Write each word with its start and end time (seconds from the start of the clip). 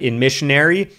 In 0.00 0.20
missionary, 0.20 0.92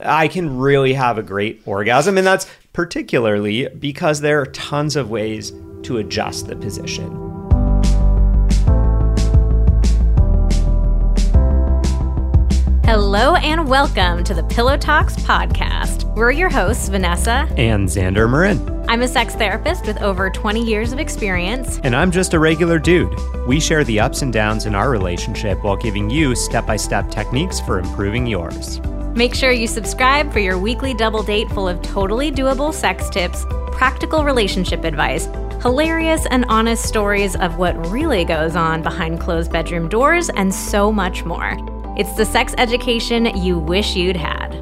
I 0.00 0.28
can 0.28 0.56
really 0.56 0.94
have 0.94 1.18
a 1.18 1.22
great 1.22 1.60
orgasm, 1.66 2.16
and 2.16 2.26
that's 2.26 2.46
particularly 2.72 3.68
because 3.68 4.22
there 4.22 4.40
are 4.40 4.46
tons 4.46 4.96
of 4.96 5.10
ways 5.10 5.52
to 5.82 5.98
adjust 5.98 6.46
the 6.46 6.56
position. 6.56 7.25
Hello 12.98 13.34
and 13.34 13.68
welcome 13.68 14.24
to 14.24 14.32
the 14.32 14.42
Pillow 14.44 14.78
Talks 14.78 15.16
podcast. 15.16 16.04
We're 16.16 16.30
your 16.30 16.48
hosts, 16.48 16.88
Vanessa. 16.88 17.46
And 17.58 17.86
Xander 17.86 18.26
Marin. 18.26 18.86
I'm 18.88 19.02
a 19.02 19.06
sex 19.06 19.34
therapist 19.34 19.86
with 19.86 20.00
over 20.00 20.30
20 20.30 20.64
years 20.64 20.94
of 20.94 20.98
experience. 20.98 21.78
And 21.84 21.94
I'm 21.94 22.10
just 22.10 22.32
a 22.32 22.38
regular 22.38 22.78
dude. 22.78 23.14
We 23.46 23.60
share 23.60 23.84
the 23.84 24.00
ups 24.00 24.22
and 24.22 24.32
downs 24.32 24.64
in 24.64 24.74
our 24.74 24.88
relationship 24.90 25.62
while 25.62 25.76
giving 25.76 26.08
you 26.08 26.34
step 26.34 26.66
by 26.66 26.76
step 26.76 27.10
techniques 27.10 27.60
for 27.60 27.78
improving 27.78 28.26
yours. 28.26 28.80
Make 29.14 29.34
sure 29.34 29.52
you 29.52 29.66
subscribe 29.66 30.32
for 30.32 30.38
your 30.38 30.58
weekly 30.58 30.94
double 30.94 31.22
date 31.22 31.50
full 31.50 31.68
of 31.68 31.82
totally 31.82 32.32
doable 32.32 32.72
sex 32.72 33.10
tips, 33.10 33.44
practical 33.72 34.24
relationship 34.24 34.84
advice, 34.84 35.26
hilarious 35.60 36.24
and 36.30 36.46
honest 36.48 36.86
stories 36.86 37.36
of 37.36 37.58
what 37.58 37.76
really 37.88 38.24
goes 38.24 38.56
on 38.56 38.80
behind 38.80 39.20
closed 39.20 39.52
bedroom 39.52 39.86
doors, 39.86 40.30
and 40.30 40.54
so 40.54 40.90
much 40.90 41.26
more. 41.26 41.58
It's 41.96 42.12
the 42.14 42.26
sex 42.26 42.54
education 42.58 43.24
you 43.36 43.58
wish 43.58 43.96
you'd 43.96 44.16
had. 44.16 44.52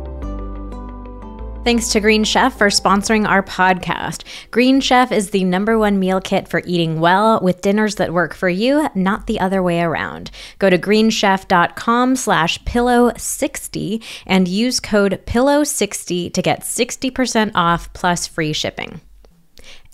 Thanks 1.64 1.88
to 1.88 2.00
Green 2.00 2.24
Chef 2.24 2.58
for 2.58 2.68
sponsoring 2.68 3.26
our 3.26 3.42
podcast. 3.42 4.24
Green 4.50 4.80
Chef 4.80 5.10
is 5.10 5.30
the 5.30 5.44
number 5.44 5.78
one 5.78 5.98
meal 5.98 6.20
kit 6.20 6.46
for 6.46 6.62
eating 6.66 7.00
well 7.00 7.40
with 7.40 7.62
dinners 7.62 7.94
that 7.94 8.12
work 8.12 8.34
for 8.34 8.50
you, 8.50 8.86
not 8.94 9.26
the 9.26 9.40
other 9.40 9.62
way 9.62 9.80
around. 9.80 10.30
Go 10.58 10.68
to 10.68 10.76
greenchef.com 10.76 12.16
slash 12.16 12.62
pillow60 12.64 14.04
and 14.26 14.46
use 14.46 14.78
code 14.78 15.22
pillow60 15.26 16.34
to 16.34 16.42
get 16.42 16.60
60% 16.60 17.52
off 17.54 17.90
plus 17.94 18.26
free 18.26 18.52
shipping. 18.52 19.00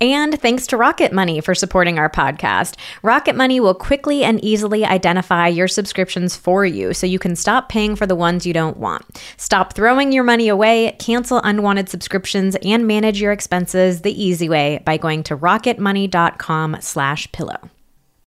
And 0.00 0.40
thanks 0.40 0.66
to 0.68 0.78
Rocket 0.78 1.12
Money 1.12 1.42
for 1.42 1.54
supporting 1.54 1.98
our 1.98 2.08
podcast. 2.08 2.76
Rocket 3.02 3.36
Money 3.36 3.60
will 3.60 3.74
quickly 3.74 4.24
and 4.24 4.42
easily 4.42 4.84
identify 4.84 5.48
your 5.48 5.68
subscriptions 5.68 6.34
for 6.36 6.64
you 6.64 6.94
so 6.94 7.06
you 7.06 7.18
can 7.18 7.36
stop 7.36 7.68
paying 7.68 7.96
for 7.96 8.06
the 8.06 8.14
ones 8.16 8.46
you 8.46 8.54
don't 8.54 8.78
want. 8.78 9.22
Stop 9.36 9.74
throwing 9.74 10.10
your 10.10 10.24
money 10.24 10.48
away, 10.48 10.96
cancel 10.98 11.38
unwanted 11.44 11.90
subscriptions, 11.90 12.56
and 12.62 12.86
manage 12.86 13.20
your 13.20 13.30
expenses 13.32 14.00
the 14.00 14.22
easy 14.22 14.48
way 14.48 14.80
by 14.86 14.96
going 14.96 15.22
to 15.24 15.36
rocketmoney.com 15.36 16.78
slash 16.80 17.30
pillow. 17.32 17.68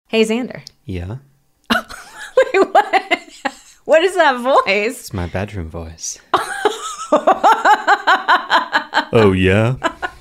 Hey, 0.07 0.21
Xander. 0.23 0.61
Yeah, 0.85 1.17
Wait, 1.73 2.67
what? 2.71 3.19
What 3.85 4.03
is 4.03 4.15
that 4.15 4.39
voice? 4.39 4.99
it's 4.99 5.13
my 5.13 5.27
bedroom 5.27 5.69
voice. 5.69 6.19
oh, 9.11 9.33
yeah? 9.35 9.75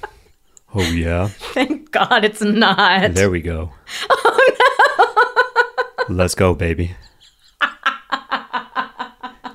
Oh, 0.75 0.83
yeah? 0.83 1.29
Thank 1.55 1.91
God 1.91 2.25
it's 2.25 2.41
not. 2.41 3.15
There 3.15 3.31
we 3.31 3.41
go. 3.41 3.73
Oh, 4.11 6.05
no. 6.09 6.15
Let's 6.17 6.35
go, 6.35 6.55
baby. 6.55 6.95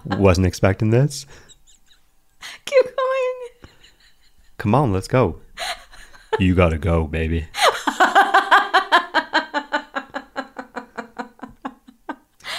Wasn't 0.05 0.47
expecting 0.47 0.89
this. 0.91 1.25
Keep 2.65 2.85
going. 2.85 3.69
Come 4.57 4.73
on, 4.73 4.93
let's 4.93 5.07
go. 5.07 5.41
You 6.39 6.55
gotta 6.55 6.77
go, 6.77 7.05
baby. 7.05 7.47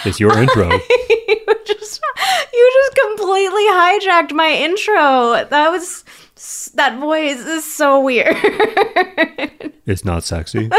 It's 0.05 0.19
your 0.19 0.37
intro. 0.37 0.69
you 0.71 1.45
just 1.65 2.01
you 2.53 2.71
just 2.73 2.95
completely 2.95 3.63
hijacked 3.63 4.31
my 4.33 4.51
intro. 4.51 5.45
That 5.49 5.69
was 5.71 6.05
that 6.79 6.97
voice 6.99 7.39
is 7.39 7.63
so 7.75 7.99
weird. 8.01 8.35
It's 9.85 10.05
not 10.05 10.23
sexy. 10.23 10.69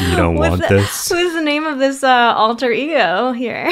You 0.00 0.16
don't 0.16 0.34
want 0.34 0.50
What's 0.58 0.68
the- 0.68 0.74
this. 0.78 1.08
Who's 1.08 1.32
the 1.32 1.42
name 1.42 1.64
of 1.64 1.78
this 1.78 2.02
uh, 2.02 2.34
alter 2.36 2.72
ego 2.72 3.30
here? 3.30 3.70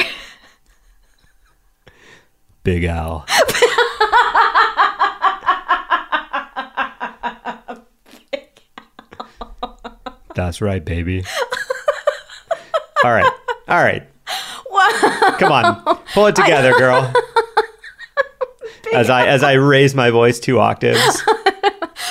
Big 2.63 2.85
Al. 2.85 3.25
That's 10.35 10.61
right, 10.61 10.83
baby. 10.83 11.23
All 13.03 13.11
right. 13.11 13.31
All 13.67 13.83
right. 13.83 14.03
Come 15.39 15.51
on. 15.51 15.83
Pull 16.13 16.27
it 16.27 16.35
together, 16.35 16.71
girl. 16.77 17.11
As 18.93 19.09
I 19.09 19.27
as 19.27 19.43
I 19.43 19.53
raise 19.53 19.95
my 19.95 20.09
voice 20.09 20.39
two 20.39 20.59
octaves. 20.59 21.21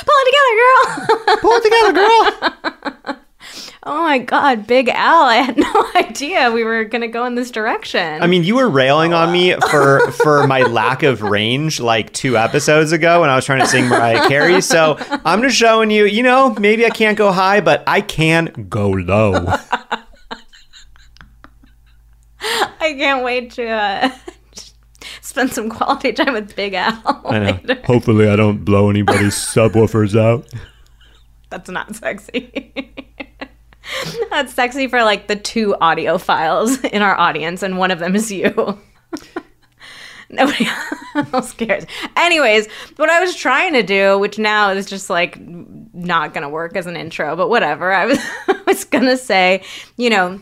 Pull 0.04 0.14
it 0.18 0.26
together, 0.32 1.26
girl. 1.26 1.36
Pull 1.40 1.52
it 1.52 1.62
together, 1.62 1.92
girl. 1.92 3.16
oh 3.84 4.02
my 4.02 4.18
god, 4.18 4.66
Big 4.66 4.88
Al! 4.88 5.24
I 5.24 5.36
had 5.36 5.56
no 5.58 5.86
idea 5.94 6.50
we 6.50 6.64
were 6.64 6.84
gonna 6.84 7.08
go 7.08 7.24
in 7.24 7.34
this 7.34 7.50
direction. 7.50 8.22
I 8.22 8.26
mean, 8.26 8.44
you 8.44 8.56
were 8.56 8.68
railing 8.68 9.12
on 9.12 9.32
me 9.32 9.54
for 9.70 10.10
for 10.12 10.46
my 10.46 10.62
lack 10.62 11.02
of 11.02 11.22
range 11.22 11.80
like 11.80 12.12
two 12.12 12.36
episodes 12.36 12.92
ago 12.92 13.20
when 13.20 13.30
I 13.30 13.36
was 13.36 13.44
trying 13.44 13.60
to 13.60 13.66
sing 13.66 13.88
Mariah 13.88 14.28
Carey. 14.28 14.60
So 14.60 14.96
I'm 15.24 15.42
just 15.42 15.56
showing 15.56 15.90
you, 15.90 16.04
you 16.04 16.22
know, 16.22 16.54
maybe 16.54 16.86
I 16.86 16.90
can't 16.90 17.18
go 17.18 17.32
high, 17.32 17.60
but 17.60 17.84
I 17.86 18.00
can 18.00 18.66
go 18.68 18.90
low. 18.90 19.46
I 22.80 22.94
can't 22.94 23.24
wait 23.24 23.52
to 23.52 23.66
uh, 23.68 24.10
spend 25.32 25.50
some 25.50 25.70
quality 25.70 26.12
time 26.12 26.34
with 26.34 26.54
Big 26.54 26.74
Al. 26.74 27.22
I 27.24 27.38
know. 27.38 27.58
later. 27.66 27.80
Hopefully, 27.86 28.28
I 28.28 28.36
don't 28.36 28.64
blow 28.64 28.90
anybody's 28.90 29.34
subwoofers 29.54 30.18
out. 30.18 30.46
That's 31.48 31.70
not 31.70 31.94
sexy. 31.96 32.74
That's 34.30 34.52
sexy 34.52 34.88
for 34.88 35.02
like 35.02 35.28
the 35.28 35.36
two 35.36 35.74
audiophiles 35.80 36.84
in 36.84 37.00
our 37.00 37.18
audience, 37.18 37.62
and 37.62 37.78
one 37.78 37.90
of 37.90 37.98
them 37.98 38.14
is 38.14 38.30
you. 38.30 38.78
Nobody 40.30 40.66
else 41.14 41.52
cares. 41.52 41.84
Anyways, 42.16 42.66
what 42.96 43.10
I 43.10 43.20
was 43.20 43.34
trying 43.34 43.72
to 43.74 43.82
do, 43.82 44.18
which 44.18 44.38
now 44.38 44.70
is 44.70 44.86
just 44.86 45.10
like 45.10 45.38
not 45.40 46.32
gonna 46.32 46.48
work 46.48 46.76
as 46.76 46.86
an 46.86 46.96
intro, 46.96 47.36
but 47.36 47.48
whatever. 47.48 47.92
I 47.92 48.06
was 48.06 48.18
I 48.48 48.62
was 48.66 48.84
gonna 48.84 49.16
say, 49.16 49.62
you 49.96 50.08
know, 50.10 50.40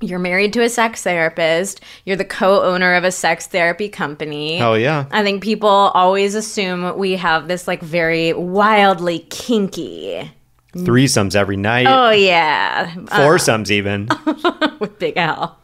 you're 0.00 0.18
married 0.18 0.52
to 0.54 0.62
a 0.62 0.68
sex 0.68 1.02
therapist. 1.02 1.80
You're 2.04 2.16
the 2.16 2.24
co-owner 2.24 2.94
of 2.94 3.04
a 3.04 3.12
sex 3.12 3.46
therapy 3.46 3.88
company. 3.88 4.60
Oh, 4.60 4.74
yeah. 4.74 5.06
I 5.10 5.22
think 5.22 5.42
people 5.42 5.68
always 5.68 6.34
assume 6.34 6.96
we 6.96 7.12
have 7.16 7.48
this 7.48 7.68
like 7.68 7.82
very 7.82 8.32
wildly 8.32 9.20
kinky. 9.30 10.30
Threesomes 10.74 11.34
every 11.34 11.56
night. 11.56 11.86
Oh 11.88 12.10
yeah, 12.10 12.94
uh, 13.10 13.16
Foursomes 13.16 13.72
even. 13.72 14.08
with 14.78 15.00
Big 15.00 15.16
Al. 15.16 15.58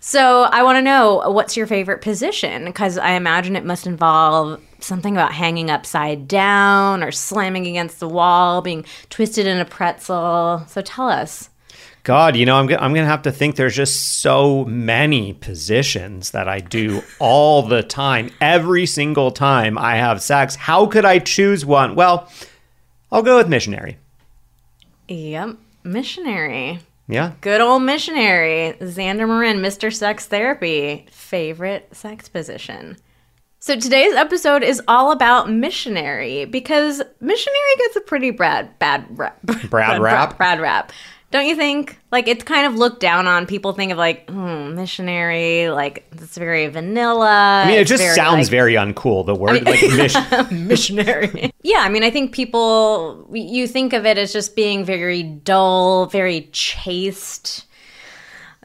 So 0.00 0.42
I 0.42 0.62
want 0.62 0.76
to 0.76 0.82
know 0.82 1.30
what's 1.30 1.56
your 1.56 1.66
favorite 1.66 2.02
position 2.02 2.66
because 2.66 2.98
I 2.98 3.12
imagine 3.12 3.56
it 3.56 3.64
must 3.64 3.86
involve 3.86 4.60
something 4.80 5.16
about 5.16 5.32
hanging 5.32 5.70
upside 5.70 6.28
down 6.28 7.02
or 7.02 7.10
slamming 7.10 7.66
against 7.66 8.00
the 8.00 8.08
wall, 8.08 8.60
being 8.60 8.84
twisted 9.08 9.46
in 9.46 9.58
a 9.58 9.64
pretzel. 9.64 10.62
So 10.68 10.82
tell 10.82 11.08
us. 11.08 11.48
God, 12.04 12.36
you 12.36 12.44
know, 12.44 12.56
I'm, 12.56 12.68
I'm 12.68 12.92
going 12.92 12.96
to 12.96 13.06
have 13.06 13.22
to 13.22 13.32
think 13.32 13.56
there's 13.56 13.74
just 13.74 14.20
so 14.20 14.66
many 14.66 15.32
positions 15.32 16.32
that 16.32 16.48
I 16.48 16.60
do 16.60 17.02
all 17.18 17.62
the 17.62 17.82
time. 17.82 18.30
Every 18.42 18.84
single 18.84 19.30
time 19.30 19.78
I 19.78 19.96
have 19.96 20.20
sex. 20.20 20.54
How 20.54 20.84
could 20.84 21.06
I 21.06 21.18
choose 21.18 21.64
one? 21.64 21.94
Well, 21.94 22.30
I'll 23.10 23.22
go 23.22 23.38
with 23.38 23.48
missionary. 23.48 23.96
Yep, 25.08 25.56
missionary. 25.82 26.80
Yeah. 27.08 27.32
Good 27.40 27.62
old 27.62 27.82
missionary, 27.82 28.76
Xander 28.80 29.26
Marin, 29.26 29.58
Mr. 29.58 29.92
Sex 29.92 30.26
Therapy, 30.26 31.06
favorite 31.10 31.88
sex 31.96 32.28
position. 32.28 32.98
So 33.60 33.78
today's 33.80 34.14
episode 34.14 34.62
is 34.62 34.82
all 34.88 35.10
about 35.10 35.50
missionary 35.50 36.44
because 36.44 37.00
missionary 37.20 37.76
gets 37.78 37.96
a 37.96 38.00
pretty 38.02 38.30
bad 38.30 38.78
bad 38.78 39.06
rap. 39.18 39.40
Brad 39.70 40.02
rap? 40.02 40.36
Brad 40.36 40.60
rap. 40.60 40.92
Don't 41.34 41.46
you 41.46 41.56
think? 41.56 41.98
Like 42.12 42.28
it's 42.28 42.44
kind 42.44 42.64
of 42.64 42.76
looked 42.76 43.00
down 43.00 43.26
on. 43.26 43.46
People 43.46 43.72
think 43.72 43.90
of 43.90 43.98
like 43.98 44.30
hmm, 44.30 44.76
missionary, 44.76 45.68
like 45.68 46.06
it's 46.12 46.38
very 46.38 46.68
vanilla. 46.68 47.62
I 47.64 47.66
mean, 47.66 47.80
it 47.80 47.88
just 47.88 48.04
very, 48.04 48.14
sounds 48.14 48.46
like, 48.46 48.50
very 48.52 48.74
uncool. 48.74 49.26
The 49.26 49.34
word 49.34 49.64
like 49.64 49.82
mission. 49.82 50.22
missionary. 50.68 51.52
yeah, 51.64 51.78
I 51.78 51.88
mean, 51.88 52.04
I 52.04 52.10
think 52.10 52.30
people 52.32 53.28
you 53.32 53.66
think 53.66 53.92
of 53.94 54.06
it 54.06 54.16
as 54.16 54.32
just 54.32 54.54
being 54.54 54.84
very 54.84 55.24
dull, 55.24 56.06
very 56.06 56.48
chaste. 56.52 57.66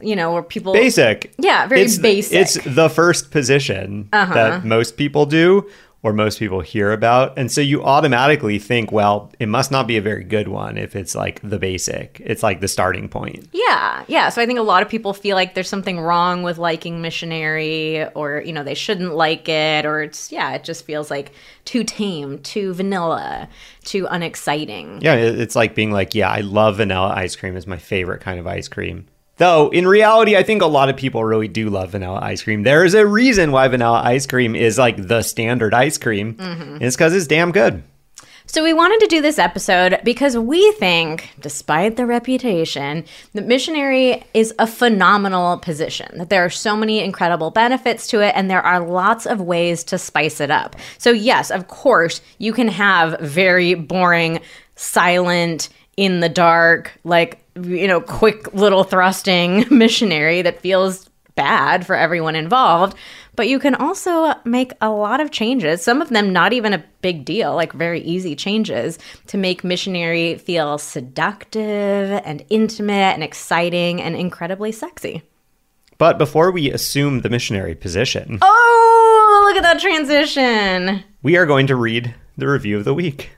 You 0.00 0.14
know, 0.14 0.32
where 0.32 0.44
people 0.44 0.72
basic. 0.72 1.34
Yeah, 1.38 1.66
very 1.66 1.82
it's, 1.82 1.98
basic. 1.98 2.38
It's 2.38 2.54
the 2.64 2.88
first 2.88 3.32
position 3.32 4.08
Uh-huh. 4.12 4.32
that 4.32 4.64
most 4.64 4.96
people 4.96 5.26
do. 5.26 5.68
Or 6.02 6.12
most 6.14 6.38
people 6.38 6.60
hear 6.60 6.92
about. 6.92 7.36
And 7.36 7.52
so 7.52 7.60
you 7.60 7.84
automatically 7.84 8.58
think, 8.58 8.90
well, 8.90 9.30
it 9.38 9.48
must 9.48 9.70
not 9.70 9.86
be 9.86 9.98
a 9.98 10.02
very 10.02 10.24
good 10.24 10.48
one 10.48 10.78
if 10.78 10.96
it's 10.96 11.14
like 11.14 11.40
the 11.42 11.58
basic. 11.58 12.22
It's 12.24 12.42
like 12.42 12.60
the 12.60 12.68
starting 12.68 13.08
point. 13.08 13.48
Yeah, 13.52 14.04
yeah. 14.08 14.30
So 14.30 14.40
I 14.40 14.46
think 14.46 14.58
a 14.58 14.62
lot 14.62 14.82
of 14.82 14.88
people 14.88 15.12
feel 15.12 15.36
like 15.36 15.54
there's 15.54 15.68
something 15.68 16.00
wrong 16.00 16.42
with 16.42 16.56
liking 16.56 17.02
missionary 17.02 18.06
or, 18.14 18.42
you 18.44 18.52
know, 18.52 18.64
they 18.64 18.74
shouldn't 18.74 19.14
like 19.14 19.48
it 19.48 19.84
or 19.84 20.02
it's, 20.02 20.32
yeah, 20.32 20.54
it 20.54 20.64
just 20.64 20.86
feels 20.86 21.10
like 21.10 21.32
too 21.66 21.84
tame, 21.84 22.38
too 22.38 22.72
vanilla, 22.72 23.48
too 23.84 24.06
unexciting. 24.10 25.00
Yeah, 25.02 25.16
it's 25.16 25.54
like 25.54 25.74
being 25.74 25.92
like, 25.92 26.14
yeah, 26.14 26.30
I 26.30 26.40
love 26.40 26.78
vanilla 26.78 27.12
ice 27.14 27.36
cream 27.36 27.56
is 27.56 27.66
my 27.66 27.76
favorite 27.78 28.22
kind 28.22 28.40
of 28.40 28.46
ice 28.46 28.68
cream. 28.68 29.06
Though 29.40 29.70
in 29.70 29.88
reality, 29.88 30.36
I 30.36 30.42
think 30.42 30.60
a 30.60 30.66
lot 30.66 30.90
of 30.90 30.96
people 30.96 31.24
really 31.24 31.48
do 31.48 31.70
love 31.70 31.92
vanilla 31.92 32.20
ice 32.22 32.42
cream. 32.42 32.62
There 32.62 32.84
is 32.84 32.92
a 32.92 33.06
reason 33.06 33.52
why 33.52 33.66
vanilla 33.68 34.02
ice 34.04 34.26
cream 34.26 34.54
is 34.54 34.76
like 34.76 35.08
the 35.08 35.22
standard 35.22 35.72
ice 35.72 35.96
cream. 35.96 36.36
And 36.38 36.82
it's 36.82 36.94
because 36.94 37.14
it's 37.14 37.26
damn 37.26 37.50
good. 37.50 37.82
So 38.44 38.62
we 38.62 38.74
wanted 38.74 39.00
to 39.00 39.06
do 39.06 39.22
this 39.22 39.38
episode 39.38 39.98
because 40.04 40.36
we 40.36 40.72
think, 40.72 41.30
despite 41.40 41.96
the 41.96 42.04
reputation, 42.04 43.06
that 43.32 43.46
missionary 43.46 44.24
is 44.34 44.52
a 44.58 44.66
phenomenal 44.66 45.56
position. 45.56 46.18
That 46.18 46.28
there 46.28 46.44
are 46.44 46.50
so 46.50 46.76
many 46.76 47.00
incredible 47.00 47.50
benefits 47.50 48.08
to 48.08 48.20
it, 48.20 48.34
and 48.36 48.50
there 48.50 48.60
are 48.60 48.80
lots 48.80 49.24
of 49.24 49.40
ways 49.40 49.84
to 49.84 49.96
spice 49.96 50.38
it 50.40 50.50
up. 50.50 50.76
So 50.98 51.12
yes, 51.12 51.50
of 51.50 51.68
course, 51.68 52.20
you 52.36 52.52
can 52.52 52.68
have 52.68 53.18
very 53.20 53.74
boring, 53.74 54.40
silent, 54.76 55.70
in 56.00 56.20
the 56.20 56.28
dark, 56.30 56.98
like 57.04 57.44
you 57.62 57.86
know, 57.86 58.00
quick 58.00 58.54
little 58.54 58.84
thrusting 58.84 59.66
missionary 59.70 60.40
that 60.40 60.60
feels 60.62 61.10
bad 61.34 61.84
for 61.86 61.94
everyone 61.94 62.34
involved. 62.36 62.96
But 63.36 63.48
you 63.48 63.58
can 63.58 63.74
also 63.74 64.32
make 64.44 64.72
a 64.80 64.88
lot 64.90 65.20
of 65.20 65.30
changes, 65.30 65.82
some 65.82 66.00
of 66.02 66.08
them 66.08 66.32
not 66.32 66.52
even 66.54 66.72
a 66.72 66.82
big 67.02 67.24
deal, 67.24 67.54
like 67.54 67.72
very 67.74 68.00
easy 68.00 68.34
changes, 68.34 68.98
to 69.26 69.36
make 69.36 69.62
missionary 69.62 70.36
feel 70.38 70.78
seductive 70.78 72.10
and 72.24 72.44
intimate 72.50 73.14
and 73.14 73.22
exciting 73.22 74.00
and 74.00 74.16
incredibly 74.16 74.72
sexy. 74.72 75.22
But 75.98 76.16
before 76.18 76.50
we 76.50 76.70
assume 76.70 77.20
the 77.20 77.30
missionary 77.30 77.74
position, 77.74 78.38
Oh, 78.42 79.44
look 79.46 79.56
at 79.56 79.62
that 79.62 79.80
transition. 79.80 81.02
we 81.22 81.36
are 81.36 81.46
going 81.46 81.66
to 81.66 81.76
read 81.76 82.14
the 82.38 82.48
review 82.48 82.78
of 82.78 82.84
the 82.84 82.94
week. 82.94 83.30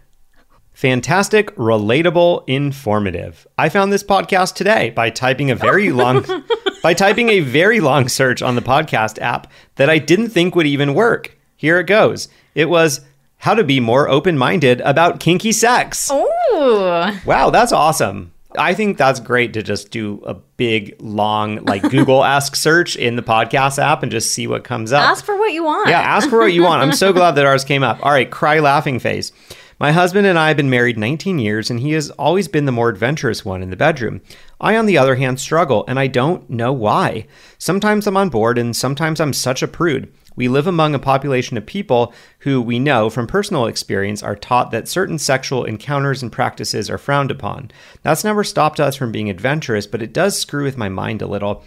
Fantastic, 0.83 1.55
relatable, 1.55 2.43
informative. 2.49 3.47
I 3.57 3.69
found 3.69 3.93
this 3.93 4.03
podcast 4.03 4.57
today 4.57 4.91
by 4.91 5.11
typing 5.11 5.49
a 5.49 5.55
very 5.55 5.93
oh. 5.93 5.95
long 5.95 6.27
by 6.83 6.93
typing 6.93 7.29
a 7.29 7.39
very 7.39 7.79
long 7.79 8.09
search 8.09 8.43
on 8.43 8.57
the 8.57 8.63
podcast 8.63 9.21
app 9.21 9.47
that 9.77 9.89
I 9.89 9.99
didn't 9.99 10.31
think 10.31 10.57
would 10.57 10.67
even 10.67 10.95
work. 10.95 11.39
Here 11.55 11.79
it 11.79 11.85
goes. 11.85 12.29
It 12.57 12.69
was 12.69 13.01
how 13.37 13.55
to 13.55 13.63
be 13.63 13.79
more 13.79 14.09
open-minded 14.09 14.81
about 14.81 15.21
kinky 15.21 15.53
sex. 15.53 16.11
Ooh. 16.11 17.13
Wow, 17.25 17.51
that's 17.51 17.71
awesome. 17.71 18.33
I 18.59 18.75
think 18.75 18.99
that's 18.99 19.21
great 19.21 19.53
to 19.53 19.63
just 19.63 19.93
do 19.93 20.21
a 20.27 20.35
big 20.35 20.97
long 21.01 21.65
like 21.65 21.83
Google 21.83 22.25
ask 22.25 22.57
search 22.67 22.97
in 22.97 23.15
the 23.15 23.23
podcast 23.23 23.79
app 23.79 24.03
and 24.03 24.11
just 24.11 24.33
see 24.33 24.49
what 24.49 24.65
comes 24.65 24.93
up. 24.93 25.09
Ask 25.09 25.25
for 25.25 25.39
what 25.39 25.53
you 25.53 25.63
want. 25.63 25.91
Yeah, 25.91 26.01
ask 26.01 26.29
for 26.29 26.39
what 26.39 26.53
you 26.53 26.65
want. 26.65 26.83
I'm 26.83 26.93
so 26.93 27.13
glad 27.13 27.37
that 27.37 27.47
ours 27.47 27.65
came 27.65 27.85
up. 27.85 28.05
All 28.05 28.11
right, 28.11 28.29
cry 28.29 28.59
laughing 28.59 28.99
face. 28.99 29.31
My 29.81 29.93
husband 29.93 30.27
and 30.27 30.39
I 30.39 30.49
have 30.49 30.57
been 30.57 30.71
married 30.71 30.99
19 30.99 31.39
years, 31.39 31.71
and 31.71 31.81
he 31.81 31.93
has 31.93 32.11
always 32.11 32.47
been 32.49 32.67
the 32.67 32.73
more 32.73 32.89
adventurous 32.89 33.45
one 33.45 33.63
in 33.63 33.71
the 33.71 33.77
bedroom. 33.77 34.21
I, 34.61 34.77
on 34.77 34.87
the 34.87 34.99
other 34.99 35.17
hand, 35.17 35.41
struggle, 35.41 35.85
and 35.89 35.99
I 35.99 36.07
don't 36.07 36.49
know 36.49 36.73
why. 36.73 37.27
Sometimes 37.59 38.07
I'm 38.07 38.17
on 38.17 38.29
board, 38.29 38.59
and 38.59 38.77
sometimes 38.77 39.21
I'm 39.21 39.33
such 39.33 39.63
a 39.63 39.69
prude. 39.69 40.13
We 40.35 40.49
live 40.49 40.67
among 40.67 40.95
a 40.95 40.99
population 40.99 41.59
of 41.59 41.67
people 41.67 42.15
who 42.41 42.61
we 42.63 42.79
know 42.79 43.11
from 43.11 43.27
personal 43.27 43.67
experience 43.67 44.23
are 44.23 44.37
taught 44.37 44.71
that 44.71 44.89
certain 44.89 45.19
sexual 45.19 45.65
encounters 45.65 46.23
and 46.23 46.33
practices 46.33 46.89
are 46.89 46.99
frowned 46.99 47.31
upon. 47.31 47.71
That's 48.03 48.25
never 48.25 48.45
stopped 48.45 48.81
us 48.81 48.97
from 48.97 49.13
being 49.13 49.29
adventurous, 49.29 49.87
but 49.87 50.03
it 50.03 50.15
does 50.15 50.39
screw 50.39 50.65
with 50.65 50.79
my 50.79 50.89
mind 50.89 51.21
a 51.21 51.27
little. 51.27 51.65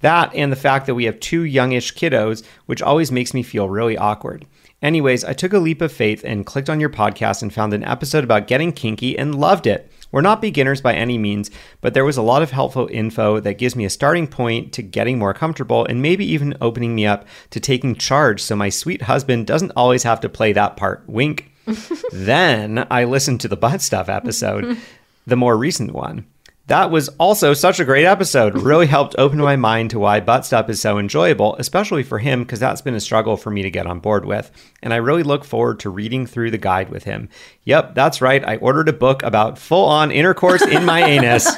That 0.00 0.34
and 0.34 0.52
the 0.52 0.56
fact 0.56 0.86
that 0.86 0.94
we 0.94 1.04
have 1.04 1.18
two 1.18 1.42
youngish 1.42 1.94
kiddos, 1.94 2.44
which 2.66 2.82
always 2.82 3.10
makes 3.10 3.34
me 3.34 3.42
feel 3.42 3.68
really 3.68 3.96
awkward. 3.96 4.44
Anyways, 4.84 5.24
I 5.24 5.32
took 5.32 5.54
a 5.54 5.58
leap 5.58 5.80
of 5.80 5.90
faith 5.90 6.22
and 6.26 6.44
clicked 6.44 6.68
on 6.68 6.78
your 6.78 6.90
podcast 6.90 7.40
and 7.40 7.50
found 7.50 7.72
an 7.72 7.82
episode 7.84 8.22
about 8.22 8.46
getting 8.46 8.70
kinky 8.70 9.18
and 9.18 9.34
loved 9.34 9.66
it. 9.66 9.90
We're 10.12 10.20
not 10.20 10.42
beginners 10.42 10.82
by 10.82 10.92
any 10.92 11.16
means, 11.16 11.50
but 11.80 11.94
there 11.94 12.04
was 12.04 12.18
a 12.18 12.22
lot 12.22 12.42
of 12.42 12.50
helpful 12.50 12.86
info 12.92 13.40
that 13.40 13.56
gives 13.56 13.74
me 13.74 13.86
a 13.86 13.90
starting 13.90 14.26
point 14.26 14.74
to 14.74 14.82
getting 14.82 15.18
more 15.18 15.32
comfortable 15.32 15.86
and 15.86 16.02
maybe 16.02 16.26
even 16.26 16.58
opening 16.60 16.94
me 16.94 17.06
up 17.06 17.26
to 17.48 17.60
taking 17.60 17.94
charge 17.94 18.42
so 18.42 18.54
my 18.54 18.68
sweet 18.68 19.00
husband 19.00 19.46
doesn't 19.46 19.72
always 19.74 20.02
have 20.02 20.20
to 20.20 20.28
play 20.28 20.52
that 20.52 20.76
part. 20.76 21.02
Wink. 21.06 21.50
then 22.12 22.86
I 22.90 23.04
listened 23.04 23.40
to 23.40 23.48
the 23.48 23.56
butt 23.56 23.80
stuff 23.80 24.10
episode, 24.10 24.76
the 25.26 25.36
more 25.36 25.56
recent 25.56 25.92
one. 25.92 26.26
That 26.66 26.90
was 26.90 27.10
also 27.18 27.52
such 27.52 27.78
a 27.78 27.84
great 27.84 28.06
episode. 28.06 28.56
Really 28.58 28.86
helped 28.86 29.14
open 29.18 29.38
my 29.38 29.54
mind 29.54 29.90
to 29.90 29.98
why 29.98 30.20
butt 30.20 30.46
stuff 30.46 30.70
is 30.70 30.80
so 30.80 30.98
enjoyable, 30.98 31.56
especially 31.56 32.02
for 32.02 32.18
him, 32.18 32.42
because 32.42 32.58
that's 32.58 32.80
been 32.80 32.94
a 32.94 33.00
struggle 33.00 33.36
for 33.36 33.50
me 33.50 33.60
to 33.62 33.70
get 33.70 33.86
on 33.86 34.00
board 34.00 34.24
with. 34.24 34.50
And 34.82 34.94
I 34.94 34.96
really 34.96 35.22
look 35.24 35.44
forward 35.44 35.80
to 35.80 35.90
reading 35.90 36.26
through 36.26 36.52
the 36.52 36.58
guide 36.58 36.88
with 36.88 37.04
him. 37.04 37.28
Yep, 37.64 37.94
that's 37.94 38.22
right. 38.22 38.42
I 38.42 38.56
ordered 38.56 38.88
a 38.88 38.94
book 38.94 39.22
about 39.22 39.58
full 39.58 39.84
on 39.84 40.10
intercourse 40.10 40.62
in 40.62 40.86
my 40.86 41.02
anus. 41.02 41.52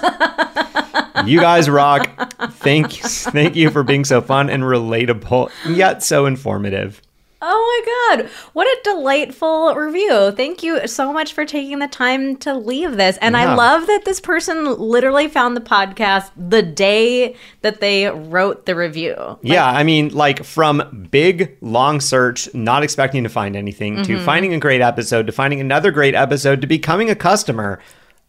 You 1.25 1.41
guys 1.41 1.71
rock. 1.71 2.33
Thank, 2.55 2.93
thank 2.93 3.55
you 3.55 3.71
for 3.71 3.85
being 3.85 4.05
so 4.05 4.21
fun 4.21 4.51
and 4.51 4.65
relatable, 4.65 5.51
yet 5.69 6.03
so 6.03 6.27
informative. 6.27 7.01
Oh 7.43 8.15
my 8.17 8.17
God. 8.25 8.31
What 8.55 8.67
a 8.67 8.81
delightful 8.83 9.75
review. 9.75 10.31
Thank 10.33 10.63
you 10.63 10.87
so 10.89 11.13
much 11.13 11.35
for 11.35 11.45
taking 11.45 11.79
the 11.81 11.87
time 11.87 12.37
to 12.39 12.55
leave 12.55 12.97
this. 12.97 13.19
And 13.19 13.35
Yeah. 13.35 13.53
I 13.53 13.55
love 13.55 13.87
that 13.87 14.05
this 14.07 14.21
person 14.21 14.65
literally 14.79 15.29
found 15.29 15.55
the 15.57 15.61
podcast 15.61 16.31
the 16.37 16.63
day 16.63 17.37
that 17.61 17.81
they 17.81 18.07
wrote 18.07 18.65
the 18.65 18.75
review. 18.75 19.39
Yeah, 19.43 19.67
I 19.67 19.83
mean, 19.83 20.09
like 20.15 20.45
from 20.45 21.09
big 21.11 21.57
long 21.61 22.01
search, 22.01 22.53
not 22.55 22.83
expecting 22.83 23.23
to 23.25 23.29
find 23.29 23.55
anything, 23.55 24.03
to 24.05 24.15
Mm-hmm. 24.17 24.25
finding 24.25 24.55
a 24.55 24.59
great 24.59 24.81
episode, 24.81 25.27
to 25.27 25.33
finding 25.33 25.61
another 25.61 25.91
great 25.91 26.15
episode, 26.15 26.63
to 26.63 26.67
becoming 26.67 27.11
a 27.11 27.15
customer 27.15 27.81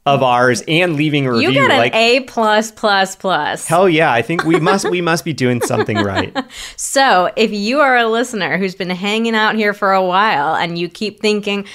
of 0.08 0.24
ours 0.24 0.64
and 0.68 0.96
leaving 0.96 1.26
a 1.26 1.32
review. 1.32 1.50
You 1.50 1.54
get 1.54 1.72
an 1.72 1.78
like 1.78 1.94
A 1.94 2.22
plus 2.22 2.72
plus 2.72 3.16
plus. 3.16 3.68
hell 3.68 3.90
yeah, 3.90 4.12
I 4.12 4.22
think 4.22 4.44
we 4.46 4.60
must 4.60 4.90
we 4.90 5.02
must 5.02 5.26
be 5.26 5.34
doing 5.34 5.62
something 5.62 5.98
right. 5.98 6.36
So, 6.76 7.32
if 7.36 7.52
you 7.52 7.80
are 7.82 7.98
a 7.98 8.08
listener 8.08 8.58
who's 8.58 8.76
been 8.76 8.90
hanging 8.90 9.36
out 9.36 9.56
here 9.56 9.74
for 9.74 9.92
a 9.94 10.04
while 10.04 10.56
and 10.56 10.78
you 10.78 10.90
keep 10.90 11.20
thinking, 11.22 11.66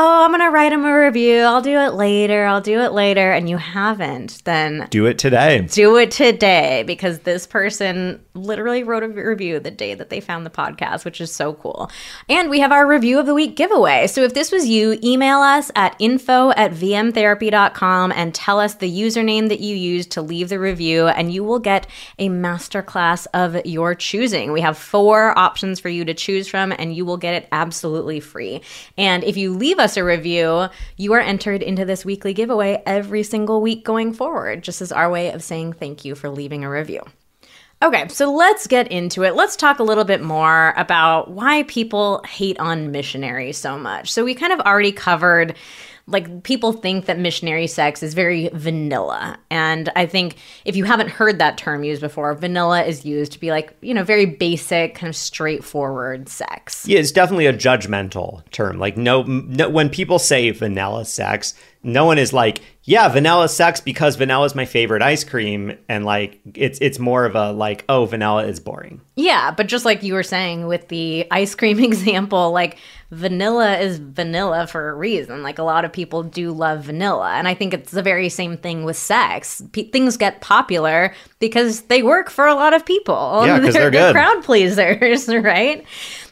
oh, 0.00 0.22
I'm 0.24 0.30
going 0.30 0.40
to 0.42 0.50
write 0.50 0.72
him 0.72 0.84
a 0.84 0.96
review, 0.96 1.40
I'll 1.40 1.60
do 1.60 1.76
it 1.76 1.94
later, 1.94 2.44
I'll 2.46 2.60
do 2.60 2.78
it 2.82 2.92
later, 2.92 3.32
and 3.32 3.48
you 3.50 3.56
haven't, 3.56 4.44
then 4.44 4.86
Do 4.90 5.06
it 5.06 5.18
today. 5.18 5.62
do 5.62 5.96
it 5.96 6.12
today 6.12 6.84
because 6.86 7.18
this 7.20 7.48
person 7.48 8.24
literally 8.34 8.84
wrote 8.84 9.02
a 9.02 9.08
review 9.08 9.58
the 9.58 9.72
day 9.72 9.94
that 9.94 10.08
they 10.08 10.20
found 10.20 10.46
the 10.46 10.50
podcast, 10.50 11.04
which 11.04 11.20
is 11.20 11.34
so 11.34 11.52
cool. 11.54 11.90
And 12.28 12.48
we 12.48 12.60
have 12.60 12.70
our 12.70 12.86
review 12.86 13.18
of 13.18 13.26
the 13.26 13.34
week 13.34 13.56
giveaway. 13.56 14.06
So 14.06 14.22
if 14.22 14.34
this 14.34 14.52
was 14.52 14.68
you, 14.68 15.00
email 15.02 15.38
us 15.40 15.72
at 15.74 15.96
info 15.98 16.50
at 16.50 16.70
vmtherapy.com 16.70 18.12
and 18.12 18.32
tell 18.32 18.60
us 18.60 18.74
the 18.74 18.88
username 18.88 19.48
that 19.48 19.58
you 19.58 19.74
used 19.74 20.12
to 20.12 20.22
leave 20.22 20.48
the 20.48 20.60
review, 20.60 21.08
and 21.08 21.32
you 21.32 21.42
will 21.42 21.58
get 21.58 21.88
a 22.20 22.28
masterclass 22.28 23.26
of 23.34 23.66
your 23.66 23.96
choosing. 23.96 24.52
We 24.52 24.60
have 24.60 24.78
four 24.78 25.36
options 25.36 25.80
for 25.80 25.88
you 25.88 26.04
to 26.04 26.14
choose 26.14 26.46
from, 26.46 26.70
and 26.70 26.94
you 26.94 27.04
will 27.04 27.16
get 27.16 27.34
it 27.34 27.48
absolutely 27.50 28.20
free. 28.20 28.60
And 28.96 29.24
if 29.24 29.36
you 29.36 29.52
leave 29.54 29.80
us 29.80 29.87
a 29.96 30.04
review, 30.04 30.68
you 30.96 31.12
are 31.14 31.20
entered 31.20 31.62
into 31.62 31.84
this 31.84 32.04
weekly 32.04 32.34
giveaway 32.34 32.82
every 32.86 33.22
single 33.22 33.60
week 33.60 33.84
going 33.84 34.12
forward, 34.12 34.62
just 34.62 34.82
as 34.82 34.92
our 34.92 35.10
way 35.10 35.30
of 35.32 35.42
saying 35.42 35.72
thank 35.72 36.04
you 36.04 36.14
for 36.14 36.28
leaving 36.28 36.64
a 36.64 36.70
review. 36.70 37.02
Okay, 37.80 38.08
so 38.08 38.32
let's 38.34 38.66
get 38.66 38.90
into 38.90 39.22
it. 39.22 39.36
Let's 39.36 39.54
talk 39.54 39.78
a 39.78 39.84
little 39.84 40.02
bit 40.02 40.20
more 40.20 40.74
about 40.76 41.30
why 41.30 41.62
people 41.64 42.22
hate 42.28 42.58
on 42.58 42.90
missionary 42.90 43.52
so 43.52 43.78
much. 43.78 44.12
So 44.12 44.24
we 44.24 44.34
kind 44.34 44.52
of 44.52 44.58
already 44.60 44.90
covered 44.90 45.54
like 46.08 46.42
people 46.42 46.72
think 46.72 47.04
that 47.04 47.18
missionary 47.18 47.66
sex 47.66 48.02
is 48.02 48.14
very 48.14 48.48
vanilla. 48.54 49.38
And 49.50 49.90
I 49.94 50.06
think 50.06 50.36
if 50.64 50.74
you 50.74 50.84
haven't 50.84 51.10
heard 51.10 51.38
that 51.38 51.58
term 51.58 51.84
used 51.84 52.00
before, 52.00 52.34
vanilla 52.34 52.82
is 52.82 53.04
used 53.04 53.32
to 53.32 53.40
be 53.40 53.50
like, 53.50 53.76
you 53.82 53.92
know, 53.92 54.04
very 54.04 54.24
basic, 54.24 54.94
kind 54.94 55.08
of 55.08 55.14
straightforward 55.14 56.28
sex. 56.28 56.88
Yeah, 56.88 56.98
it's 56.98 57.12
definitely 57.12 57.46
a 57.46 57.52
judgmental 57.52 58.42
term. 58.50 58.78
Like 58.78 58.96
no, 58.96 59.22
no 59.22 59.68
when 59.68 59.90
people 59.90 60.18
say 60.18 60.50
vanilla 60.50 61.04
sex, 61.04 61.52
no 61.82 62.04
one 62.04 62.18
is 62.18 62.32
like, 62.32 62.60
yeah, 62.84 63.08
vanilla 63.08 63.48
sex 63.48 63.80
because 63.80 64.16
vanilla 64.16 64.46
is 64.46 64.54
my 64.54 64.64
favorite 64.64 65.02
ice 65.02 65.22
cream 65.24 65.76
and 65.88 66.04
like 66.04 66.40
it's 66.54 66.78
it's 66.80 66.98
more 66.98 67.24
of 67.24 67.34
a 67.36 67.52
like, 67.52 67.84
oh, 67.88 68.06
vanilla 68.06 68.44
is 68.46 68.60
boring. 68.60 69.00
Yeah, 69.14 69.50
but 69.50 69.66
just 69.68 69.84
like 69.84 70.02
you 70.02 70.14
were 70.14 70.22
saying 70.22 70.66
with 70.66 70.88
the 70.88 71.26
ice 71.30 71.54
cream 71.54 71.78
example, 71.84 72.50
like 72.52 72.78
vanilla 73.10 73.78
is 73.78 73.98
vanilla 73.98 74.66
for 74.66 74.88
a 74.90 74.94
reason. 74.94 75.42
Like 75.42 75.58
a 75.58 75.62
lot 75.62 75.84
of 75.84 75.92
people 75.92 76.22
do 76.22 76.50
love 76.52 76.84
vanilla. 76.84 77.30
And 77.32 77.46
I 77.46 77.54
think 77.54 77.74
it's 77.74 77.90
the 77.92 78.02
very 78.02 78.28
same 78.28 78.56
thing 78.56 78.84
with 78.84 78.96
sex. 78.96 79.62
P- 79.72 79.90
things 79.90 80.16
get 80.16 80.40
popular 80.40 81.14
because 81.38 81.82
they 81.82 82.02
work 82.02 82.30
for 82.30 82.46
a 82.46 82.54
lot 82.54 82.74
of 82.74 82.84
people. 82.86 83.42
Yeah, 83.46 83.60
'cause 83.60 83.74
they're 83.74 83.90
good. 83.92 84.14
crowd 84.14 84.42
pleasers, 84.44 85.28
right? 85.34 85.84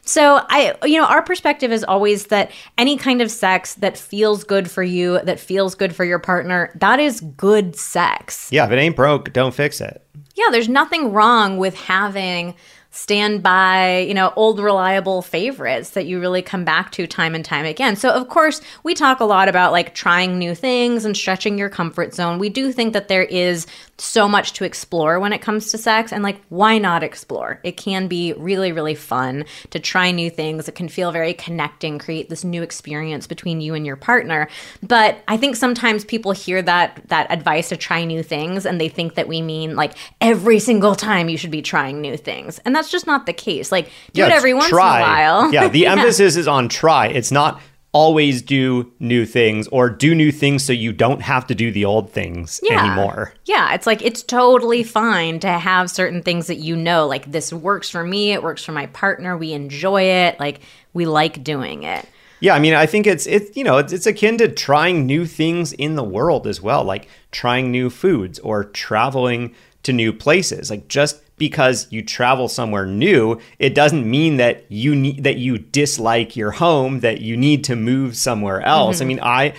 So 0.07 0.41
I 0.49 0.75
you 0.85 0.99
know 0.99 1.07
our 1.07 1.23
perspective 1.23 1.73
is 1.73 1.85
always 1.85 2.29
that 2.29 2.51
any 2.79 2.97
kind 2.97 3.21
of 3.21 3.31
sex 3.31 3.75
that 3.75 3.99
feels 3.99 4.45
good 4.45 4.71
for 4.71 4.83
you, 4.83 5.21
that 5.21 5.39
feels 5.39 5.75
good 5.75 5.95
for 5.95 6.05
your 6.05 6.19
partner, 6.19 6.73
that 6.77 7.01
is 7.01 7.21
good 7.21 7.77
sex. 7.77 8.49
Yeah, 8.51 8.65
if 8.67 8.71
it 8.73 8.79
ain't 8.79 8.97
broke, 8.97 9.33
don't 9.33 9.55
fix 9.55 9.81
it. 9.81 10.03
Yeah, 10.35 10.47
there's 10.51 10.69
nothing 10.69 11.13
wrong 11.13 11.59
with 11.59 11.75
having 11.75 12.55
stand 12.97 13.43
by, 13.43 13.99
you 13.99 14.15
know, 14.15 14.33
old 14.37 14.59
reliable 14.59 15.21
favorites 15.21 15.91
that 15.91 16.07
you 16.07 16.19
really 16.19 16.41
come 16.41 16.65
back 16.65 16.91
to 16.93 17.07
time 17.07 17.35
and 17.35 17.45
time 17.45 17.67
again. 17.67 17.95
So, 17.95 18.11
of 18.11 18.29
course, 18.29 18.63
we 18.85 18.95
talk 18.95 19.21
a 19.21 19.25
lot 19.25 19.49
about 19.49 19.71
like 19.71 19.95
trying 19.95 20.39
new 20.39 20.55
things 20.55 21.05
and 21.05 21.15
stretching 21.15 21.59
your 21.59 21.69
comfort 21.69 22.15
zone. 22.15 22.39
We 22.39 22.49
do 22.49 22.73
think 22.73 22.95
that 22.95 23.09
there 23.09 23.25
is 23.25 23.67
so 23.99 24.27
much 24.27 24.55
to 24.55 24.65
explore 24.65 25.21
when 25.21 25.33
it 25.33 25.43
comes 25.43 25.71
to 25.71 25.79
sex 25.79 26.13
and 26.13 26.23
like 26.23 26.41
why 26.49 26.79
not 26.79 27.03
explore? 27.03 27.61
It 27.65 27.77
can 27.77 28.09
be 28.09 28.33
really 28.35 28.73
really 28.73 28.95
fun 28.95 29.45
to 29.71 29.79
try 29.79 30.11
new 30.11 30.31
things. 30.31 30.69
It 30.69 30.75
can 30.75 30.89
feel 30.89 31.13
very 31.13 31.35
connecting, 31.35 31.99
create 31.99 32.29
this 32.29 32.45
new 32.45 32.63
experience 32.63 33.27
between 33.27 33.61
you 33.61 33.75
and 33.75 33.87
your 33.87 33.97
partner. 33.97 34.49
But 34.83 35.23
I 35.29 35.37
think 35.37 35.57
sometimes 35.57 36.05
people 36.05 36.33
hear 36.33 36.63
that 36.63 37.09
that 37.09 37.31
advice 37.31 37.69
to 37.71 37.77
try 37.77 38.05
new 38.05 38.23
things 38.23 38.67
and 38.67 38.81
they 38.81 38.89
think 38.89 39.15
that 39.15 39.29
we 39.29 39.43
mean 39.43 39.77
like 39.77 39.93
every 40.21 40.59
single 40.59 40.95
time 40.95 41.29
you 41.29 41.37
should 41.37 41.51
be 41.51 41.63
trying 41.63 42.01
new 42.01 42.17
things. 42.17 42.59
And 42.61 42.75
that's 42.75 42.86
just 42.91 43.07
not 43.07 43.27
the 43.27 43.33
case. 43.33 43.71
Like 43.73 43.87
do 44.13 44.21
Yeah, 44.23 44.27
it 44.29 44.33
every 44.33 44.55
once 44.55 44.69
try. 44.69 44.97
in 44.99 45.03
a 45.03 45.07
while. 45.07 45.53
Yeah, 45.53 45.69
the 45.69 45.87
emphasis 45.95 46.37
is 46.37 46.49
on 46.49 46.69
try. 46.69 47.07
It's 47.09 47.31
not 47.33 47.61
always 47.93 48.43
do 48.43 48.93
new 49.01 49.25
things 49.25 49.67
or 49.69 49.89
do 49.89 50.15
new 50.15 50.31
things 50.31 50.63
so 50.63 50.71
you 50.71 50.93
don't 50.93 51.23
have 51.23 51.47
to 51.47 51.55
do 51.55 51.73
the 51.73 51.83
old 51.85 52.11
things 52.11 52.61
anymore. 52.71 53.33
Yeah, 53.47 53.73
it's 53.73 53.87
like 53.87 54.03
it's 54.03 54.23
totally 54.23 54.83
fine 54.83 55.41
to 55.41 55.49
have 55.49 55.91
certain 55.91 56.23
things 56.23 56.47
that 56.49 56.57
you 56.57 56.77
know, 56.77 57.07
like 57.07 57.31
this 57.33 57.53
works 57.55 57.89
for 57.89 58.05
me, 58.05 58.33
it 58.33 58.43
works 58.43 58.63
for 58.63 58.73
my 58.73 58.87
partner, 58.87 59.37
we 59.39 59.53
enjoy 59.55 60.03
it, 60.03 60.39
like 60.39 60.61
we 60.93 61.07
like 61.07 61.43
doing 61.43 61.85
it. 61.85 62.07
Yeah, 62.39 62.55
I 62.55 62.59
mean, 62.59 62.75
I 62.75 62.85
think 62.85 63.07
it's 63.07 63.27
it's 63.27 63.57
you 63.57 63.65
know 63.65 63.79
it's, 63.79 63.95
it's 63.95 64.07
akin 64.07 64.37
to 64.39 64.49
trying 64.49 65.07
new 65.07 65.25
things 65.25 65.73
in 65.73 65.95
the 65.95 66.05
world 66.05 66.47
as 66.47 66.61
well, 66.61 66.85
like 66.85 67.09
trying 67.33 67.71
new 67.71 67.89
foods 67.89 68.39
or 68.41 68.63
traveling 68.65 69.55
to 69.85 69.93
new 69.95 70.13
places. 70.13 70.69
Like 70.69 70.87
just 70.89 71.23
because 71.39 71.87
you 71.91 72.03
travel 72.03 72.49
somewhere 72.49 72.87
new, 72.87 73.39
it 73.59 73.75
doesn't 73.75 74.09
mean 74.09 74.37
that 74.39 74.65
you 74.71 74.95
need 74.95 75.25
that 75.25 75.37
you 75.37 75.59
dislike 75.59 76.37
your 76.37 76.53
home, 76.53 77.01
that 77.01 77.21
you 77.21 77.37
need 77.37 77.65
to 77.65 77.77
move 77.77 78.17
somewhere 78.17 78.61
else. 78.63 78.97
Mm-hmm. 78.97 79.03
I 79.03 79.07
mean, 79.07 79.21
I 79.23 79.55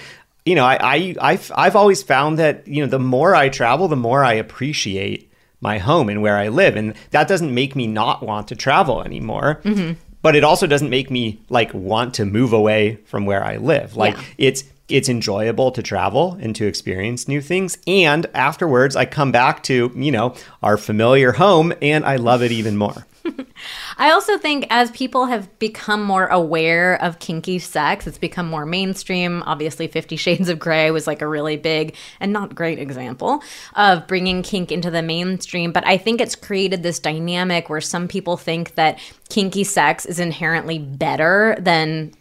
you 0.45 0.55
know, 0.55 0.65
I, 0.65 0.77
I 0.81 1.15
I've 1.21 1.51
I've 1.55 1.75
always 1.75 2.01
found 2.03 2.39
that 2.39 2.67
you 2.67 2.81
know 2.81 2.89
the 2.89 2.99
more 2.99 3.35
I 3.35 3.49
travel, 3.49 3.87
the 3.87 3.95
more 3.95 4.23
I 4.23 4.33
appreciate 4.33 5.31
my 5.59 5.77
home 5.77 6.09
and 6.09 6.21
where 6.21 6.37
I 6.37 6.47
live, 6.49 6.75
and 6.75 6.93
that 7.11 7.27
doesn't 7.27 7.53
make 7.53 7.75
me 7.75 7.87
not 7.87 8.23
want 8.23 8.47
to 8.49 8.55
travel 8.55 9.03
anymore. 9.03 9.61
Mm-hmm. 9.63 9.93
But 10.21 10.35
it 10.35 10.43
also 10.43 10.67
doesn't 10.67 10.89
make 10.89 11.11
me 11.11 11.39
like 11.49 11.73
want 11.73 12.15
to 12.15 12.25
move 12.25 12.53
away 12.53 12.95
from 13.05 13.25
where 13.25 13.43
I 13.43 13.57
live. 13.57 13.95
Like 13.95 14.15
Yeah. 14.15 14.23
it's 14.37 14.63
it's 14.89 15.09
enjoyable 15.09 15.71
to 15.71 15.83
travel 15.83 16.37
and 16.39 16.55
to 16.55 16.65
experience 16.65 17.27
new 17.27 17.41
things, 17.41 17.77
and 17.85 18.25
afterwards 18.33 18.95
I 18.95 19.05
come 19.05 19.31
back 19.31 19.63
to 19.63 19.91
you 19.95 20.11
know 20.11 20.35
our 20.63 20.77
familiar 20.77 21.33
home, 21.33 21.73
and 21.81 22.05
I 22.05 22.15
love 22.15 22.41
it 22.41 22.51
even 22.51 22.77
more. 22.77 23.05
I 23.97 24.11
also 24.11 24.37
think 24.37 24.67
as 24.69 24.91
people 24.91 25.25
have 25.25 25.57
become 25.59 26.03
more 26.03 26.27
aware 26.27 27.01
of 27.01 27.19
kinky 27.19 27.59
sex, 27.59 28.07
it's 28.07 28.17
become 28.17 28.47
more 28.47 28.65
mainstream. 28.65 29.43
Obviously, 29.45 29.87
Fifty 29.87 30.15
Shades 30.15 30.49
of 30.49 30.59
Grey 30.59 30.91
was 30.91 31.07
like 31.07 31.21
a 31.21 31.27
really 31.27 31.57
big 31.57 31.95
and 32.19 32.31
not 32.31 32.55
great 32.55 32.79
example 32.79 33.41
of 33.75 34.07
bringing 34.07 34.43
kink 34.43 34.71
into 34.71 34.91
the 34.91 35.01
mainstream. 35.01 35.71
But 35.71 35.85
I 35.85 35.97
think 35.97 36.21
it's 36.21 36.35
created 36.35 36.83
this 36.83 36.99
dynamic 36.99 37.69
where 37.69 37.81
some 37.81 38.07
people 38.07 38.37
think 38.37 38.75
that 38.75 38.99
kinky 39.29 39.63
sex 39.63 40.05
is 40.05 40.19
inherently 40.19 40.79
better 40.79 41.57
than, 41.59 42.13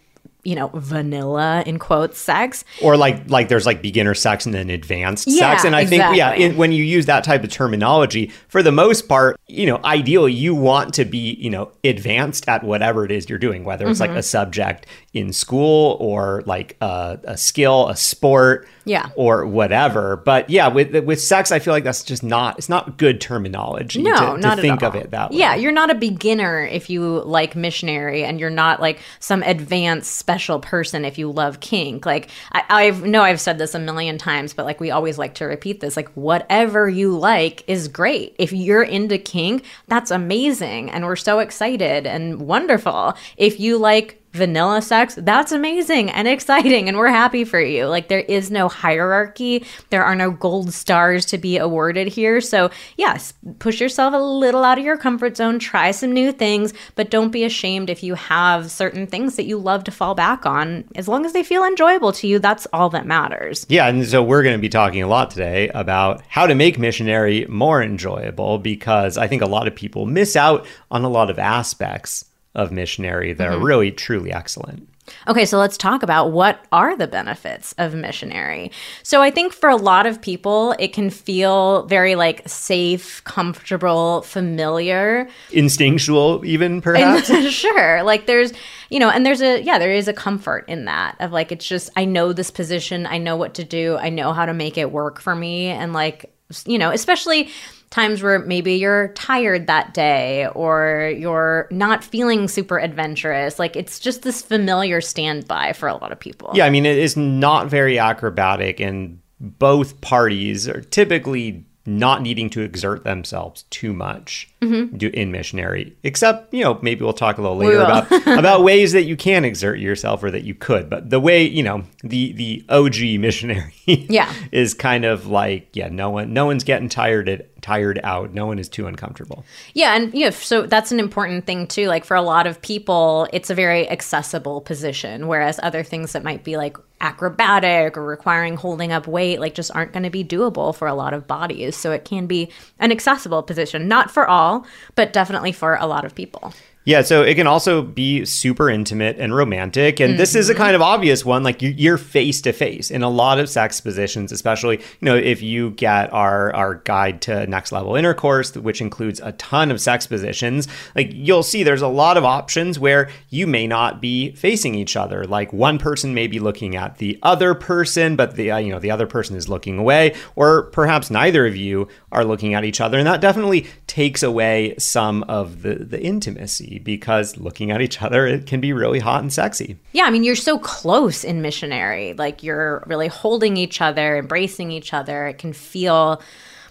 you 0.46 0.54
know, 0.54 0.70
vanilla 0.74 1.62
in 1.66 1.78
quotes 1.78 2.18
sex. 2.18 2.64
or 2.82 2.96
like 2.96 3.28
like 3.28 3.48
there's 3.48 3.66
like 3.66 3.82
beginner 3.82 4.14
sex 4.14 4.46
and 4.46 4.54
then 4.54 4.70
advanced 4.70 5.26
Yeah, 5.26 5.50
sex 5.52 5.64
and 5.64 5.74
i 5.74 5.84
think 5.84 6.00
yeah 6.02 6.30
exactly. 6.30 6.44
in, 6.44 6.56
when 6.56 6.72
you 6.72 6.84
use 6.84 7.06
that 7.06 7.24
type 7.24 7.42
of 7.42 7.50
terminology 7.50 8.30
for 8.48 8.62
the 8.62 8.70
most 8.72 9.08
part 9.08 9.38
you 9.48 9.66
know 9.66 9.80
ideally 9.84 10.32
you 10.32 10.54
want 10.54 10.94
to 10.94 11.04
be 11.04 11.34
you 11.34 11.50
know 11.50 11.72
advanced 11.84 12.48
at 12.48 12.62
whatever 12.62 13.04
it 13.04 13.10
is 13.10 13.28
you're 13.28 13.38
doing 13.38 13.64
whether 13.64 13.86
it's 13.88 14.00
Mm-hmm. 14.00 14.12
like 14.12 14.18
a 14.18 14.22
subject 14.22 14.86
in 15.14 15.32
school 15.32 15.96
or 16.00 16.42
like 16.46 16.76
a, 16.80 17.18
a 17.24 17.36
skill 17.36 17.88
a 17.88 17.96
sport 17.96 18.68
Yeah. 18.84 19.08
or 19.16 19.46
whatever 19.46 20.16
but 20.16 20.48
yeah 20.50 20.68
with 20.68 20.94
with 21.04 21.20
sex 21.20 21.50
i 21.50 21.58
feel 21.58 21.72
like 21.74 21.84
that's 21.84 22.04
just 22.04 22.22
not 22.22 22.58
it's 22.58 22.68
not 22.68 22.98
good 22.98 23.20
terminology 23.20 24.02
No, 24.02 24.12
to, 24.14 24.20
to 24.34 24.38
not 24.38 24.58
think 24.60 24.82
at 24.82 24.88
of 24.88 24.94
it 24.94 25.10
that 25.10 25.30
way 25.30 25.38
Yeah, 25.38 25.54
you're 25.56 25.72
not 25.72 25.90
a 25.90 25.94
beginner 25.94 26.64
if 26.64 26.88
you 26.90 27.20
like 27.24 27.56
missionary, 27.56 28.22
and 28.24 28.38
you're 28.38 28.50
not 28.50 28.80
like 28.80 29.00
some 29.18 29.42
advanced 29.42 30.12
special 30.16 30.35
person 30.60 31.04
if 31.04 31.18
you 31.18 31.30
love 31.30 31.60
kink. 31.60 32.06
Like 32.06 32.30
I, 32.52 32.64
I 32.68 32.90
know 32.90 33.22
I've 33.22 33.40
said 33.40 33.58
this 33.58 33.74
a 33.74 33.78
million 33.78 34.18
times, 34.18 34.52
but 34.52 34.66
like 34.66 34.80
we 34.80 34.90
always 34.90 35.18
like 35.18 35.34
to 35.36 35.44
repeat 35.44 35.80
this. 35.80 35.96
Like 35.96 36.10
whatever 36.10 36.88
you 36.88 37.16
like 37.16 37.64
is 37.66 37.88
great. 37.88 38.36
If 38.38 38.52
you're 38.52 38.82
into 38.82 39.18
kink, 39.18 39.64
that's 39.88 40.10
amazing, 40.10 40.90
and 40.90 41.04
we're 41.04 41.16
so 41.16 41.38
excited 41.38 42.06
and 42.06 42.40
wonderful. 42.42 43.14
If 43.36 43.60
you 43.60 43.78
like 43.78 44.22
vanilla 44.36 44.82
sex, 44.82 45.16
that's 45.18 45.52
amazing 45.52 46.10
and 46.10 46.28
exciting, 46.28 46.88
and 46.88 46.96
we're 46.96 47.08
happy 47.08 47.44
for 47.44 47.60
you. 47.60 47.86
Like, 47.86 48.08
there 48.08 48.20
is 48.20 48.50
no 48.50 48.68
hierarchy, 48.68 49.64
there 49.90 50.04
are 50.04 50.14
no 50.14 50.30
gold 50.30 50.72
stars 50.72 51.24
to 51.26 51.38
be 51.38 51.58
awarded 51.58 52.08
here. 52.08 52.40
So, 52.40 52.70
yes, 52.96 53.34
push 53.58 53.80
yourself 53.80 54.14
a 54.14 54.18
little 54.18 54.64
out 54.64 54.78
of 54.78 54.84
your 54.84 54.96
comfort 54.96 55.36
zone, 55.36 55.58
try 55.58 55.90
some 55.90 56.12
new 56.12 56.32
things, 56.32 56.72
but 56.94 57.10
don't 57.10 57.30
be 57.30 57.44
ashamed 57.44 57.90
if 57.90 58.02
you 58.02 58.14
have 58.14 58.70
certain 58.70 59.06
things 59.06 59.36
that 59.36 59.44
you 59.44 59.58
love 59.58 59.84
to 59.84 59.90
fall 59.90 60.14
back 60.14 60.46
on. 60.46 60.84
As 60.94 61.08
long 61.08 61.26
as 61.26 61.32
they 61.32 61.42
feel 61.42 61.64
enjoyable 61.64 62.12
to 62.12 62.26
you, 62.26 62.38
that's 62.38 62.66
all 62.72 62.90
that 62.90 63.06
matters. 63.06 63.66
Yeah, 63.68 63.88
and 63.88 64.06
so 64.06 64.22
we're 64.22 64.42
going 64.42 64.56
to 64.56 64.62
be 64.62 64.68
talking 64.68 65.02
a 65.02 65.08
lot 65.08 65.30
today 65.30 65.68
about 65.70 66.22
how 66.28 66.46
to 66.46 66.54
make 66.54 66.78
missionary 66.78 67.46
more 67.48 67.82
enjoyable 67.82 68.58
because 68.58 69.18
I 69.18 69.26
think 69.26 69.42
a 69.42 69.46
lot 69.46 69.66
of 69.66 69.74
people 69.74 70.06
miss 70.06 70.36
out 70.36 70.66
on 70.90 71.04
a 71.04 71.08
lot 71.08 71.30
of 71.30 71.38
aspects 71.38 72.24
of 72.56 72.72
missionary 72.72 73.32
that 73.34 73.46
are 73.46 73.52
mm-hmm. 73.52 73.64
really 73.64 73.92
truly 73.92 74.32
excellent. 74.32 74.88
Okay, 75.28 75.44
so 75.44 75.58
let's 75.58 75.76
talk 75.76 76.02
about 76.02 76.32
what 76.32 76.64
are 76.72 76.96
the 76.96 77.06
benefits 77.06 77.74
of 77.78 77.94
missionary. 77.94 78.72
So 79.04 79.22
I 79.22 79.30
think 79.30 79.52
for 79.52 79.68
a 79.68 79.76
lot 79.76 80.06
of 80.06 80.20
people, 80.20 80.74
it 80.80 80.92
can 80.92 81.10
feel 81.10 81.86
very 81.86 82.16
like 82.16 82.48
safe, 82.48 83.22
comfortable, 83.22 84.22
familiar. 84.22 85.28
Instinctual, 85.52 86.44
even 86.44 86.80
perhaps. 86.80 87.28
sure. 87.50 88.02
Like 88.02 88.26
there's, 88.26 88.52
you 88.90 88.98
know, 88.98 89.10
and 89.10 89.24
there's 89.24 89.42
a, 89.42 89.62
yeah, 89.62 89.78
there 89.78 89.92
is 89.92 90.08
a 90.08 90.12
comfort 90.12 90.64
in 90.66 90.86
that 90.86 91.16
of 91.20 91.30
like, 91.30 91.52
it's 91.52 91.68
just, 91.68 91.90
I 91.94 92.04
know 92.04 92.32
this 92.32 92.50
position, 92.50 93.06
I 93.06 93.18
know 93.18 93.36
what 93.36 93.54
to 93.54 93.64
do, 93.64 93.96
I 93.96 94.08
know 94.08 94.32
how 94.32 94.46
to 94.46 94.54
make 94.54 94.76
it 94.76 94.90
work 94.90 95.20
for 95.20 95.36
me. 95.36 95.66
And 95.66 95.92
like, 95.92 96.32
you 96.64 96.78
know, 96.78 96.90
especially 96.90 97.50
times 97.90 98.22
where 98.22 98.40
maybe 98.40 98.74
you're 98.74 99.08
tired 99.08 99.66
that 99.68 99.94
day 99.94 100.46
or 100.48 101.12
you're 101.16 101.68
not 101.70 102.02
feeling 102.04 102.48
super 102.48 102.78
adventurous. 102.78 103.58
Like 103.58 103.76
it's 103.76 103.98
just 103.98 104.22
this 104.22 104.42
familiar 104.42 105.00
standby 105.00 105.72
for 105.72 105.88
a 105.88 105.96
lot 105.96 106.12
of 106.12 106.18
people. 106.20 106.50
yeah, 106.54 106.66
I 106.66 106.70
mean, 106.70 106.86
it 106.86 106.98
is 106.98 107.16
not 107.16 107.68
very 107.68 107.98
acrobatic, 107.98 108.80
and 108.80 109.20
both 109.40 110.00
parties 110.00 110.68
are 110.68 110.80
typically 110.80 111.64
not 111.86 112.20
needing 112.20 112.50
to 112.50 112.60
exert 112.62 113.04
themselves 113.04 113.62
too 113.70 113.92
much 113.92 114.48
mm-hmm. 114.60 114.96
do, 114.96 115.08
in 115.14 115.30
missionary. 115.30 115.96
Except, 116.02 116.52
you 116.52 116.64
know, 116.64 116.78
maybe 116.82 117.04
we'll 117.04 117.12
talk 117.12 117.38
a 117.38 117.42
little 117.42 117.56
later 117.56 117.80
about 117.80 118.10
about 118.38 118.64
ways 118.64 118.92
that 118.92 119.04
you 119.04 119.16
can 119.16 119.44
exert 119.44 119.78
yourself 119.78 120.22
or 120.22 120.30
that 120.30 120.42
you 120.42 120.54
could. 120.54 120.90
But 120.90 121.10
the 121.10 121.20
way, 121.20 121.44
you 121.44 121.62
know, 121.62 121.84
the 122.02 122.32
the 122.32 122.64
OG 122.68 123.20
missionary, 123.20 123.72
Yeah. 123.86 124.32
is 124.52 124.74
kind 124.74 125.04
of 125.04 125.26
like, 125.26 125.68
yeah, 125.74 125.88
no 125.88 126.10
one, 126.10 126.32
no 126.32 126.46
one's 126.46 126.64
getting 126.64 126.88
tired 126.88 127.28
tired 127.66 127.98
out. 128.04 128.32
No 128.32 128.46
one 128.46 128.60
is 128.60 128.68
too 128.68 128.86
uncomfortable. 128.86 129.44
Yeah, 129.74 129.96
and 129.96 130.14
yeah, 130.14 130.30
so 130.30 130.66
that's 130.66 130.92
an 130.92 131.00
important 131.00 131.46
thing 131.46 131.66
too. 131.66 131.88
Like 131.88 132.04
for 132.04 132.16
a 132.16 132.22
lot 132.22 132.46
of 132.46 132.62
people, 132.62 133.26
it's 133.32 133.50
a 133.50 133.56
very 133.56 133.90
accessible 133.90 134.60
position, 134.60 135.26
whereas 135.26 135.58
other 135.64 135.82
things 135.82 136.12
that 136.12 136.22
might 136.22 136.44
be 136.44 136.56
like 136.56 136.76
acrobatic 137.00 137.96
or 137.96 138.04
requiring 138.04 138.56
holding 138.56 138.92
up 138.92 139.08
weight, 139.08 139.40
like 139.40 139.54
just 139.54 139.74
aren't 139.74 139.92
going 139.92 140.04
to 140.04 140.10
be 140.10 140.24
doable 140.24 140.76
for 140.76 140.86
a 140.86 140.94
lot 140.94 141.12
of 141.12 141.26
bodies. 141.26 141.76
So 141.76 141.90
it 141.90 142.04
can 142.04 142.28
be 142.28 142.52
an 142.78 142.92
accessible 142.92 143.42
position, 143.42 143.88
not 143.88 144.12
for 144.12 144.28
all, 144.28 144.64
but 144.94 145.12
definitely 145.12 145.50
for 145.50 145.74
a 145.74 145.88
lot 145.88 146.04
of 146.04 146.14
people. 146.14 146.54
Yeah, 146.86 147.02
so 147.02 147.22
it 147.22 147.34
can 147.34 147.48
also 147.48 147.82
be 147.82 148.24
super 148.24 148.70
intimate 148.70 149.18
and 149.18 149.34
romantic. 149.34 149.98
And 149.98 150.16
this 150.16 150.36
is 150.36 150.48
a 150.48 150.54
kind 150.54 150.76
of 150.76 150.80
obvious 150.80 151.24
one. 151.24 151.42
Like 151.42 151.60
you- 151.60 151.74
you're 151.76 151.98
face 151.98 152.40
to 152.42 152.52
face 152.52 152.92
in 152.92 153.02
a 153.02 153.08
lot 153.10 153.40
of 153.40 153.48
sex 153.48 153.80
positions, 153.80 154.30
especially, 154.30 154.76
you 154.78 154.84
know, 155.02 155.16
if 155.16 155.42
you 155.42 155.70
get 155.70 156.12
our, 156.12 156.54
our 156.54 156.76
guide 156.76 157.20
to 157.22 157.44
next 157.48 157.72
level 157.72 157.96
intercourse, 157.96 158.54
which 158.54 158.80
includes 158.80 159.18
a 159.24 159.32
ton 159.32 159.72
of 159.72 159.80
sex 159.80 160.06
positions, 160.06 160.68
like 160.94 161.10
you'll 161.12 161.42
see 161.42 161.64
there's 161.64 161.82
a 161.82 161.88
lot 161.88 162.16
of 162.16 162.24
options 162.24 162.78
where 162.78 163.08
you 163.30 163.48
may 163.48 163.66
not 163.66 164.00
be 164.00 164.30
facing 164.36 164.76
each 164.76 164.94
other. 164.96 165.24
Like 165.24 165.52
one 165.52 165.78
person 165.78 166.14
may 166.14 166.28
be 166.28 166.38
looking 166.38 166.76
at 166.76 166.98
the 166.98 167.18
other 167.24 167.56
person, 167.56 168.14
but 168.14 168.36
the, 168.36 168.52
uh, 168.52 168.58
you 168.58 168.70
know, 168.70 168.78
the 168.78 168.92
other 168.92 169.08
person 169.08 169.34
is 169.34 169.48
looking 169.48 169.76
away, 169.76 170.14
or 170.36 170.66
perhaps 170.70 171.10
neither 171.10 171.46
of 171.48 171.56
you 171.56 171.88
are 172.12 172.24
looking 172.24 172.54
at 172.54 172.64
each 172.64 172.80
other. 172.80 172.98
And 172.98 173.06
that 173.06 173.20
definitely 173.20 173.66
takes 173.86 174.22
away 174.22 174.74
some 174.78 175.22
of 175.24 175.62
the, 175.62 175.74
the 175.74 176.00
intimacy 176.02 176.78
because 176.78 177.36
looking 177.36 177.70
at 177.70 177.80
each 177.80 178.00
other 178.00 178.26
it 178.26 178.46
can 178.46 178.60
be 178.60 178.72
really 178.72 179.00
hot 179.00 179.22
and 179.22 179.32
sexy. 179.32 179.76
Yeah, 179.92 180.04
I 180.04 180.10
mean, 180.10 180.24
you're 180.24 180.36
so 180.36 180.58
close 180.58 181.24
in 181.24 181.42
missionary. 181.42 182.14
Like 182.14 182.42
you're 182.42 182.84
really 182.86 183.08
holding 183.08 183.56
each 183.56 183.80
other, 183.80 184.16
embracing 184.16 184.70
each 184.70 184.94
other. 184.94 185.26
It 185.26 185.38
can 185.38 185.52
feel 185.52 186.22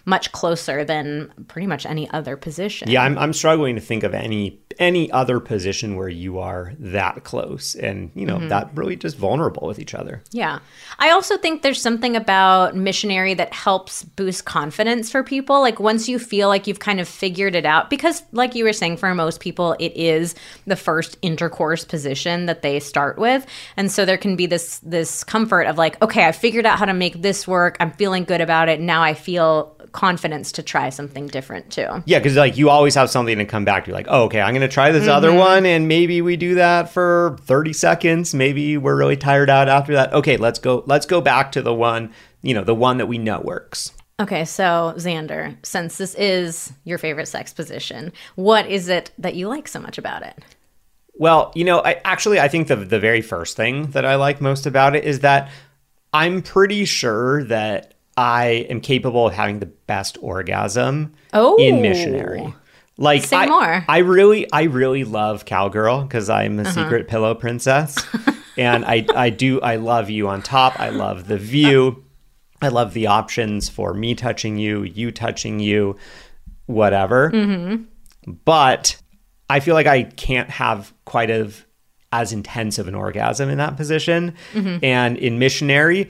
much 0.06 0.32
closer 0.32 0.86
than 0.86 1.32
pretty 1.48 1.68
much 1.68 1.86
any 1.86 2.10
other 2.12 2.38
position. 2.38 2.89
Yeah, 2.89 3.04
I'm, 3.04 3.18
I'm 3.18 3.34
struggling 3.34 3.75
to 3.75 3.82
think 3.82 4.04
of 4.04 4.13
any 4.13 4.60
any 4.79 5.12
other 5.12 5.39
position 5.39 5.96
where 5.96 6.10
you 6.10 6.39
are 6.39 6.74
that 6.79 7.24
close 7.24 7.75
and 7.75 8.12
you 8.15 8.25
know 8.25 8.38
mm-hmm. 8.38 8.50
that 8.50 8.70
really 8.75 8.96
just 8.96 9.17
vulnerable 9.17 9.67
with 9.67 9.79
each 9.79 9.94
other. 9.94 10.22
Yeah. 10.32 10.60
I 11.00 11.12
also 11.12 11.38
think 11.38 11.62
there's 11.62 11.82
something 11.82 12.15
about 12.15 12.75
missionary 12.75 13.34
that 13.34 13.53
helps 13.53 14.03
boost 14.03 14.46
confidence 14.46 15.12
for 15.12 15.24
people. 15.24 15.62
Like 15.62 15.79
once 15.79 16.08
you 16.08 16.20
feel 16.20 16.48
like 16.48 16.67
you've 16.67 16.79
kind 16.79 17.00
of 17.00 17.08
figured 17.08 17.55
it 17.55 17.65
out, 17.65 17.89
because 17.89 18.24
like 18.32 18.55
you 18.55 18.63
were 18.63 18.74
saying, 18.74 18.98
for 18.98 19.13
most 19.13 19.39
people, 19.39 19.75
it 19.79 19.94
is 19.96 20.36
the 20.65 20.75
first 20.75 21.17
intercourse 21.22 21.84
position 21.84 22.46
that 22.46 22.62
they 22.62 22.79
start 22.79 23.17
with. 23.17 23.46
And 23.77 23.91
so 23.91 24.05
there 24.05 24.17
can 24.17 24.36
be 24.36 24.46
this 24.46 24.79
this 24.79 25.24
comfort 25.24 25.63
of 25.63 25.77
like, 25.77 26.01
okay, 26.01 26.25
I 26.25 26.32
figured 26.32 26.65
out 26.65 26.79
how 26.79 26.86
to 26.86 26.94
make 26.94 27.22
this 27.22 27.48
work. 27.48 27.77
I'm 27.79 27.91
feeling 27.91 28.24
good 28.24 28.41
about 28.41 28.70
it. 28.70 28.79
Now 28.79 29.01
I 29.01 29.13
feel 29.13 29.75
confidence 29.96 30.52
to 30.52 30.62
try 30.62 30.90
something 30.90 31.28
different 31.28 31.72
too. 31.72 32.04
Yeah, 32.06 32.20
because 32.20 32.36
like 32.36 32.58
you 32.58 32.70
always 32.70 32.96
have 32.96 33.10
something 33.10 33.38
to 33.38 33.46
come 33.46 33.64
back 33.64 33.86
to. 33.86 33.94
Like, 33.94 34.08
oh, 34.10 34.24
okay, 34.24 34.42
I'm 34.42 34.54
going 34.54 34.62
to 34.62 34.68
try 34.68 34.92
this 34.92 35.08
other 35.08 35.30
mm-hmm. 35.30 35.38
one, 35.38 35.66
and 35.66 35.88
maybe 35.88 36.22
we 36.22 36.36
do 36.36 36.56
that 36.56 36.90
for 36.90 37.38
30 37.44 37.72
seconds. 37.72 38.36
Maybe 38.36 38.78
we're 38.78 38.98
really 38.98 39.16
tired 39.16 39.50
out 39.50 39.70
after 39.70 39.94
that. 39.94 40.14
Okay, 40.14 40.36
let's 40.36 40.60
go. 40.60 40.84
Let's 40.86 41.06
go 41.06 41.22
back 41.22 41.54
to 41.54 41.62
the 41.62 41.74
one. 41.74 42.12
You 42.42 42.54
know, 42.54 42.66
the 42.66 42.75
one 42.75 42.98
that 42.98 43.06
we 43.06 43.18
know 43.18 43.40
works. 43.40 43.94
Okay, 44.20 44.44
so 44.44 44.94
Xander, 44.98 45.56
since 45.66 45.98
this 45.98 46.14
is 46.16 46.74
your 46.84 46.98
favorite 46.98 47.28
sex 47.28 47.54
position, 47.54 48.12
what 48.36 48.68
is 48.68 48.90
it 48.90 49.12
that 49.18 49.36
you 49.36 49.48
like 49.48 49.68
so 49.68 49.80
much 49.80 49.98
about 49.98 50.24
it? 50.24 50.38
Well, 51.14 51.54
you 51.56 51.64
know, 51.64 51.82
I 51.82 52.02
actually 52.04 52.42
I 52.42 52.50
think 52.50 52.68
the 52.68 52.75
the 52.75 53.00
very 53.00 53.22
first 53.22 53.56
thing 53.56 53.92
that 53.92 54.04
I 54.04 54.16
like 54.16 54.42
most 54.42 54.66
about 54.66 54.94
it 54.96 55.06
is 55.06 55.22
that 55.22 55.50
I'm 56.12 56.42
pretty 56.42 56.84
sure 56.84 57.46
that 57.46 57.95
I 58.17 58.65
am 58.69 58.79
capable 58.79 59.27
of 59.27 59.34
having 59.34 59.60
the 59.60 59.65
best 59.65 60.17
orgasm 60.22 61.13
Oh. 61.34 61.57
in 61.57 61.81
missionary. 61.81 62.53
Like 62.98 63.24
Say 63.24 63.36
I, 63.36 63.48
more. 63.48 63.86
I 63.89 63.98
really 64.00 64.51
I 64.53 64.63
really 64.63 65.03
love 65.03 65.43
cowgirl 65.43 66.03
because 66.03 66.29
I'm 66.29 66.60
a 66.60 66.62
uh-huh. 66.62 66.72
secret 66.72 67.07
pillow 67.10 67.36
princess. 67.36 67.98
and 68.57 68.86
I 68.86 69.05
I 69.13 69.29
do 69.29 69.60
I 69.60 69.75
love 69.75 70.10
you 70.10 70.29
on 70.29 70.41
top. 70.41 70.79
I 70.79 70.89
love 70.89 71.27
the 71.27 71.38
view. 71.38 72.05
I 72.62 72.69
love 72.69 72.93
the 72.93 73.07
options 73.07 73.67
for 73.67 73.93
me 73.93 74.15
touching 74.15 74.57
you, 74.57 74.84
you 74.84 75.12
touching 75.12 75.60
you, 75.60 75.98
whatever. 76.67 77.31
Mm-hmm. 77.31 77.84
But 78.45 78.95
I 79.50 79.60
feel 79.60 79.75
like 79.75 79.88
I 79.88 80.03
can't 80.03 80.50
have 80.50 80.93
quite 81.03 81.29
of 81.29 81.65
as 82.13 82.31
intense 82.31 82.79
of 82.79 82.88
an 82.88 82.95
orgasm 82.95 83.50
in 83.50 83.57
that 83.57 83.75
position. 83.75 84.36
Mm-hmm. 84.53 84.84
And 84.84 85.17
in 85.17 85.38
missionary, 85.38 86.10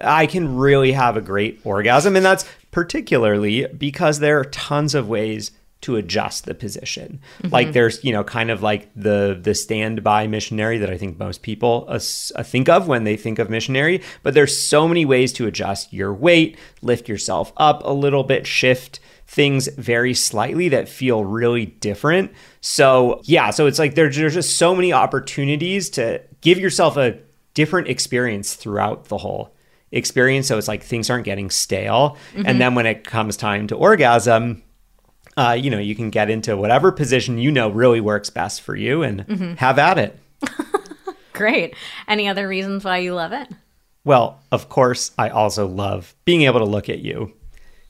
I 0.00 0.26
can 0.26 0.56
really 0.56 0.92
have 0.92 1.16
a 1.16 1.20
great 1.20 1.60
orgasm. 1.64 2.16
And 2.16 2.24
that's 2.24 2.44
particularly 2.70 3.66
because 3.66 4.18
there 4.18 4.38
are 4.38 4.44
tons 4.44 4.94
of 4.94 5.08
ways 5.08 5.52
to 5.82 5.96
adjust 5.96 6.44
the 6.44 6.54
position. 6.54 7.20
Like 7.50 7.72
there's, 7.72 8.02
you 8.04 8.12
know, 8.12 8.22
kind 8.22 8.52
of 8.52 8.62
like 8.62 8.88
the 8.94 9.38
the 9.40 9.52
standby 9.52 10.28
missionary 10.28 10.78
that 10.78 10.90
I 10.90 10.96
think 10.96 11.18
most 11.18 11.42
people 11.42 11.86
uh, 11.88 11.98
think 11.98 12.68
of 12.68 12.86
when 12.86 13.02
they 13.02 13.16
think 13.16 13.40
of 13.40 13.50
missionary, 13.50 14.00
but 14.22 14.32
there's 14.32 14.56
so 14.56 14.86
many 14.86 15.04
ways 15.04 15.32
to 15.34 15.46
adjust 15.46 15.92
your 15.92 16.14
weight, 16.14 16.56
lift 16.82 17.08
yourself 17.08 17.52
up 17.56 17.82
a 17.84 17.92
little 17.92 18.22
bit, 18.22 18.46
shift 18.46 19.00
things 19.26 19.66
very 19.66 20.14
slightly 20.14 20.68
that 20.68 20.88
feel 20.88 21.24
really 21.24 21.66
different. 21.66 22.32
So, 22.60 23.20
yeah, 23.24 23.50
so 23.50 23.66
it's 23.66 23.78
like 23.78 23.94
there's, 23.94 24.16
there's 24.16 24.34
just 24.34 24.56
so 24.56 24.76
many 24.76 24.92
opportunities 24.92 25.90
to 25.90 26.20
give 26.42 26.58
yourself 26.58 26.96
a 26.96 27.18
different 27.54 27.88
experience 27.88 28.54
throughout 28.54 29.06
the 29.06 29.18
whole 29.18 29.54
experience. 29.92 30.48
So 30.48 30.58
it's 30.58 30.68
like 30.68 30.82
things 30.82 31.10
aren't 31.10 31.24
getting 31.24 31.50
stale. 31.50 32.16
And 32.34 32.60
then 32.60 32.74
when 32.74 32.86
it 32.86 33.04
comes 33.04 33.36
time 33.36 33.66
to 33.68 33.76
orgasm, 33.76 34.62
uh, 35.36 35.56
you 35.58 35.70
know, 35.70 35.78
you 35.78 35.94
can 35.94 36.10
get 36.10 36.28
into 36.28 36.56
whatever 36.56 36.90
position 36.92 37.38
you 37.38 37.52
know 37.52 37.68
really 37.70 38.00
works 38.00 38.30
best 38.30 38.62
for 38.62 38.74
you 38.74 39.02
and 39.02 39.58
have 39.58 39.78
at 39.78 39.98
it. 39.98 40.18
Great. 41.32 41.74
Any 42.08 42.28
other 42.28 42.48
reasons 42.48 42.84
why 42.84 42.98
you 42.98 43.14
love 43.14 43.32
it? 43.32 43.48
Well, 44.04 44.40
of 44.50 44.68
course, 44.68 45.12
I 45.16 45.28
also 45.28 45.66
love 45.66 46.14
being 46.24 46.42
able 46.42 46.58
to 46.60 46.66
look 46.66 46.88
at 46.88 46.98
you. 46.98 47.32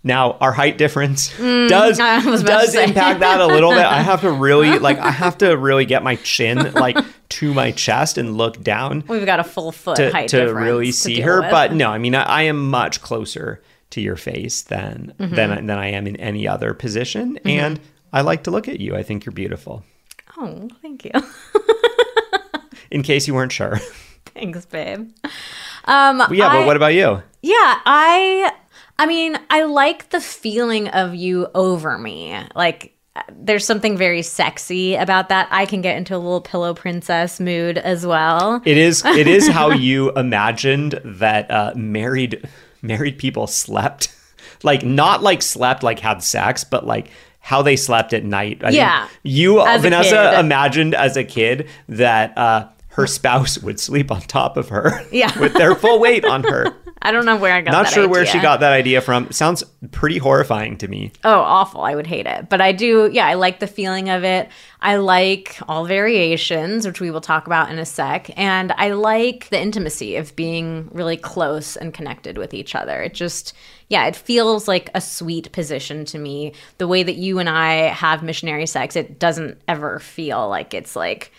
Now, 0.05 0.33
our 0.41 0.53
height 0.53 0.79
difference 0.79 1.29
does 1.39 1.99
about 1.99 2.23
to 2.25 2.43
does 2.45 2.75
impact 2.75 3.21
that 3.21 3.41
a 3.41 3.47
little 3.47 3.71
bit. 3.71 3.85
I 3.85 4.03
have 4.03 4.23
to 4.23 4.33
really 4.33 4.79
like 4.89 4.99
I 4.99 5.11
have 5.11 5.39
to 5.39 5.57
really 5.57 5.85
get 5.85 6.03
my 6.03 6.17
chin 6.17 6.73
like 6.73 6.97
to 7.31 7.55
my 7.55 7.71
chest 7.71 8.19
and 8.19 8.37
look 8.37 8.61
down 8.63 9.05
We've 9.09 9.25
got 9.25 9.39
a 9.41 9.45
full 9.45 9.71
foot 9.73 9.97
to, 9.97 10.11
height 10.11 10.29
to 10.31 10.45
really 10.53 10.91
see 10.93 11.17
deal 11.17 11.27
her. 11.27 11.41
with. 11.43 11.51
But 11.51 11.73
no, 11.75 11.89
I 11.91 11.99
mean 11.99 12.15
I, 12.15 12.23
I 12.25 12.43
am 12.43 12.69
much 12.71 13.01
closer 13.01 13.63
to 13.91 14.01
your 14.01 14.17
face 14.17 14.63
than 14.63 15.15
Mm-hmm. 15.19 15.35
than 15.37 15.67
than 15.67 15.79
I 15.79 15.89
am 15.93 16.07
in 16.07 16.17
any 16.17 16.49
other 16.49 16.75
position, 16.75 17.39
and 17.45 17.79
I 18.13 18.23
like 18.23 18.43
to 18.45 18.51
look 18.51 18.67
at 18.69 18.81
you. 18.81 18.97
I 18.97 19.03
think 19.05 19.25
you're 19.25 19.33
beautiful. 19.33 19.85
oh, 20.37 20.69
thank 20.83 21.05
you. 21.05 21.13
In 22.91 23.03
case 23.03 23.27
you 23.27 23.35
weren't 23.35 23.53
sure, 23.53 23.79
Thanks, 24.27 24.67
babe. 24.67 25.11
Um, 25.85 26.23
yeah. 26.31 26.49
I- 26.49 26.59
but 26.59 26.67
what 26.67 26.77
about 26.77 26.93
you? 26.95 27.23
Yeah, 27.43 27.55
I 27.87 28.53
I 29.03 29.07
mean, 29.07 29.37
I 29.51 29.65
like 29.65 30.11
the 30.11 30.21
feeling 30.21 30.87
of 30.87 31.13
you 31.13 31.49
over 31.57 31.99
me. 31.99 32.39
Like 32.55 32.97
there's 33.33 33.67
something 33.67 33.97
very 33.97 34.23
sexy 34.23 34.95
about 34.95 35.29
that. 35.29 35.49
I 35.51 35.67
can 35.67 35.81
get 35.81 35.97
into 35.97 36.15
a 36.15 36.19
little 36.19 36.41
pillow 36.41 36.73
princess 36.73 37.41
mood 37.41 37.79
as 37.79 38.07
well. 38.07 38.63
It 38.65 38.79
is 38.79 39.05
it 39.05 39.27
is 39.27 39.49
how 39.49 39.71
you 39.73 40.13
imagined 40.13 41.01
that 41.05 41.51
uh, 41.51 41.73
married 41.75 42.49
married 42.81 43.19
people 43.19 43.49
slept, 43.49 44.15
like 44.63 44.85
not 44.85 45.21
like 45.21 45.43
slept 45.43 45.83
like 45.83 45.99
had 45.99 46.23
sex, 46.23 46.63
but 46.63 46.87
like 46.87 47.11
how 47.41 47.61
they 47.61 47.75
slept 47.75 48.13
at 48.13 48.23
night. 48.23 48.61
I 48.63 48.71
Yeah. 48.71 49.09
you 49.25 49.61
As 49.67 49.83
Vanessa 49.83 50.39
imagined 50.39 50.95
as 50.95 51.17
a 51.17 51.25
kid 51.25 51.69
that 51.89 52.39
uh, 52.39 52.69
her 52.91 53.09
spouse 53.09 53.59
would 53.59 53.81
sleep 53.81 54.13
on 54.13 54.21
top 54.21 54.57
of 54.57 54.69
her, 54.69 55.05
Yeah. 55.11 55.37
with 55.41 55.55
their 55.55 55.75
full 55.75 55.99
weight 55.99 56.25
on 56.25 56.45
her. 56.45 56.73
I 57.05 57.11
don't 57.11 57.27
know 57.27 57.37
where 57.37 57.53
I 57.53 57.61
got 57.61 57.73
that 57.73 57.79
idea. 57.79 57.83
Not 57.83 57.93
sure 57.93 58.09
where 58.09 58.25
she 58.25 58.39
got 58.39 58.61
that 58.61 58.73
idea 58.73 59.01
from. 59.01 59.31
Sounds 59.33 59.65
pretty 59.91 60.19
horrifying 60.19 60.79
to 60.79 60.89
me. 60.89 61.11
Oh, 61.25 61.41
awful. 61.41 61.83
I 61.83 61.97
would 61.97 62.07
hate 62.07 62.27
it. 62.27 62.49
But 62.49 62.61
I 62.61 62.71
do, 62.71 63.11
yeah, 63.13 63.27
I 63.27 63.35
like 63.35 63.59
the 63.59 63.67
feeling 63.67 64.09
of 64.09 64.23
it. 64.23 64.49
I 64.81 64.97
like 64.97 65.59
all 65.69 65.85
variations, 65.85 66.87
which 66.87 67.01
we 67.01 67.11
will 67.11 67.21
talk 67.21 67.47
about 67.47 67.71
in 67.71 67.79
a 67.81 67.85
sec. 67.85 68.31
And 68.39 68.73
I 68.73 68.93
like 68.93 69.49
the 69.49 69.61
intimacy 69.61 70.15
of 70.15 70.37
being 70.37 70.89
really 70.93 71.17
close 71.17 71.77
and 71.77 71.93
connected 71.93 72.39
with 72.39 72.55
each 72.55 72.77
other. 72.77 73.03
It 73.03 73.15
just, 73.15 73.53
yeah, 73.89 74.07
it 74.07 74.15
feels 74.15 74.69
like 74.69 74.89
a 74.95 75.01
sweet 75.01 75.51
position 75.51 76.05
to 76.07 76.19
me. 76.19 76.53
The 76.79 76.89
way 76.89 77.03
that 77.03 77.17
you 77.17 77.41
and 77.41 77.49
I 77.49 77.89
have 77.89 78.23
missionary 78.23 78.67
sex, 78.67 78.95
it 78.95 79.19
doesn't 79.19 79.61
ever 79.67 79.99
feel 79.99 80.49
like 80.49 80.73
it's 80.73 80.95
like, 80.95 81.33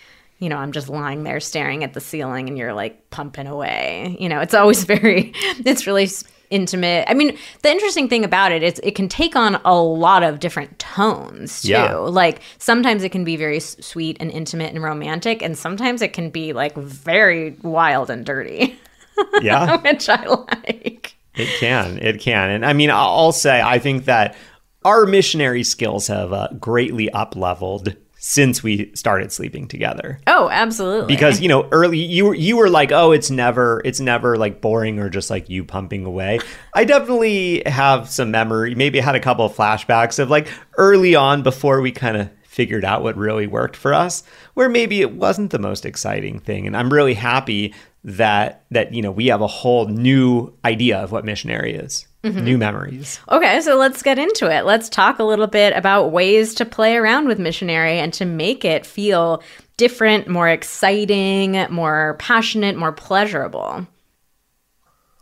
you 0.44 0.50
know, 0.50 0.58
I'm 0.58 0.72
just 0.72 0.90
lying 0.90 1.22
there 1.22 1.40
staring 1.40 1.82
at 1.84 1.94
the 1.94 2.00
ceiling 2.02 2.50
and 2.50 2.58
you're 2.58 2.74
like 2.74 3.08
pumping 3.08 3.46
away. 3.46 4.14
You 4.20 4.28
know, 4.28 4.40
it's 4.40 4.52
always 4.52 4.84
very, 4.94 5.32
it's 5.64 5.86
really 5.86 6.06
intimate. 6.50 7.06
I 7.08 7.14
mean, 7.14 7.38
the 7.62 7.70
interesting 7.70 8.10
thing 8.10 8.26
about 8.26 8.52
it 8.52 8.62
is 8.62 8.78
it 8.82 8.94
can 8.94 9.08
take 9.08 9.34
on 9.36 9.54
a 9.64 9.74
lot 9.74 10.22
of 10.22 10.40
different 10.40 10.78
tones 10.78 11.62
too. 11.62 11.68
Yeah. 11.70 11.94
Like 11.94 12.42
sometimes 12.58 13.02
it 13.04 13.08
can 13.08 13.24
be 13.24 13.36
very 13.36 13.58
sweet 13.58 14.18
and 14.20 14.30
intimate 14.30 14.74
and 14.74 14.82
romantic, 14.84 15.40
and 15.42 15.56
sometimes 15.56 16.02
it 16.02 16.12
can 16.12 16.28
be 16.28 16.52
like 16.52 16.76
very 16.76 17.56
wild 17.62 18.10
and 18.10 18.26
dirty, 18.26 18.78
Yeah. 19.40 19.78
which 19.80 20.10
I 20.10 20.26
like. 20.26 21.16
It 21.34 21.48
can. 21.58 21.98
It 21.98 22.20
can. 22.20 22.50
And 22.50 22.66
I 22.66 22.74
mean, 22.74 22.90
I'll 22.90 23.32
say, 23.32 23.62
I 23.62 23.78
think 23.78 24.04
that 24.04 24.36
our 24.84 25.06
missionary 25.06 25.64
skills 25.64 26.08
have 26.08 26.34
uh, 26.34 26.48
greatly 26.60 27.10
up 27.10 27.34
leveled 27.34 27.96
since 28.26 28.62
we 28.62 28.90
started 28.94 29.30
sleeping 29.30 29.68
together. 29.68 30.18
Oh, 30.26 30.48
absolutely. 30.48 31.14
Because 31.14 31.42
you 31.42 31.48
know, 31.48 31.68
early 31.70 31.98
you 31.98 32.24
were 32.24 32.34
you 32.34 32.56
were 32.56 32.70
like, 32.70 32.90
oh, 32.90 33.12
it's 33.12 33.30
never 33.30 33.82
it's 33.84 34.00
never 34.00 34.38
like 34.38 34.62
boring 34.62 34.98
or 34.98 35.10
just 35.10 35.28
like 35.28 35.50
you 35.50 35.62
pumping 35.62 36.06
away. 36.06 36.40
I 36.72 36.84
definitely 36.84 37.62
have 37.66 38.08
some 38.08 38.30
memory. 38.30 38.74
Maybe 38.74 38.98
had 38.98 39.14
a 39.14 39.20
couple 39.20 39.44
of 39.44 39.54
flashbacks 39.54 40.18
of 40.18 40.30
like 40.30 40.48
early 40.78 41.14
on 41.14 41.42
before 41.42 41.82
we 41.82 41.92
kind 41.92 42.16
of 42.16 42.30
figured 42.44 42.82
out 42.82 43.02
what 43.02 43.14
really 43.18 43.46
worked 43.46 43.76
for 43.76 43.92
us, 43.92 44.22
where 44.54 44.70
maybe 44.70 45.02
it 45.02 45.12
wasn't 45.12 45.50
the 45.50 45.58
most 45.58 45.84
exciting 45.84 46.38
thing. 46.38 46.66
And 46.66 46.74
I'm 46.74 46.90
really 46.90 47.14
happy 47.14 47.74
that 48.04 48.64
that 48.70 48.92
you 48.92 49.02
know 49.02 49.10
we 49.10 49.26
have 49.26 49.40
a 49.40 49.46
whole 49.46 49.86
new 49.86 50.52
idea 50.64 50.98
of 50.98 51.10
what 51.10 51.24
missionary 51.24 51.74
is, 51.74 52.06
mm-hmm. 52.22 52.44
new 52.44 52.58
memories. 52.58 53.18
Okay, 53.30 53.60
so 53.62 53.76
let's 53.76 54.02
get 54.02 54.18
into 54.18 54.50
it. 54.50 54.64
Let's 54.64 54.88
talk 54.88 55.18
a 55.18 55.24
little 55.24 55.46
bit 55.46 55.74
about 55.76 56.12
ways 56.12 56.54
to 56.56 56.64
play 56.64 56.96
around 56.96 57.26
with 57.26 57.38
missionary 57.38 57.98
and 57.98 58.12
to 58.14 58.24
make 58.24 58.64
it 58.64 58.84
feel 58.84 59.42
different, 59.76 60.28
more 60.28 60.48
exciting, 60.48 61.66
more 61.70 62.16
passionate, 62.18 62.76
more 62.76 62.92
pleasurable. 62.92 63.86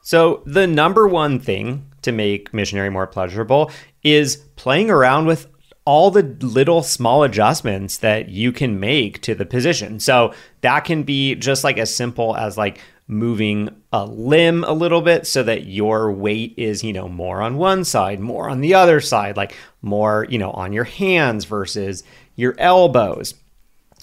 So, 0.03 0.43
the 0.47 0.67
number 0.67 1.07
one 1.07 1.39
thing 1.39 1.87
to 2.03 2.11
make 2.11 2.53
missionary 2.53 2.91
more 2.91 3.07
pleasurable 3.07 3.71
is 4.03 4.37
playing 4.57 4.91
around 4.91 5.27
with 5.27 5.47
all 5.85 6.11
the 6.11 6.23
little 6.23 6.83
small 6.83 7.25
adjustments 7.25 7.99
that 7.99 8.29
you 8.29 8.53
can 8.53 8.79
make 8.79 9.21
to 9.23 9.35
the 9.35 9.47
position. 9.47 9.99
So 9.99 10.33
that 10.61 10.81
can 10.81 11.03
be 11.03 11.35
just 11.35 11.65
like 11.65 11.79
as 11.79 11.95
simple 11.95 12.37
as 12.37 12.57
like 12.57 12.81
moving 13.09 13.69
a 13.93 14.07
limb 14.07 14.65
a 14.65 14.73
little 14.73 15.03
bit 15.03 15.27
so 15.27 15.43
that 15.43 15.67
your 15.67 16.13
weight 16.13 16.55
is, 16.57 16.85
you 16.85 16.93
know, 16.93 17.09
more 17.09 17.43
on 17.43 17.57
one 17.57 17.85
side, 17.85 18.21
more 18.21 18.49
on 18.49 18.61
the 18.61 18.75
other 18.75 19.01
side, 19.01 19.37
like 19.37 19.57
more, 19.83 20.27
you 20.31 20.39
know, 20.39 20.53
on 20.53 20.73
your 20.73 20.85
hands 20.85 21.45
versus 21.45 22.05
your 22.37 22.55
elbows 22.59 23.35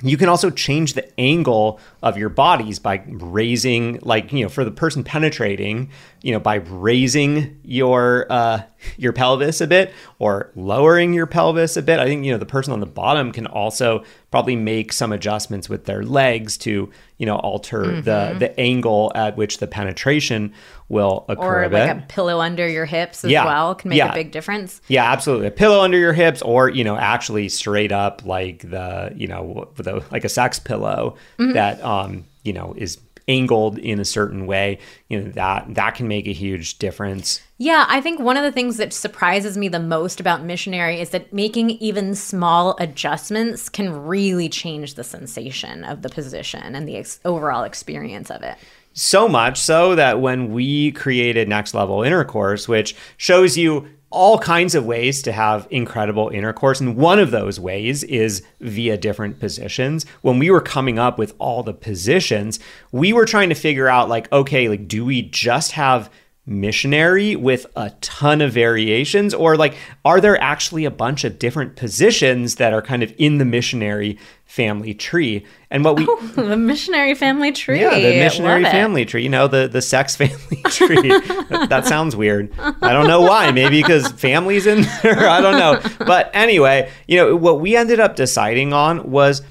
you 0.01 0.15
can 0.15 0.29
also 0.29 0.49
change 0.49 0.93
the 0.93 1.19
angle 1.19 1.79
of 2.01 2.17
your 2.17 2.29
bodies 2.29 2.79
by 2.79 3.03
raising 3.07 3.99
like 4.01 4.31
you 4.31 4.43
know 4.43 4.49
for 4.49 4.63
the 4.63 4.71
person 4.71 5.03
penetrating 5.03 5.89
you 6.21 6.31
know 6.31 6.39
by 6.39 6.55
raising 6.55 7.59
your 7.63 8.25
uh 8.29 8.61
your 8.97 9.11
pelvis 9.11 9.59
a 9.59 9.67
bit 9.67 9.93
or 10.17 10.51
lowering 10.55 11.13
your 11.13 11.25
pelvis 11.25 11.75
a 11.75 11.81
bit 11.81 11.99
i 11.99 12.05
think 12.05 12.25
you 12.25 12.31
know 12.31 12.37
the 12.37 12.45
person 12.45 12.71
on 12.71 12.79
the 12.79 12.85
bottom 12.85 13.31
can 13.31 13.45
also 13.47 14.03
probably 14.31 14.55
make 14.55 14.93
some 14.93 15.11
adjustments 15.11 15.67
with 15.67 15.85
their 15.85 16.03
legs 16.03 16.57
to 16.57 16.89
you 17.17 17.25
know 17.25 17.37
alter 17.37 17.83
mm-hmm. 17.83 18.01
the 18.01 18.35
the 18.39 18.59
angle 18.59 19.11
at 19.15 19.35
which 19.35 19.57
the 19.57 19.67
penetration 19.67 20.53
will 20.89 21.25
occur. 21.29 21.65
Or 21.65 21.69
like 21.69 21.89
a 21.89 22.05
pillow 22.07 22.39
under 22.39 22.67
your 22.67 22.85
hips 22.85 23.23
as 23.23 23.31
yeah. 23.31 23.45
well 23.45 23.75
can 23.75 23.89
make 23.89 23.97
yeah. 23.97 24.11
a 24.11 24.15
big 24.15 24.31
difference. 24.31 24.81
Yeah, 24.87 25.09
absolutely. 25.09 25.47
A 25.47 25.51
pillow 25.51 25.81
under 25.81 25.97
your 25.97 26.13
hips, 26.13 26.41
or 26.41 26.69
you 26.69 26.83
know, 26.83 26.97
actually 26.97 27.47
straight 27.49 27.91
up 27.91 28.25
like 28.25 28.69
the 28.69 29.13
you 29.15 29.27
know 29.27 29.69
the 29.75 30.03
like 30.11 30.25
a 30.25 30.29
sex 30.29 30.59
pillow 30.59 31.15
mm-hmm. 31.37 31.53
that 31.53 31.81
um 31.83 32.25
you 32.43 32.53
know 32.53 32.73
is 32.77 32.97
angled 33.29 33.77
in 33.77 33.99
a 33.99 34.05
certain 34.05 34.47
way 34.47 34.79
you 35.07 35.21
know 35.21 35.31
that 35.31 35.63
that 35.75 35.93
can 35.93 36.07
make 36.07 36.27
a 36.27 36.33
huge 36.33 36.79
difference 36.79 37.39
yeah 37.59 37.85
i 37.87 38.01
think 38.01 38.19
one 38.19 38.35
of 38.35 38.43
the 38.43 38.51
things 38.51 38.77
that 38.77 38.91
surprises 38.91 39.55
me 39.55 39.67
the 39.67 39.79
most 39.79 40.19
about 40.19 40.43
missionary 40.43 40.99
is 40.99 41.11
that 41.11 41.31
making 41.31 41.69
even 41.69 42.15
small 42.15 42.75
adjustments 42.79 43.69
can 43.69 43.93
really 43.93 44.49
change 44.49 44.95
the 44.95 45.03
sensation 45.03 45.83
of 45.83 46.01
the 46.01 46.09
position 46.09 46.75
and 46.75 46.87
the 46.87 46.97
ex- 46.97 47.19
overall 47.23 47.63
experience 47.63 48.31
of 48.31 48.41
it 48.41 48.57
so 48.99 49.27
much 49.27 49.57
so 49.59 49.95
that 49.95 50.19
when 50.19 50.51
we 50.51 50.91
created 50.91 51.47
Next 51.47 51.73
Level 51.73 52.03
Intercourse, 52.03 52.67
which 52.67 52.95
shows 53.17 53.57
you 53.57 53.87
all 54.11 54.39
kinds 54.39 54.73
of 54.73 54.85
ways 54.85 55.21
to 55.21 55.31
have 55.31 55.67
incredible 55.69 56.29
intercourse. 56.29 56.81
And 56.81 56.95
one 56.95 57.19
of 57.19 57.31
those 57.31 57.59
ways 57.59 58.03
is 58.03 58.41
via 58.59 58.97
different 58.97 59.39
positions. 59.39 60.05
When 60.21 60.39
we 60.39 60.49
were 60.49 60.61
coming 60.61 60.97
up 60.97 61.19
with 61.19 61.35
all 61.37 61.61
the 61.61 61.73
positions, 61.73 62.59
we 62.91 63.13
were 63.13 63.25
trying 63.25 63.49
to 63.49 63.55
figure 63.55 63.87
out, 63.87 64.09
like, 64.09 64.31
okay, 64.31 64.67
like, 64.67 64.87
do 64.87 65.05
we 65.05 65.21
just 65.21 65.73
have 65.73 66.09
missionary 66.49 67.35
with 67.35 67.65
a 67.75 67.91
ton 68.01 68.41
of 68.41 68.51
variations? 68.51 69.33
Or 69.33 69.55
like 69.55 69.75
are 70.03 70.19
there 70.19 70.41
actually 70.41 70.85
a 70.85 70.91
bunch 70.91 71.23
of 71.23 71.39
different 71.39 71.75
positions 71.75 72.55
that 72.55 72.73
are 72.73 72.81
kind 72.81 73.03
of 73.03 73.13
in 73.17 73.37
the 73.37 73.45
missionary 73.45 74.17
family 74.45 74.93
tree? 74.93 75.45
And 75.69 75.85
what 75.85 75.95
we 75.95 76.07
oh, 76.09 76.19
the 76.35 76.57
missionary 76.57 77.13
family 77.13 77.51
tree. 77.51 77.79
Yeah 77.79 77.95
the 77.95 78.19
missionary 78.19 78.63
family 78.63 79.05
tree 79.05 79.23
you 79.23 79.29
know 79.29 79.47
the 79.47 79.67
the 79.67 79.81
sex 79.81 80.15
family 80.15 80.61
tree. 80.65 81.09
That, 81.49 81.67
that 81.69 81.85
sounds 81.85 82.15
weird. 82.15 82.51
I 82.59 82.91
don't 82.91 83.07
know 83.07 83.21
why. 83.21 83.51
Maybe 83.51 83.81
because 83.81 84.11
families 84.11 84.65
in 84.65 84.81
there. 85.03 85.29
I 85.29 85.41
don't 85.41 85.57
know. 85.57 85.81
But 86.05 86.31
anyway 86.33 86.91
you 87.07 87.17
know 87.17 87.35
what 87.35 87.61
we 87.61 87.75
ended 87.75 87.99
up 87.99 88.15
deciding 88.15 88.73
on 88.73 89.09
was 89.11 89.41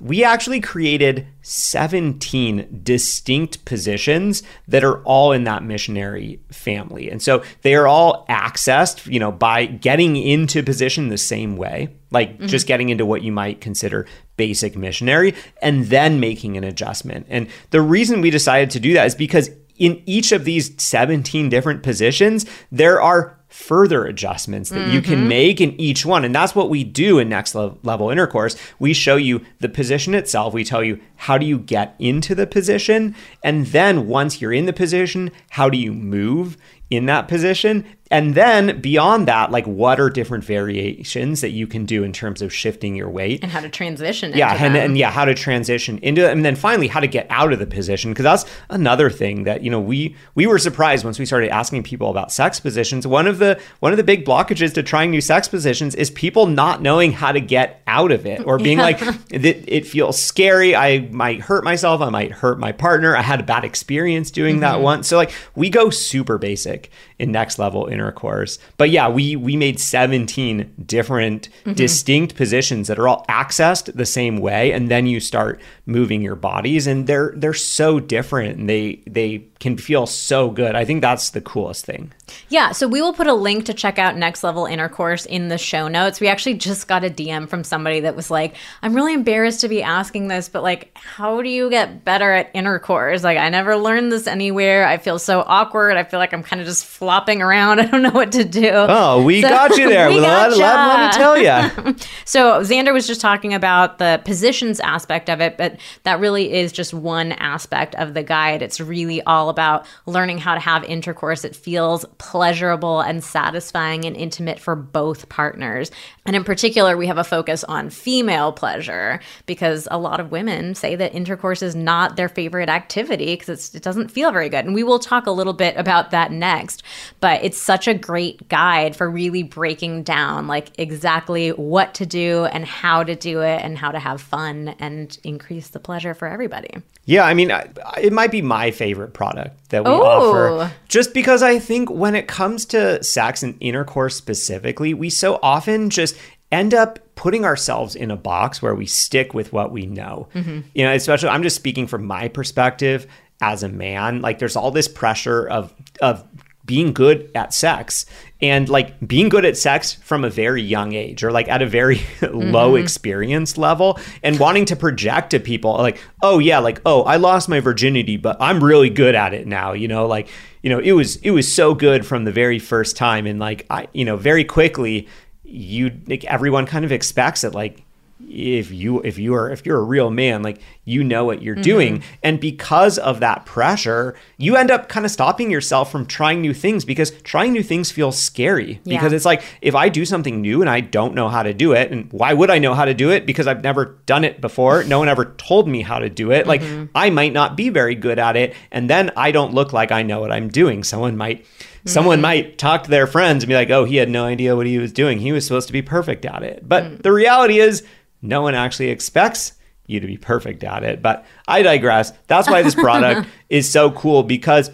we 0.00 0.24
actually 0.24 0.60
created 0.60 1.26
17 1.42 2.80
distinct 2.82 3.64
positions 3.64 4.42
that 4.68 4.84
are 4.84 5.02
all 5.04 5.32
in 5.32 5.44
that 5.44 5.62
missionary 5.62 6.40
family. 6.50 7.10
And 7.10 7.22
so 7.22 7.42
they 7.62 7.74
are 7.74 7.86
all 7.86 8.26
accessed, 8.28 9.10
you 9.10 9.18
know, 9.18 9.32
by 9.32 9.66
getting 9.66 10.16
into 10.16 10.62
position 10.62 11.08
the 11.08 11.18
same 11.18 11.56
way, 11.56 11.94
like 12.10 12.34
mm-hmm. 12.34 12.46
just 12.46 12.66
getting 12.66 12.88
into 12.88 13.06
what 13.06 13.22
you 13.22 13.32
might 13.32 13.60
consider 13.60 14.06
basic 14.36 14.76
missionary 14.76 15.34
and 15.62 15.86
then 15.86 16.20
making 16.20 16.56
an 16.56 16.64
adjustment. 16.64 17.26
And 17.28 17.48
the 17.70 17.80
reason 17.80 18.20
we 18.20 18.30
decided 18.30 18.70
to 18.70 18.80
do 18.80 18.92
that 18.94 19.06
is 19.06 19.14
because 19.14 19.50
in 19.78 20.02
each 20.06 20.32
of 20.32 20.44
these 20.44 20.72
17 20.82 21.48
different 21.48 21.82
positions, 21.82 22.46
there 22.70 23.00
are 23.00 23.36
further 23.48 24.04
adjustments 24.04 24.68
that 24.70 24.80
mm-hmm. 24.80 24.90
you 24.90 25.00
can 25.00 25.20
mm-hmm. 25.20 25.28
make 25.28 25.60
in 25.60 25.80
each 25.80 26.04
one. 26.04 26.24
And 26.24 26.34
that's 26.34 26.54
what 26.54 26.68
we 26.68 26.84
do 26.84 27.18
in 27.18 27.28
next 27.28 27.54
level 27.54 28.10
intercourse. 28.10 28.56
We 28.78 28.92
show 28.92 29.16
you 29.16 29.44
the 29.60 29.68
position 29.68 30.14
itself. 30.14 30.52
We 30.52 30.64
tell 30.64 30.84
you 30.84 31.00
how 31.16 31.38
do 31.38 31.46
you 31.46 31.58
get 31.58 31.94
into 31.98 32.34
the 32.34 32.46
position? 32.46 33.14
And 33.42 33.66
then 33.68 34.08
once 34.08 34.40
you're 34.40 34.52
in 34.52 34.66
the 34.66 34.72
position, 34.72 35.30
how 35.50 35.70
do 35.70 35.78
you 35.78 35.92
move 35.92 36.58
in 36.90 37.06
that 37.06 37.28
position? 37.28 37.86
And 38.10 38.34
then 38.34 38.80
beyond 38.80 39.26
that, 39.26 39.50
like 39.50 39.66
what 39.66 39.98
are 39.98 40.08
different 40.08 40.44
variations 40.44 41.40
that 41.40 41.50
you 41.50 41.66
can 41.66 41.84
do 41.84 42.04
in 42.04 42.12
terms 42.12 42.40
of 42.40 42.52
shifting 42.54 42.94
your 42.94 43.10
weight 43.10 43.42
and 43.42 43.50
how 43.50 43.60
to 43.60 43.68
transition? 43.68 44.32
Yeah, 44.34 44.54
and, 44.54 44.76
and, 44.76 44.96
yeah, 44.96 45.10
how 45.10 45.24
to 45.24 45.34
transition 45.34 45.98
into 45.98 46.24
it, 46.24 46.30
and 46.30 46.44
then 46.44 46.54
finally 46.54 46.86
how 46.86 47.00
to 47.00 47.08
get 47.08 47.26
out 47.30 47.52
of 47.52 47.58
the 47.58 47.66
position 47.66 48.12
because 48.12 48.22
that's 48.22 48.44
another 48.70 49.10
thing 49.10 49.44
that 49.44 49.62
you 49.62 49.70
know 49.70 49.80
we 49.80 50.14
we 50.34 50.46
were 50.46 50.58
surprised 50.58 51.04
once 51.04 51.18
we 51.18 51.26
started 51.26 51.50
asking 51.50 51.82
people 51.82 52.10
about 52.10 52.30
sex 52.30 52.60
positions. 52.60 53.06
One 53.06 53.26
of 53.26 53.38
the 53.38 53.60
one 53.80 53.92
of 53.92 53.96
the 53.96 54.04
big 54.04 54.24
blockages 54.24 54.72
to 54.74 54.82
trying 54.82 55.10
new 55.10 55.20
sex 55.20 55.48
positions 55.48 55.94
is 55.94 56.10
people 56.10 56.46
not 56.46 56.82
knowing 56.82 57.12
how 57.12 57.32
to 57.32 57.40
get 57.40 57.82
out 57.86 58.12
of 58.12 58.26
it 58.26 58.46
or 58.46 58.58
being 58.58 58.78
yeah. 58.78 58.84
like 58.84 59.02
it, 59.30 59.44
it, 59.44 59.86
feels 59.86 60.20
scary. 60.20 60.74
I 60.74 61.08
might 61.12 61.40
hurt 61.40 61.64
myself. 61.64 62.00
I 62.00 62.10
might 62.10 62.32
hurt 62.32 62.58
my 62.58 62.72
partner. 62.72 63.16
I 63.16 63.22
had 63.22 63.40
a 63.40 63.44
bad 63.44 63.64
experience 63.64 64.30
doing 64.30 64.56
mm-hmm. 64.56 64.60
that 64.62 64.80
once. 64.80 65.08
So 65.08 65.16
like 65.16 65.32
we 65.54 65.70
go 65.70 65.90
super 65.90 66.38
basic 66.38 66.90
in 67.18 67.32
next 67.32 67.58
level 67.58 67.86
intercourse. 67.96 68.58
But 68.76 68.90
yeah, 68.90 69.08
we 69.08 69.36
we 69.36 69.56
made 69.56 69.80
17 69.80 70.74
different 70.84 71.48
mm-hmm. 71.48 71.72
distinct 71.72 72.36
positions 72.36 72.88
that 72.88 72.98
are 72.98 73.08
all 73.08 73.24
accessed 73.28 73.92
the 73.94 74.06
same 74.06 74.38
way 74.38 74.72
and 74.72 74.90
then 74.90 75.06
you 75.06 75.18
start 75.20 75.60
moving 75.86 76.20
your 76.20 76.36
bodies 76.36 76.86
and 76.86 77.06
they're 77.06 77.32
they're 77.36 77.54
so 77.54 77.98
different 77.98 78.58
and 78.58 78.68
they 78.68 79.02
they 79.06 79.44
can 79.60 79.76
feel 79.78 80.06
so 80.06 80.50
good. 80.50 80.74
I 80.74 80.84
think 80.84 81.00
that's 81.00 81.30
the 81.30 81.40
coolest 81.40 81.86
thing. 81.86 82.12
Yeah, 82.48 82.72
so 82.72 82.86
we 82.86 83.00
will 83.00 83.12
put 83.12 83.26
a 83.26 83.34
link 83.34 83.64
to 83.66 83.74
check 83.74 83.98
out 83.98 84.16
Next 84.16 84.44
Level 84.44 84.66
Intercourse 84.66 85.24
in 85.24 85.48
the 85.48 85.58
show 85.58 85.88
notes. 85.88 86.20
We 86.20 86.28
actually 86.28 86.54
just 86.54 86.88
got 86.88 87.04
a 87.04 87.10
DM 87.10 87.48
from 87.48 87.64
somebody 87.64 88.00
that 88.00 88.14
was 88.14 88.30
like, 88.30 88.54
"I'm 88.82 88.94
really 88.94 89.14
embarrassed 89.14 89.60
to 89.62 89.68
be 89.68 89.82
asking 89.82 90.28
this, 90.28 90.48
but 90.48 90.62
like 90.62 90.90
how 90.94 91.40
do 91.40 91.48
you 91.48 91.70
get 91.70 92.04
better 92.04 92.32
at 92.32 92.50
intercourse? 92.52 93.24
Like 93.24 93.38
I 93.38 93.48
never 93.48 93.76
learned 93.76 94.12
this 94.12 94.26
anywhere. 94.26 94.86
I 94.86 94.98
feel 94.98 95.18
so 95.18 95.44
awkward. 95.46 95.96
I 95.96 96.04
feel 96.04 96.18
like 96.18 96.32
I'm 96.32 96.42
kind 96.42 96.60
of 96.60 96.66
just 96.66 96.84
flopping 96.84 97.40
around. 97.40 97.80
I 97.80 97.86
don't 97.86 98.02
know 98.02 98.10
what 98.10 98.32
to 98.32 98.44
do." 98.44 98.70
Oh, 98.72 99.22
we 99.22 99.42
so, 99.42 99.48
got 99.48 99.76
you 99.76 99.88
there. 99.88 100.10
let, 100.10 100.50
let, 100.50 100.58
let, 100.58 101.06
me 101.06 101.12
tell 101.12 101.38
you. 101.38 101.96
so 102.24 102.60
Xander 102.60 102.92
was 102.92 103.06
just 103.06 103.20
talking 103.20 103.54
about 103.54 103.98
the 103.98 104.20
positions 104.24 104.80
aspect 104.80 105.30
of 105.30 105.40
it, 105.40 105.56
but 105.56 105.78
that 106.02 106.20
really 106.20 106.52
is 106.52 106.72
just 106.72 106.92
one 106.92 107.32
aspect 107.32 107.94
of 107.94 108.14
the 108.14 108.22
guide. 108.22 108.62
It's 108.62 108.80
really 108.80 109.22
all 109.22 109.36
all 109.36 109.50
about 109.50 109.86
learning 110.06 110.38
how 110.38 110.54
to 110.54 110.60
have 110.60 110.82
intercourse. 110.84 111.44
It 111.44 111.54
feels 111.54 112.04
pleasurable 112.18 113.00
and 113.00 113.22
satisfying 113.22 114.04
and 114.04 114.16
intimate 114.16 114.58
for 114.58 114.74
both 114.74 115.28
partners. 115.28 115.90
And 116.24 116.34
in 116.34 116.44
particular, 116.44 116.96
we 116.96 117.06
have 117.06 117.18
a 117.18 117.24
focus 117.24 117.64
on 117.64 117.90
female 117.90 118.52
pleasure 118.52 119.20
because 119.46 119.86
a 119.90 119.98
lot 119.98 120.20
of 120.20 120.30
women 120.30 120.74
say 120.74 120.96
that 120.96 121.14
intercourse 121.14 121.62
is 121.62 121.74
not 121.74 122.16
their 122.16 122.28
favorite 122.28 122.68
activity 122.68 123.36
because 123.36 123.74
it 123.74 123.82
doesn't 123.82 124.10
feel 124.10 124.32
very 124.32 124.48
good. 124.48 124.64
And 124.64 124.74
we 124.74 124.82
will 124.82 124.98
talk 124.98 125.26
a 125.26 125.30
little 125.30 125.52
bit 125.52 125.76
about 125.76 126.10
that 126.10 126.32
next. 126.32 126.82
But 127.20 127.44
it's 127.44 127.58
such 127.58 127.88
a 127.88 127.94
great 127.94 128.48
guide 128.48 128.96
for 128.96 129.10
really 129.10 129.42
breaking 129.42 130.02
down 130.02 130.46
like 130.46 130.78
exactly 130.78 131.50
what 131.50 131.94
to 131.94 132.06
do 132.06 132.46
and 132.46 132.64
how 132.64 133.02
to 133.02 133.14
do 133.14 133.40
it 133.40 133.62
and 133.62 133.78
how 133.78 133.90
to 133.90 133.98
have 133.98 134.20
fun 134.20 134.74
and 134.78 135.18
increase 135.24 135.68
the 135.68 135.80
pleasure 135.80 136.14
for 136.14 136.28
everybody. 136.28 136.70
Yeah, 137.06 137.24
I 137.24 137.34
mean, 137.34 137.52
it 138.00 138.12
might 138.12 138.32
be 138.32 138.42
my 138.42 138.72
favorite 138.72 139.14
product 139.14 139.70
that 139.70 139.84
we 139.84 139.90
Ooh. 139.90 140.02
offer 140.02 140.72
just 140.88 141.14
because 141.14 141.40
I 141.40 141.60
think 141.60 141.88
when 141.88 142.16
it 142.16 142.26
comes 142.26 142.66
to 142.66 143.02
sex 143.02 143.44
and 143.44 143.56
intercourse 143.60 144.16
specifically, 144.16 144.92
we 144.92 145.08
so 145.08 145.38
often 145.40 145.88
just 145.88 146.16
end 146.50 146.74
up 146.74 146.98
putting 147.14 147.44
ourselves 147.44 147.94
in 147.94 148.10
a 148.10 148.16
box 148.16 148.60
where 148.60 148.74
we 148.74 148.86
stick 148.86 149.34
with 149.34 149.52
what 149.52 149.70
we 149.70 149.86
know. 149.86 150.28
Mm-hmm. 150.34 150.60
You 150.74 150.84
know, 150.84 150.92
especially 150.92 151.28
I'm 151.28 151.42
just 151.44 151.56
speaking 151.56 151.86
from 151.86 152.04
my 152.04 152.28
perspective 152.28 153.06
as 153.40 153.62
a 153.62 153.68
man. 153.68 154.20
Like 154.20 154.38
there's 154.38 154.56
all 154.56 154.72
this 154.72 154.88
pressure 154.88 155.48
of 155.48 155.72
of 156.02 156.24
being 156.64 156.92
good 156.92 157.30
at 157.34 157.54
sex 157.54 158.06
and 158.40 158.68
like 158.68 159.06
being 159.06 159.28
good 159.28 159.44
at 159.44 159.56
sex 159.56 159.94
from 159.94 160.24
a 160.24 160.30
very 160.30 160.62
young 160.62 160.92
age 160.92 161.24
or 161.24 161.32
like 161.32 161.48
at 161.48 161.62
a 161.62 161.66
very 161.66 161.96
mm-hmm. 162.20 162.50
low 162.50 162.74
experience 162.74 163.56
level 163.56 163.98
and 164.22 164.38
wanting 164.38 164.64
to 164.66 164.76
project 164.76 165.30
to 165.30 165.40
people 165.40 165.74
like 165.78 165.98
oh 166.22 166.38
yeah 166.38 166.58
like 166.58 166.80
oh 166.84 167.02
I 167.02 167.16
lost 167.16 167.48
my 167.48 167.60
virginity 167.60 168.16
but 168.16 168.36
I'm 168.40 168.62
really 168.62 168.90
good 168.90 169.14
at 169.14 169.32
it 169.32 169.46
now 169.46 169.72
you 169.72 169.88
know 169.88 170.06
like 170.06 170.28
you 170.62 170.70
know 170.70 170.78
it 170.78 170.92
was 170.92 171.16
it 171.16 171.30
was 171.30 171.50
so 171.52 171.74
good 171.74 172.06
from 172.06 172.24
the 172.24 172.32
very 172.32 172.58
first 172.58 172.96
time 172.96 173.26
and 173.26 173.38
like 173.38 173.64
I 173.70 173.88
you 173.92 174.04
know 174.04 174.16
very 174.16 174.44
quickly 174.44 175.08
you 175.42 175.98
like 176.06 176.24
everyone 176.24 176.66
kind 176.66 176.84
of 176.84 176.92
expects 176.92 177.44
it 177.44 177.54
like 177.54 177.85
if 178.30 178.70
you 178.70 179.02
if 179.02 179.18
you 179.18 179.34
are 179.34 179.50
if 179.50 179.66
you're 179.66 179.78
a 179.78 179.84
real 179.84 180.08
man 180.08 180.42
like 180.42 180.58
you 180.84 181.04
know 181.04 181.24
what 181.24 181.42
you're 181.42 181.54
mm-hmm. 181.54 181.62
doing. 181.62 182.02
And 182.22 182.40
because 182.40 182.96
of 182.96 183.20
that 183.20 183.44
pressure 183.44 184.14
you 184.38 184.56
end 184.56 184.70
up 184.70 184.88
kind 184.88 185.04
of 185.04 185.12
stopping 185.12 185.50
yourself 185.50 185.92
from 185.92 186.06
trying 186.06 186.40
new 186.40 186.54
things 186.54 186.84
because 186.84 187.10
trying 187.22 187.52
new 187.52 187.62
things 187.62 187.90
feels 187.90 188.18
scary. 188.18 188.80
Yeah. 188.84 188.98
because 188.98 189.12
it's 189.12 189.26
like 189.26 189.42
if 189.60 189.74
i 189.74 189.88
do 189.90 190.06
something 190.06 190.40
new 190.40 190.62
and 190.62 190.70
i 190.70 190.80
don't 190.80 191.14
know 191.14 191.28
how 191.28 191.42
to 191.42 191.52
do 191.52 191.72
it 191.72 191.92
and 191.92 192.10
why 192.10 192.32
would 192.32 192.50
i 192.50 192.58
know 192.58 192.74
how 192.74 192.86
to 192.86 192.94
do 192.94 193.10
it? 193.10 193.26
Because 193.26 193.46
i've 193.46 193.62
never 193.62 193.98
done 194.06 194.24
it 194.24 194.40
before. 194.40 194.82
No 194.84 194.98
one 194.98 195.08
ever 195.08 195.34
told 195.36 195.68
me 195.68 195.82
how 195.82 195.98
to 195.98 196.08
do 196.08 196.32
it. 196.32 196.46
Like 196.46 196.62
mm-hmm. 196.62 196.86
i 196.94 197.10
might 197.10 197.34
not 197.34 197.54
be 197.54 197.68
very 197.68 197.94
good 197.94 198.18
at 198.18 198.36
it 198.36 198.54
and 198.70 198.88
then 198.88 199.10
i 199.16 199.30
don't 199.30 199.52
look 199.52 199.74
like 199.74 199.92
i 199.92 200.02
know 200.02 200.20
what 200.20 200.32
i'm 200.32 200.48
doing. 200.48 200.84
Someone 200.84 201.18
might 201.18 201.44
someone 201.84 202.16
mm-hmm. 202.16 202.22
might 202.22 202.58
talk 202.58 202.84
to 202.84 202.90
their 202.90 203.06
friends 203.06 203.44
and 203.44 203.48
be 203.48 203.54
like 203.54 203.70
oh 203.70 203.84
he 203.84 203.96
had 203.96 204.08
no 204.08 204.24
idea 204.24 204.56
what 204.56 204.66
he 204.66 204.78
was 204.78 204.92
doing. 204.92 205.18
He 205.18 205.32
was 205.32 205.44
supposed 205.44 205.66
to 205.66 205.74
be 205.74 205.82
perfect 205.82 206.24
at 206.24 206.42
it. 206.42 206.66
But 206.66 206.84
mm. 206.84 207.02
the 207.02 207.12
reality 207.12 207.58
is 207.58 207.84
no 208.22 208.42
one 208.42 208.54
actually 208.54 208.88
expects 208.88 209.52
you 209.86 210.00
to 210.00 210.06
be 210.06 210.16
perfect 210.16 210.64
at 210.64 210.82
it. 210.82 211.02
But 211.02 211.24
i 211.46 211.62
digress. 211.62 212.12
That's 212.26 212.48
why 212.48 212.62
this 212.62 212.74
product 212.74 213.28
is 213.48 213.70
so 213.70 213.90
cool 213.92 214.22
because 214.22 214.70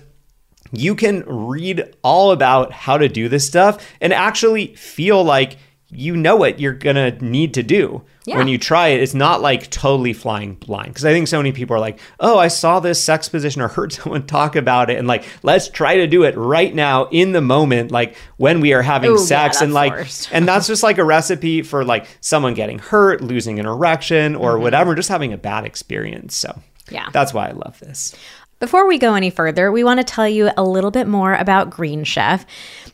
you 0.72 0.94
can 0.94 1.22
read 1.26 1.94
all 2.02 2.32
about 2.32 2.72
how 2.72 2.96
to 2.98 3.08
do 3.08 3.28
this 3.28 3.46
stuff 3.46 3.86
and 4.00 4.12
actually 4.12 4.74
feel 4.74 5.22
like 5.22 5.58
you 5.92 6.16
know 6.16 6.36
what 6.36 6.58
you're 6.58 6.72
gonna 6.72 7.10
need 7.20 7.54
to 7.54 7.62
do 7.62 8.02
Yeah. 8.24 8.38
when 8.38 8.48
you 8.48 8.56
try 8.56 8.88
it. 8.88 9.02
It's 9.02 9.12
not 9.14 9.42
like 9.42 9.68
totally 9.70 10.12
flying 10.12 10.54
blind 10.54 10.88
because 10.88 11.04
I 11.04 11.12
think 11.12 11.28
so 11.28 11.36
many 11.38 11.52
people 11.52 11.76
are 11.76 11.80
like, 11.80 11.98
"Oh, 12.18 12.38
I 12.38 12.48
saw 12.48 12.80
this 12.80 13.02
sex 13.02 13.28
position 13.28 13.60
or 13.60 13.68
heard 13.76 13.92
someone 13.92 14.26
talk 14.26 14.56
about 14.56 14.90
it, 14.90 14.98
and 14.98 15.06
like, 15.06 15.24
let's 15.42 15.68
try 15.68 15.96
to 15.96 16.06
do 16.06 16.22
it 16.24 16.36
right 16.36 16.74
now 16.74 17.08
in 17.10 17.32
the 17.32 17.40
moment, 17.42 17.90
like 17.90 18.16
when 18.38 18.60
we 18.60 18.72
are 18.72 18.82
having 18.82 19.10
Ooh, 19.10 19.18
yeah, 19.18 19.24
sex, 19.26 19.60
and 19.60 19.74
like, 19.74 19.92
and 20.32 20.48
that's 20.48 20.66
just 20.66 20.82
like 20.82 20.98
a 20.98 21.04
recipe 21.04 21.62
for 21.62 21.84
like 21.84 22.06
someone 22.20 22.54
getting 22.54 22.78
hurt, 22.78 23.20
losing 23.20 23.60
an 23.60 23.66
erection, 23.66 24.34
or 24.34 24.58
whatever, 24.58 24.94
just 24.94 25.08
having 25.10 25.32
a 25.32 25.38
bad 25.38 25.64
experience. 25.64 26.34
So 26.34 26.48
Mm-hmm. 26.48 26.94
Yeah. 26.96 27.08
that's 27.12 27.32
why 27.32 27.48
I 27.48 27.52
love 27.52 27.78
this. 27.80 28.14
Before 28.58 28.86
we 28.86 28.98
go 28.98 29.14
any 29.14 29.30
further, 29.30 29.70
we 29.72 29.82
want 29.84 29.98
to 29.98 30.04
tell 30.04 30.28
you 30.28 30.50
a 30.56 30.62
little 30.64 30.90
bit 30.90 31.06
more 31.06 31.32
about 31.34 31.70
Green 31.70 32.04
Chef. 32.04 32.44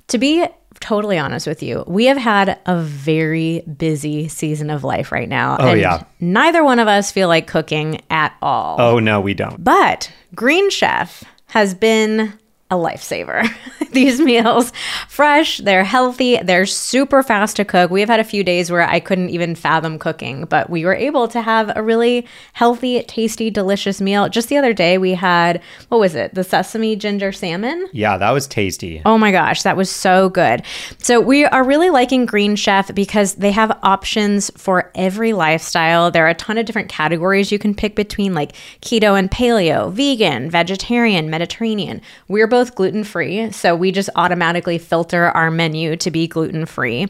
To 0.09 0.19
be 0.19 0.47
totally 0.81 1.19
honest 1.19 1.47
with 1.47 1.63
you, 1.63 1.85
we 1.87 2.07
have 2.07 2.17
had 2.17 2.59
a 2.67 2.83
very 2.83 3.61
busy 3.61 4.29
season 4.29 4.71
of 4.71 4.85
life 4.85 5.13
right 5.13 5.29
now. 5.29 5.57
Oh, 5.61 5.69
and 5.69 5.81
yeah. 5.81 6.05
Neither 6.21 6.65
one 6.65 6.79
of 6.79 6.89
us 6.89 7.13
feel 7.13 7.29
like 7.29 7.47
cooking 7.47 8.01
at 8.11 8.35
all. 8.43 8.81
Oh 8.81 8.99
no, 8.99 9.21
we 9.21 9.35
don't. 9.35 9.63
But 9.63 10.13
Green 10.35 10.71
Chef 10.71 11.25
has 11.47 11.75
been 11.75 12.39
a 12.71 12.75
lifesaver. 12.75 13.49
These 13.93 14.21
meals, 14.21 14.73
fresh, 15.09 15.59
they're 15.59 15.85
healthy, 15.85 16.37
they're 16.37 16.67
super 16.67 17.23
fast 17.23 17.57
to 17.57 17.65
cook. 17.65 17.91
We 17.91 18.01
have 18.01 18.11
had 18.11 18.21
a 18.21 18.25
few 18.25 18.45
days 18.45 18.71
where 18.71 18.83
I 18.83 19.01
couldn't 19.01 19.31
even 19.31 19.55
fathom 19.55 19.99
cooking, 19.99 20.45
but 20.45 20.69
we 20.69 20.85
were 20.85 20.95
able 20.95 21.27
to 21.29 21.41
have 21.41 21.73
a 21.75 21.83
really 21.83 22.27
healthy, 22.53 23.03
tasty, 23.05 23.49
delicious 23.49 24.01
meal. 24.03 24.29
Just 24.29 24.51
the 24.51 24.59
other 24.59 24.75
day, 24.75 24.99
we 24.99 25.15
had, 25.15 25.63
what 25.89 25.99
was 25.99 26.15
it? 26.15 26.35
The 26.35 26.45
sesame 26.45 26.97
ginger 26.97 27.33
salmon? 27.33 27.89
Yeah, 27.93 28.19
that 28.19 28.31
was 28.31 28.47
tasty. 28.47 29.01
Oh 29.07 29.17
my 29.17 29.33
gosh, 29.33 29.63
that 29.63 29.77
was 29.77 29.91
so 29.91 30.29
good. 30.29 30.63
So, 30.99 31.21
we 31.21 31.47
are 31.47 31.65
really 31.65 31.89
liking 31.89 32.27
Green 32.27 32.55
Chef 32.57 32.95
because 32.95 33.37
they 33.37 33.53
have 33.53 33.79
options 33.83 34.51
for 34.57 34.91
every 34.95 35.33
lifestyle. 35.33 36.11
There 36.11 36.27
are 36.27 36.31
a 36.31 36.35
ton 36.35 36.59
of 36.59 36.67
different 36.67 36.91
categories 36.91 37.51
you 37.51 37.59
can 37.59 37.75
pick 37.75 37.97
between, 37.97 38.35
like 38.35 38.53
keto 38.83 39.19
and 39.19 39.31
paleo, 39.31 39.91
vegan, 39.91 40.51
vegetarian, 40.51 41.31
Mediterranean. 41.31 42.03
We're 42.29 42.47
both 42.47 42.58
gluten 42.65 43.05
free, 43.05 43.51
so 43.53 43.75
we 43.75 43.93
just 43.93 44.11
automatically 44.17 44.79
filter 44.79 45.27
our 45.27 45.51
menu 45.51 45.97
to 45.97 46.11
be 46.11 46.27
gluten 46.27 46.67
free. 46.67 47.07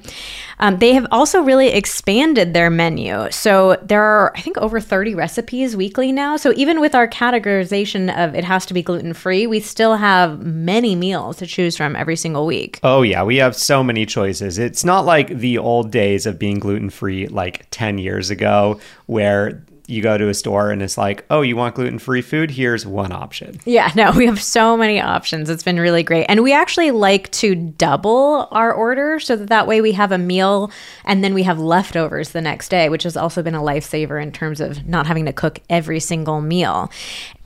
Um, 0.58 0.78
they 0.78 0.94
have 0.94 1.06
also 1.11 1.40
really 1.40 1.68
expanded 1.68 2.54
their 2.54 2.70
menu. 2.70 3.30
So, 3.30 3.76
there 3.82 4.02
are, 4.02 4.32
I 4.37 4.40
think, 4.40 4.58
over 4.58 4.80
30 4.80 5.14
recipes 5.14 5.76
weekly 5.76 6.12
now. 6.12 6.37
So, 6.37 6.52
even 6.56 6.80
with 6.80 6.94
our 6.94 7.08
categorization 7.08 8.14
of 8.16 8.34
it 8.34 8.44
has 8.44 8.66
to 8.66 8.74
be 8.74 8.82
gluten 8.82 9.14
free, 9.14 9.46
we 9.46 9.61
still 9.61 9.96
have 9.96 10.40
many 10.44 10.94
meals 10.94 11.37
to 11.38 11.46
choose 11.46 11.76
from 11.76 11.96
every 11.96 12.16
single 12.16 12.46
week. 12.46 12.80
Oh 12.82 13.02
yeah, 13.02 13.22
we 13.22 13.37
have 13.37 13.56
so 13.56 13.82
many 13.82 14.06
choices. 14.06 14.58
It's 14.58 14.84
not 14.84 15.04
like 15.04 15.28
the 15.28 15.58
old 15.58 15.90
days 15.90 16.26
of 16.26 16.38
being 16.38 16.58
gluten 16.58 16.90
free 16.90 17.26
like 17.26 17.66
10 17.70 17.98
years 17.98 18.30
ago 18.30 18.80
where 19.06 19.64
you 19.88 20.03
go 20.03 20.18
to 20.18 20.29
a 20.29 20.35
store 20.35 20.70
and 20.70 20.83
it's 20.83 20.96
like, 20.96 21.24
"Oh, 21.31 21.40
you 21.40 21.57
want 21.57 21.74
gluten-free 21.74 22.22
food? 22.22 22.53
Here's 22.53 22.87
one 22.87 23.11
option." 23.11 23.59
Yeah, 23.64 23.90
no, 23.96 24.12
we 24.16 24.27
have 24.27 24.40
so 24.40 24.77
many 24.77 25.01
options. 25.01 25.51
It's 25.51 25.62
been 25.62 25.81
really 25.81 26.03
great. 26.03 26.27
And 26.29 26.42
we 26.42 26.53
actually 26.53 26.90
like 26.90 27.31
to 27.33 27.55
double 27.55 28.48
our 28.51 28.72
order 28.72 29.18
so 29.18 29.35
that 29.35 29.48
that 29.48 29.66
way 29.66 29.81
we 29.81 29.92
have 29.92 30.12
a 30.12 30.18
meal 30.18 30.70
and 31.05 31.24
then 31.24 31.35
we 31.35 31.42
have 31.42 31.59
leftovers 31.59 32.31
the 32.31 32.40
next 32.40 32.68
day, 32.68 32.88
which 32.88 33.03
has 33.03 33.16
also 33.16 33.42
been 33.42 33.55
a 33.55 33.62
lifesaver 33.62 34.22
in 34.22 34.31
terms 34.31 34.61
of 34.61 34.87
not 34.87 35.07
having 35.07 35.24
to 35.24 35.33
cook 35.33 35.61
every 35.70 36.01
single 36.01 36.40
meal. 36.40 36.90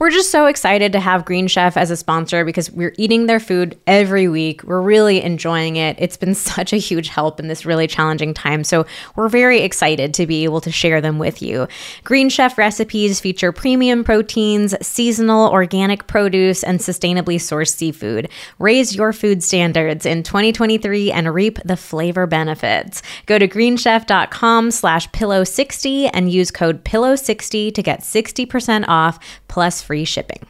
We're 0.03 0.11
just 0.11 0.31
so 0.31 0.47
excited 0.47 0.91
to 0.91 0.99
have 0.99 1.23
Green 1.23 1.47
Chef 1.47 1.77
as 1.77 1.89
a 1.89 1.95
sponsor 1.95 2.43
because 2.43 2.69
we're 2.69 2.93
eating 2.97 3.27
their 3.27 3.39
food 3.39 3.79
every 3.87 4.27
week. 4.27 4.61
We're 4.65 4.81
really 4.81 5.21
enjoying 5.21 5.77
it. 5.77 5.95
It's 5.97 6.17
been 6.17 6.35
such 6.53 6.73
a 6.73 6.75
huge 6.75 7.07
help 7.07 7.39
in 7.39 7.47
this 7.47 7.65
really 7.65 7.87
challenging 7.87 8.33
time. 8.33 8.65
So 8.65 8.85
we're 9.15 9.29
very 9.29 9.61
excited 9.61 10.13
to 10.15 10.27
be 10.27 10.43
able 10.43 10.59
to 10.59 10.73
share 10.73 10.99
them 10.99 11.19
with 11.19 11.41
you. 11.41 11.69
Green 12.03 12.27
Chef 12.27 12.57
recipes 12.57 13.21
feature 13.21 13.53
premium 13.53 14.03
proteins, 14.03 14.75
seasonal 14.85 15.49
organic 15.49 16.05
produce, 16.05 16.65
and 16.65 16.81
sustainably 16.81 17.37
sourced 17.37 17.73
seafood. 17.73 18.27
Raise 18.59 18.93
your 18.93 19.13
food 19.13 19.41
standards 19.41 20.05
in 20.05 20.21
2023 20.23 21.13
and 21.13 21.33
reap 21.33 21.59
the 21.63 21.77
flavor 21.77 22.27
benefits. 22.27 23.01
Go 23.25 23.39
to 23.39 23.47
greenchef.com 23.47 24.71
slash 24.71 25.09
pillow60 25.11 26.09
and 26.13 26.29
use 26.29 26.51
code 26.51 26.83
pillow60 26.83 27.73
to 27.73 27.81
get 27.81 28.01
60% 28.01 28.83
off 28.89 29.17
plus 29.47 29.81
free 29.93 30.05
shipping. 30.05 30.43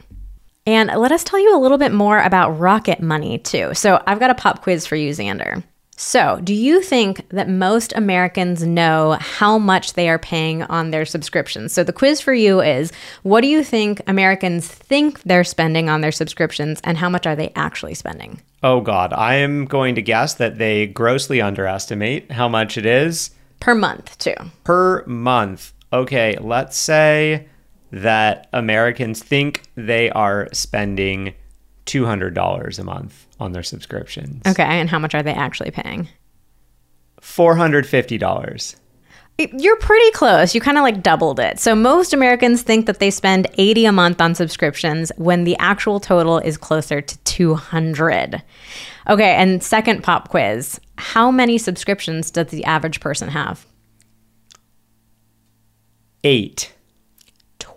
And 0.66 0.90
let 0.96 1.12
us 1.12 1.22
tell 1.22 1.38
you 1.38 1.54
a 1.54 1.60
little 1.60 1.76
bit 1.76 1.92
more 1.92 2.18
about 2.18 2.58
Rocket 2.58 3.02
Money, 3.02 3.36
too. 3.36 3.74
So, 3.74 4.02
I've 4.06 4.18
got 4.18 4.30
a 4.30 4.34
pop 4.34 4.62
quiz 4.62 4.86
for 4.86 4.96
you, 4.96 5.10
Xander. 5.10 5.62
So, 5.98 6.40
do 6.42 6.54
you 6.54 6.80
think 6.80 7.28
that 7.28 7.50
most 7.50 7.92
Americans 7.94 8.62
know 8.66 9.18
how 9.20 9.58
much 9.58 9.92
they 9.92 10.08
are 10.08 10.18
paying 10.18 10.62
on 10.62 10.90
their 10.92 11.04
subscriptions? 11.04 11.74
So, 11.74 11.84
the 11.84 11.92
quiz 11.92 12.22
for 12.22 12.32
you 12.32 12.62
is 12.62 12.90
what 13.22 13.42
do 13.42 13.48
you 13.48 13.62
think 13.62 14.00
Americans 14.06 14.66
think 14.66 15.20
they're 15.24 15.44
spending 15.44 15.90
on 15.90 16.00
their 16.00 16.10
subscriptions 16.10 16.80
and 16.84 16.96
how 16.96 17.10
much 17.10 17.26
are 17.26 17.36
they 17.36 17.52
actually 17.54 17.92
spending? 17.94 18.40
Oh 18.62 18.80
god, 18.80 19.12
I 19.12 19.34
am 19.34 19.66
going 19.66 19.94
to 19.96 20.00
guess 20.02 20.32
that 20.36 20.56
they 20.56 20.86
grossly 20.86 21.42
underestimate 21.42 22.32
how 22.32 22.48
much 22.48 22.78
it 22.78 22.86
is 22.86 23.30
Per 23.60 23.74
month, 23.74 24.16
too. 24.16 24.36
per 24.64 25.04
month. 25.04 25.74
Okay, 25.92 26.38
let's 26.40 26.78
say 26.78 27.46
that 27.94 28.48
Americans 28.52 29.22
think 29.22 29.62
they 29.76 30.10
are 30.10 30.48
spending 30.52 31.34
$200 31.86 32.78
a 32.78 32.84
month 32.84 33.26
on 33.38 33.52
their 33.52 33.62
subscriptions. 33.62 34.42
Okay, 34.46 34.64
and 34.64 34.90
how 34.90 34.98
much 34.98 35.14
are 35.14 35.22
they 35.22 35.32
actually 35.32 35.70
paying? 35.70 36.08
$450. 37.20 38.76
You're 39.38 39.76
pretty 39.76 40.10
close. 40.12 40.54
You 40.54 40.60
kind 40.60 40.76
of 40.76 40.82
like 40.82 41.02
doubled 41.02 41.40
it. 41.40 41.58
So 41.58 41.74
most 41.74 42.12
Americans 42.12 42.62
think 42.62 42.86
that 42.86 42.98
they 42.98 43.10
spend 43.10 43.46
80 43.58 43.86
a 43.86 43.92
month 43.92 44.20
on 44.20 44.34
subscriptions 44.34 45.10
when 45.16 45.44
the 45.44 45.56
actual 45.58 45.98
total 45.98 46.38
is 46.38 46.56
closer 46.56 47.00
to 47.00 47.18
200. 47.18 48.42
Okay, 49.08 49.34
and 49.34 49.62
second 49.62 50.02
pop 50.02 50.28
quiz. 50.28 50.80
How 50.98 51.30
many 51.30 51.58
subscriptions 51.58 52.30
does 52.30 52.48
the 52.48 52.64
average 52.64 53.00
person 53.00 53.28
have? 53.28 53.66
8. 56.22 56.72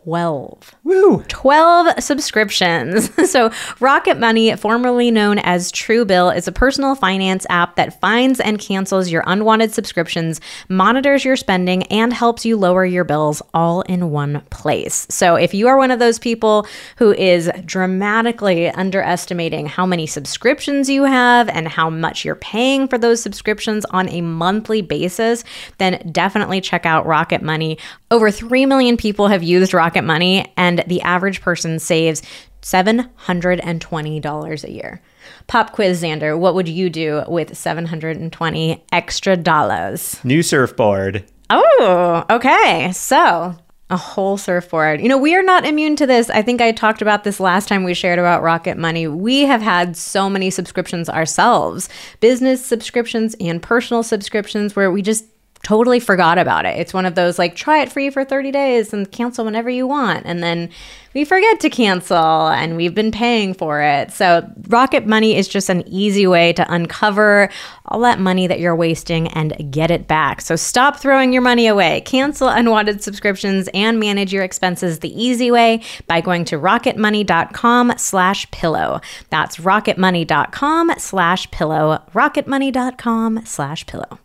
12. 0.07 0.75
Woo! 0.85 1.21
12 1.27 2.01
subscriptions. 2.01 3.11
so, 3.29 3.51
Rocket 3.81 4.17
Money, 4.17 4.55
formerly 4.55 5.11
known 5.11 5.37
as 5.39 5.69
Truebill, 5.69 6.33
is 6.33 6.47
a 6.47 6.53
personal 6.53 6.95
finance 6.95 7.45
app 7.49 7.75
that 7.75 7.99
finds 7.99 8.39
and 8.39 8.57
cancels 8.57 9.09
your 9.09 9.21
unwanted 9.27 9.73
subscriptions, 9.73 10.39
monitors 10.69 11.25
your 11.25 11.35
spending, 11.35 11.83
and 11.87 12.13
helps 12.13 12.45
you 12.45 12.55
lower 12.55 12.85
your 12.85 13.03
bills 13.03 13.41
all 13.53 13.81
in 13.81 14.09
one 14.09 14.39
place. 14.49 15.07
So, 15.09 15.35
if 15.35 15.53
you 15.53 15.67
are 15.67 15.77
one 15.77 15.91
of 15.91 15.99
those 15.99 16.19
people 16.19 16.67
who 16.95 17.11
is 17.11 17.51
dramatically 17.65 18.69
underestimating 18.69 19.65
how 19.65 19.85
many 19.85 20.07
subscriptions 20.07 20.89
you 20.89 21.03
have 21.03 21.49
and 21.49 21.67
how 21.67 21.89
much 21.89 22.23
you're 22.23 22.35
paying 22.35 22.87
for 22.87 22.97
those 22.97 23.21
subscriptions 23.21 23.83
on 23.91 24.07
a 24.07 24.21
monthly 24.21 24.81
basis, 24.81 25.43
then 25.79 26.09
definitely 26.13 26.61
check 26.61 26.85
out 26.85 27.05
Rocket 27.05 27.41
Money. 27.41 27.77
Over 28.09 28.31
3 28.31 28.65
million 28.67 28.95
people 28.95 29.27
have 29.27 29.43
used 29.43 29.73
Rocket 29.73 29.96
Money, 30.03 30.51
and 30.57 30.83
the 30.87 31.01
average 31.01 31.41
person 31.41 31.79
saves 31.79 32.21
$720 32.61 34.63
a 34.63 34.71
year. 34.71 35.01
Pop 35.47 35.73
quiz, 35.73 36.01
Xander, 36.01 36.37
what 36.37 36.55
would 36.55 36.67
you 36.67 36.89
do 36.89 37.23
with 37.27 37.57
720 37.57 38.83
extra 38.91 39.37
dollars? 39.37 40.23
New 40.23 40.43
surfboard. 40.43 41.25
Oh, 41.49 42.25
okay. 42.29 42.91
So, 42.91 43.55
a 43.89 43.97
whole 43.97 44.37
surfboard. 44.37 45.01
You 45.01 45.07
know, 45.07 45.17
we 45.17 45.33
are 45.35 45.43
not 45.43 45.65
immune 45.65 45.95
to 45.97 46.05
this. 46.05 46.29
I 46.29 46.41
think 46.41 46.59
I 46.59 46.73
talked 46.73 47.01
about 47.01 47.23
this 47.23 47.39
last 47.39 47.69
time 47.69 47.85
we 47.85 47.93
shared 47.93 48.19
about 48.19 48.43
Rocket 48.43 48.77
Money. 48.77 49.07
We 49.07 49.41
have 49.41 49.61
had 49.61 49.95
so 49.95 50.29
many 50.29 50.49
subscriptions 50.49 51.09
ourselves 51.09 51.87
business 52.19 52.65
subscriptions 52.65 53.35
and 53.39 53.61
personal 53.61 54.03
subscriptions 54.03 54.75
where 54.75 54.91
we 54.91 55.01
just 55.01 55.25
totally 55.63 55.99
forgot 55.99 56.37
about 56.37 56.65
it. 56.65 56.79
It's 56.79 56.93
one 56.93 57.05
of 57.05 57.15
those 57.15 57.37
like 57.39 57.55
try 57.55 57.81
it 57.81 57.91
free 57.91 58.09
for 58.09 58.23
30 58.23 58.51
days 58.51 58.93
and 58.93 59.11
cancel 59.11 59.43
whenever 59.45 59.69
you 59.69 59.85
want. 59.87 60.25
And 60.25 60.41
then 60.41 60.69
we 61.13 61.25
forget 61.25 61.59
to 61.61 61.69
cancel 61.69 62.47
and 62.47 62.77
we've 62.77 62.93
been 62.93 63.11
paying 63.11 63.55
for 63.55 63.81
it. 63.81 64.11
So, 64.11 64.47
Rocket 64.67 65.07
Money 65.07 65.35
is 65.35 65.47
just 65.47 65.69
an 65.69 65.83
easy 65.87 66.27
way 66.27 66.53
to 66.53 66.71
uncover 66.71 67.49
all 67.85 68.01
that 68.01 68.19
money 68.19 68.45
that 68.45 68.59
you're 68.59 68.75
wasting 68.75 69.27
and 69.29 69.71
get 69.71 69.89
it 69.89 70.07
back. 70.07 70.41
So, 70.41 70.55
stop 70.55 70.97
throwing 70.97 71.33
your 71.33 71.41
money 71.41 71.65
away. 71.65 72.01
Cancel 72.01 72.49
unwanted 72.49 73.01
subscriptions 73.01 73.67
and 73.73 73.99
manage 73.99 74.31
your 74.31 74.43
expenses 74.43 74.99
the 74.99 75.19
easy 75.21 75.49
way 75.49 75.81
by 76.05 76.21
going 76.21 76.45
to 76.45 76.59
rocketmoney.com/pillow. 76.59 79.01
That's 79.29 79.57
rocketmoney.com/pillow. 79.57 82.01
rocketmoney.com/pillow. 82.13 84.19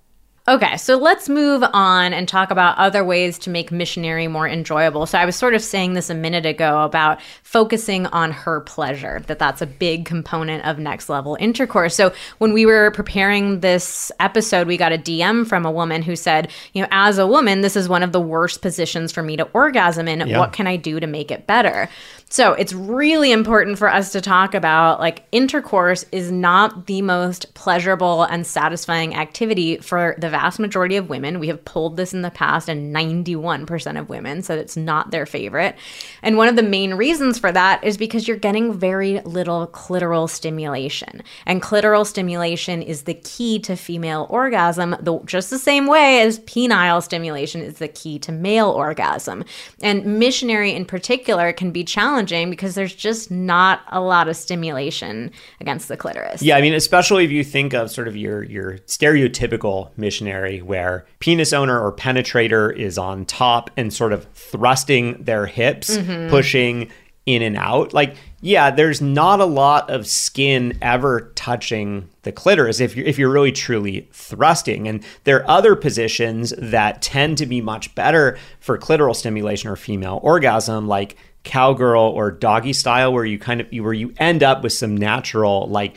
Okay, 0.48 0.76
so 0.76 0.96
let's 0.96 1.28
move 1.28 1.62
on 1.72 2.12
and 2.12 2.26
talk 2.26 2.50
about 2.50 2.76
other 2.76 3.05
ways 3.05 3.38
to 3.38 3.50
make 3.50 3.70
missionary 3.70 4.26
more 4.26 4.48
enjoyable. 4.48 5.07
So 5.07 5.16
I 5.16 5.24
was 5.24 5.37
sort 5.37 5.55
of 5.55 5.62
saying 5.62 5.92
this 5.92 6.11
a 6.11 6.16
minute 6.16 6.44
ago 6.44 6.83
about 6.83 7.22
focusing 7.44 8.07
on 8.07 8.33
her 8.33 8.61
pleasure, 8.62 9.22
that 9.28 9.38
that's 9.38 9.62
a 9.62 9.66
big 9.66 10.05
component 10.05 10.66
of 10.66 10.81
next 10.81 11.09
level 11.09 11.37
intercourse. 11.38 11.94
So 11.94 12.12
when 12.38 12.52
we 12.52 12.66
were 12.66 12.90
preparing 12.90 13.61
this 13.61 14.11
episode, 14.18 14.66
we 14.66 14.76
got 14.76 14.92
a 14.92 14.98
DM 14.98 15.46
from 15.46 15.64
a 15.64 15.70
woman 15.70 16.02
who 16.02 16.16
said, 16.16 16.50
you 16.72 16.83
know, 16.83 16.88
as 16.90 17.18
a 17.18 17.26
woman, 17.26 17.61
this 17.61 17.76
is 17.76 17.88
one 17.88 18.02
of 18.02 18.11
the 18.11 18.20
worst 18.20 18.62
positions 18.62 19.12
for 19.12 19.22
me 19.22 19.37
to 19.37 19.44
orgasm 19.52 20.09
in. 20.09 20.26
Yeah. 20.26 20.40
What 20.40 20.52
can 20.52 20.66
I 20.66 20.74
do 20.74 20.98
to 20.98 21.07
make 21.07 21.31
it 21.31 21.46
better? 21.46 21.88
So 22.33 22.55
it's 22.55 22.73
really 22.73 23.31
important 23.31 23.77
for 23.77 23.92
us 23.92 24.11
to 24.12 24.23
talk 24.23 24.55
about 24.55 25.01
like 25.01 25.27
intercourse 25.33 26.07
is 26.12 26.33
not 26.33 26.87
the 26.87 27.03
most 27.03 27.53
pleasurable 27.53 28.23
and 28.23 28.47
satisfying 28.47 29.14
activity 29.14 29.77
for 29.77 30.14
the 30.16 30.31
vast 30.31 30.59
majority 30.59 30.97
of 30.97 31.11
women. 31.11 31.40
We 31.40 31.49
have 31.49 31.62
pulled 31.66 31.99
this 31.99 32.14
in 32.14 32.23
the 32.23 32.31
past 32.31 32.71
and 32.71 32.97
91% 32.97 34.01
of 34.01 34.09
women 34.09 34.40
said 34.40 34.59
it's 34.59 34.79
not 34.79 35.11
their 35.11 35.27
favorite. 35.27 35.77
And 36.23 36.38
one 36.38 36.49
of 36.49 36.57
the 36.57 36.62
main 36.62 36.95
reasons 36.95 37.38
for 37.38 37.53
that 37.53 37.85
is 37.85 37.99
because 37.99 38.27
you're 38.27 38.38
getting 38.38 38.73
very 38.73 39.21
little 39.27 39.66
clitoral 39.66 40.27
stimulation. 40.27 41.23
And 41.45 41.61
clitoral 41.61 42.07
stimulation 42.07 42.81
is 42.81 43.03
the 43.03 43.12
key 43.12 43.59
to 43.59 43.77
female 43.77 44.27
orgasm, 44.31 44.97
the, 45.01 45.18
just 45.27 45.51
the 45.51 45.59
same 45.59 45.87
way 45.87 46.23
as 46.23 46.38
penile 46.38 47.03
stimulation 47.03 47.61
is 47.61 47.75
the 47.75 47.88
key 47.88 48.18
to 48.21 48.33
male 48.33 48.71
orgasm. 48.71 49.45
And 49.83 50.18
missionary 50.18 50.73
in 50.73 50.87
particular 50.87 51.53
can 51.53 51.73
be 51.73 51.85
challenging 51.85 52.21
because 52.50 52.74
there's 52.74 52.94
just 52.94 53.30
not 53.30 53.82
a 53.88 54.00
lot 54.00 54.28
of 54.28 54.37
stimulation 54.37 55.30
against 55.61 55.88
the 55.88 55.96
clitoris. 55.96 56.42
Yeah, 56.42 56.56
I 56.56 56.61
mean, 56.61 56.74
especially 56.74 57.24
if 57.24 57.30
you 57.30 57.44
think 57.44 57.72
of 57.74 57.90
sort 57.90 58.08
of 58.08 58.16
your 58.16 58.42
your 58.42 58.78
stereotypical 58.87 59.90
missionary 59.96 60.62
where 60.62 61.06
penis 61.18 61.52
owner 61.52 61.80
or 61.80 61.92
penetrator 61.92 62.74
is 62.76 62.98
on 62.98 63.24
top 63.24 63.70
and 63.76 63.92
sort 63.92 64.12
of 64.12 64.26
thrusting 64.35 65.22
their 65.22 65.46
hips, 65.46 65.96
mm-hmm. 65.96 66.30
pushing 66.30 66.90
in 67.26 67.42
and 67.42 67.56
out. 67.56 67.92
Like, 67.92 68.16
yeah, 68.40 68.70
there's 68.70 69.00
not 69.00 69.40
a 69.40 69.44
lot 69.44 69.88
of 69.90 70.06
skin 70.06 70.76
ever 70.82 71.32
touching 71.37 72.08
the 72.22 72.32
clitoris 72.32 72.80
if 72.80 72.96
you're 72.96 73.06
if 73.06 73.18
you're 73.18 73.30
really 73.30 73.52
truly 73.52 74.08
thrusting. 74.12 74.88
And 74.88 75.04
there 75.24 75.37
are 75.38 75.50
other 75.50 75.76
positions 75.76 76.52
that 76.58 77.02
tend 77.02 77.38
to 77.38 77.46
be 77.46 77.61
much 77.61 77.94
better 77.94 78.38
for 78.61 78.78
clitoral 78.78 79.14
stimulation 79.14 79.70
or 79.70 79.76
female 79.76 80.18
orgasm, 80.22 80.88
like 80.88 81.16
cowgirl 81.44 82.02
or 82.02 82.31
doggy 82.31 82.72
style 82.72 83.12
where 83.12 83.24
you 83.24 83.38
kind 83.38 83.61
of 83.61 83.66
where 83.72 83.92
you 83.92 84.14
end 84.18 84.42
up 84.42 84.62
with 84.62 84.72
some 84.72 84.96
natural 84.96 85.68
like 85.68 85.94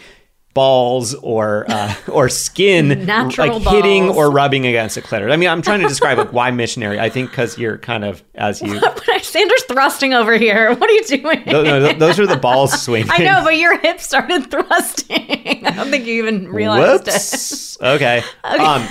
balls 0.56 1.14
or 1.16 1.66
uh, 1.70 1.94
or 2.08 2.30
skin 2.30 2.88
Natural 3.06 3.60
like 3.60 3.74
hitting 3.74 4.10
or 4.10 4.32
rubbing 4.32 4.66
against 4.66 4.98
a 4.98 5.02
clitoris. 5.02 5.32
I 5.32 5.36
mean, 5.36 5.50
I'm 5.50 5.62
trying 5.62 5.82
to 5.82 5.88
describe 5.88 6.18
like 6.18 6.34
why 6.34 6.50
missionary. 6.50 7.00
I 7.00 7.10
think 7.10 7.30
because 7.30 7.60
you're 7.60 7.78
kind 7.78 8.04
of 8.04 8.24
as 8.34 8.62
you. 8.62 8.80
Xander's 9.26 9.64
thrusting 9.64 10.14
over 10.14 10.38
here. 10.38 10.74
What 10.74 10.90
are 10.90 10.94
you 10.94 11.04
doing? 11.04 11.44
No, 11.46 11.62
no, 11.62 11.94
those 11.94 12.20
are 12.20 12.26
the 12.26 12.38
balls 12.38 12.82
swinging. 12.82 13.12
I 13.12 13.18
know, 13.18 13.44
but 13.44 13.58
your 13.58 13.78
hips 13.78 14.06
started 14.06 14.50
thrusting. 14.50 15.66
I 15.66 15.72
don't 15.76 15.90
think 15.90 16.06
you 16.06 16.24
even 16.24 16.48
realized 16.48 17.08
it. 17.08 17.14
Whoops. 17.14 17.82
Okay. 17.82 18.24
Um, 18.44 18.88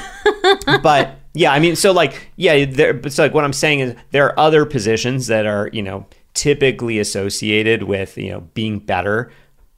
but 0.83 1.19
yeah, 1.33 1.53
I 1.53 1.61
mean, 1.61 1.77
so 1.77 1.93
like, 1.93 2.31
yeah, 2.37 2.67
there. 2.67 2.93
But 2.93 3.13
so 3.13 3.23
like, 3.23 3.33
what 3.33 3.45
I'm 3.45 3.53
saying 3.55 3.81
is, 3.81 3.95
there 4.11 4.27
are 4.27 4.39
other 4.39 4.67
positions 4.67 5.29
that 5.29 5.47
are, 5.47 5.71
you 5.73 5.83
know, 5.83 6.07
typically 6.35 6.99
associated 6.99 7.85
with, 7.85 8.19
you 8.19 8.31
know, 8.31 8.41
being 8.55 8.79
better 8.79 9.31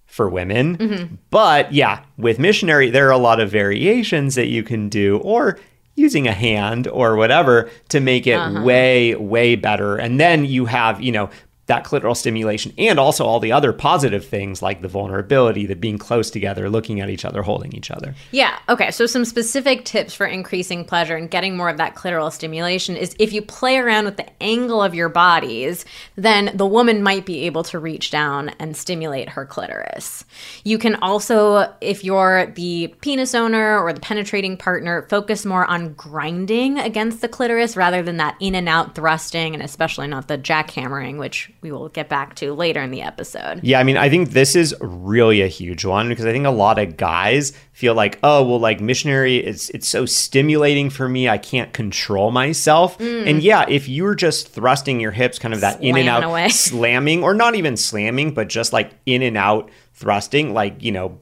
for 0.07 0.29
women. 0.29 0.77
Mm-hmm. 0.79 1.15
But 1.31 1.73
yeah, 1.73 2.03
with 2.17 2.39
missionary, 2.39 2.91
there 2.91 3.07
are 3.09 3.13
a 3.13 3.19
lot 3.19 3.41
of 3.41 3.51
variations 3.51 4.35
that 4.35 4.49
you 4.49 4.63
can 4.63 4.89
do, 4.89 5.19
or 5.19 5.59
using 5.95 6.29
a 6.29 6.33
hand 6.33 6.87
or 6.89 7.17
whatever 7.17 7.71
to 7.89 8.01
make 8.01 8.27
it 8.27 8.35
Uh-huh. 8.39 8.63
way, 8.63 9.15
way 9.15 9.57
better. 9.57 9.97
And 9.97 10.21
then 10.21 10.45
you 10.45 10.67
have, 10.67 11.01
you 11.01 11.11
know, 11.11 11.31
that 11.67 11.85
clitoral 11.85 12.17
stimulation 12.17 12.73
and 12.79 12.99
also 12.99 13.25
all 13.25 13.41
the 13.41 13.53
other 13.53 13.73
positive 13.73 14.25
things 14.25 14.63
like 14.63 14.83
the 14.83 14.89
vulnerability, 14.89 15.67
the 15.67 15.75
being 15.75 15.99
close 15.99 16.31
together, 16.31 16.71
looking 16.71 17.01
at 17.01 17.11
each 17.11 17.25
other, 17.25 17.43
holding 17.43 17.73
each 17.73 17.91
other. 17.91 18.15
Yeah. 18.31 18.59
Okay. 18.69 18.91
So, 18.91 19.07
some 19.07 19.25
specific 19.25 19.85
tips 19.85 20.15
for 20.15 20.27
increasing 20.27 20.85
pleasure 20.85 21.17
and 21.17 21.31
getting 21.31 21.57
more 21.57 21.69
of 21.69 21.77
that 21.79 21.97
clitoral 21.97 22.33
stimulation 22.33 22.97
is 22.97 23.17
if 23.19 23.33
you 23.33 23.43
play 23.43 23.79
around 23.79 24.05
with 24.05 24.17
the 24.17 24.43
angle 24.43 24.83
of 24.83 24.95
your 24.95 25.09
bodies, 25.09 25.85
then 26.15 26.53
the 26.55 26.67
woman 26.67 27.03
might 27.03 27.27
be 27.27 27.41
able 27.47 27.65
to 27.65 27.79
reach 27.79 28.11
down 28.11 28.51
and 28.61 28.77
stimulate 28.77 29.29
her 29.31 29.45
clitoris. 29.45 30.25
You 30.65 30.79
can 30.79 30.95
also, 30.97 31.73
if 31.81 32.05
you're 32.05 32.47
the 32.55 32.95
penis 33.01 33.35
owner 33.35 33.81
or 33.81 33.93
the 33.93 34.01
penetrating 34.01 34.57
partner, 34.57 35.07
focus 35.11 35.45
more 35.45 35.65
on 35.67 35.95
grinding 35.95 36.79
against 36.79 37.21
the 37.21 37.29
clitoris 37.29 37.77
rather 37.77 38.03
than 38.03 38.19
that 38.19 38.37
in 38.39 38.55
and 38.55 38.69
out 38.69 38.95
thrusting, 38.95 39.55
and 39.55 39.63
especially 39.63 40.07
not 40.07 40.29
the 40.29 40.39
jackhammering, 40.39 41.19
which 41.19 41.51
we 41.61 41.73
will 41.73 41.89
get 41.89 42.09
back 42.09 42.35
to 42.37 42.53
later 42.53 42.81
in 42.83 42.91
the 42.91 43.03
episode. 43.03 43.61
Yeah, 43.63 43.81
I 43.81 43.83
mean, 43.83 43.97
I 43.97 44.09
think 44.09 44.31
this 44.31 44.55
is 44.55 44.75
really 44.81 45.43
a 45.43 45.47
huge 45.47 45.85
one 45.85 46.09
because 46.09 46.25
I 46.25 46.33
think 46.33 46.47
a 46.47 46.51
lot 46.51 46.79
of 46.79 46.97
guys 46.97 47.53
feel 47.73 47.95
like, 47.95 48.19
oh, 48.23 48.47
well, 48.47 48.61
like 48.61 48.81
missionary, 48.81 49.37
it's 49.37 49.71
it's 49.71 49.89
so 49.89 50.07
stimulating 50.07 50.91
for 50.91 51.09
me, 51.09 51.29
I 51.29 51.39
can't 51.39 51.73
control 51.73 52.31
myself. 52.31 52.99
Mm. 52.99 53.31
And 53.31 53.43
yeah, 53.43 53.65
if 53.69 53.89
you're 53.89 54.15
just 54.15 54.49
thrusting 54.49 55.01
your 55.01 55.13
hips, 55.13 55.39
kind 55.39 55.55
of 55.55 55.61
that 55.61 55.83
in 55.83 55.97
and 55.97 56.09
out, 56.09 56.25
away. 56.25 56.49
slamming, 56.51 57.23
or 57.23 57.35
not 57.35 57.55
even 57.55 57.77
slamming, 57.77 58.35
but 58.35 58.49
just 58.49 58.73
like 58.73 58.93
in 59.07 59.23
and 59.23 59.37
out 59.37 59.71
thrusting, 59.95 60.55
like 60.55 60.83
you 60.83 60.93
know, 60.93 61.21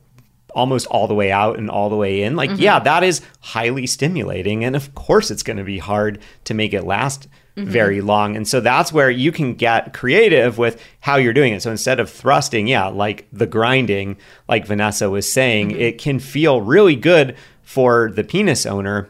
almost 0.55 0.87
all 0.87 1.07
the 1.07 1.14
way 1.14 1.31
out 1.33 1.59
and 1.59 1.68
all 1.68 1.90
the 1.90 1.97
way 1.97 2.23
in. 2.23 2.37
Like, 2.37 2.51
mm-hmm. 2.51 2.62
yeah, 2.62 2.79
that 2.79 3.03
is 3.03 3.20
highly 3.40 3.87
stimulating. 3.87 4.64
And 4.64 4.77
of 4.77 4.94
course, 4.94 5.31
it's 5.31 5.42
going 5.42 5.57
to 5.57 5.64
be 5.64 5.79
hard 5.79 6.20
to 6.44 6.55
make 6.55 6.73
it 6.73 6.85
last 6.85 7.29
Mm-hmm. 7.57 7.71
very 7.71 8.01
long. 8.01 8.35
And 8.35 8.49
so 8.49 8.59
that's 8.59 8.93
where 8.93 9.09
you 9.09 9.31
can 9.31 9.55
get 9.55 9.95
creative 9.95 10.59
with 10.59 10.83
how 10.99 11.14
you're 11.14 11.33
doing 11.33 11.53
it. 11.53 11.62
So 11.62 11.71
instead 11.71 12.01
of 12.01 12.11
thrusting, 12.11 12.67
yeah, 12.67 12.88
like 12.88 13.29
the 13.33 13.47
grinding, 13.47 14.17
like 14.49 14.67
Vanessa 14.67 15.09
was 15.09 15.31
saying, 15.31 15.69
mm-hmm. 15.71 15.81
it 15.81 15.99
can 15.99 16.19
feel 16.19 16.61
really 16.61 16.97
good 16.97 17.37
for 17.62 18.11
the 18.11 18.25
penis 18.25 18.67
owner 18.67 19.09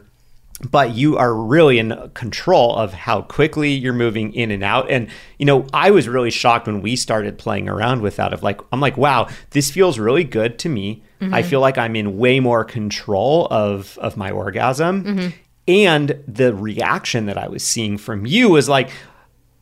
but 0.69 0.95
you 0.95 1.17
are 1.17 1.35
really 1.35 1.79
in 1.79 2.11
control 2.13 2.75
of 2.75 2.93
how 2.93 3.21
quickly 3.21 3.71
you're 3.71 3.93
moving 3.93 4.33
in 4.33 4.51
and 4.51 4.63
out. 4.63 4.89
And, 4.89 5.09
you 5.37 5.45
know, 5.45 5.67
I 5.73 5.91
was 5.91 6.07
really 6.07 6.31
shocked 6.31 6.67
when 6.67 6.81
we 6.81 6.95
started 6.95 7.37
playing 7.37 7.67
around 7.67 8.01
with 8.01 8.15
that 8.15 8.31
of 8.31 8.41
like, 8.41 8.61
I'm 8.71 8.79
like, 8.79 8.95
wow, 8.95 9.27
this 9.49 9.69
feels 9.69 9.99
really 9.99 10.23
good 10.23 10.57
to 10.59 10.69
me. 10.69 11.03
I 11.19 11.25
mm-hmm. 11.25 11.49
feel 11.49 11.59
like 11.59 11.77
I'm 11.77 11.95
in 11.95 12.17
way 12.17 12.39
more 12.39 12.63
control 12.63 13.47
of, 13.51 13.97
of 13.97 14.15
my 14.15 14.31
orgasm. 14.31 15.33
And 15.67 16.23
the 16.27 16.53
reaction 16.53 17.25
that 17.25 17.37
I 17.37 17.47
was 17.47 17.63
seeing 17.65 17.97
from 17.97 18.25
you 18.25 18.49
was 18.49 18.69
like, 18.69 18.91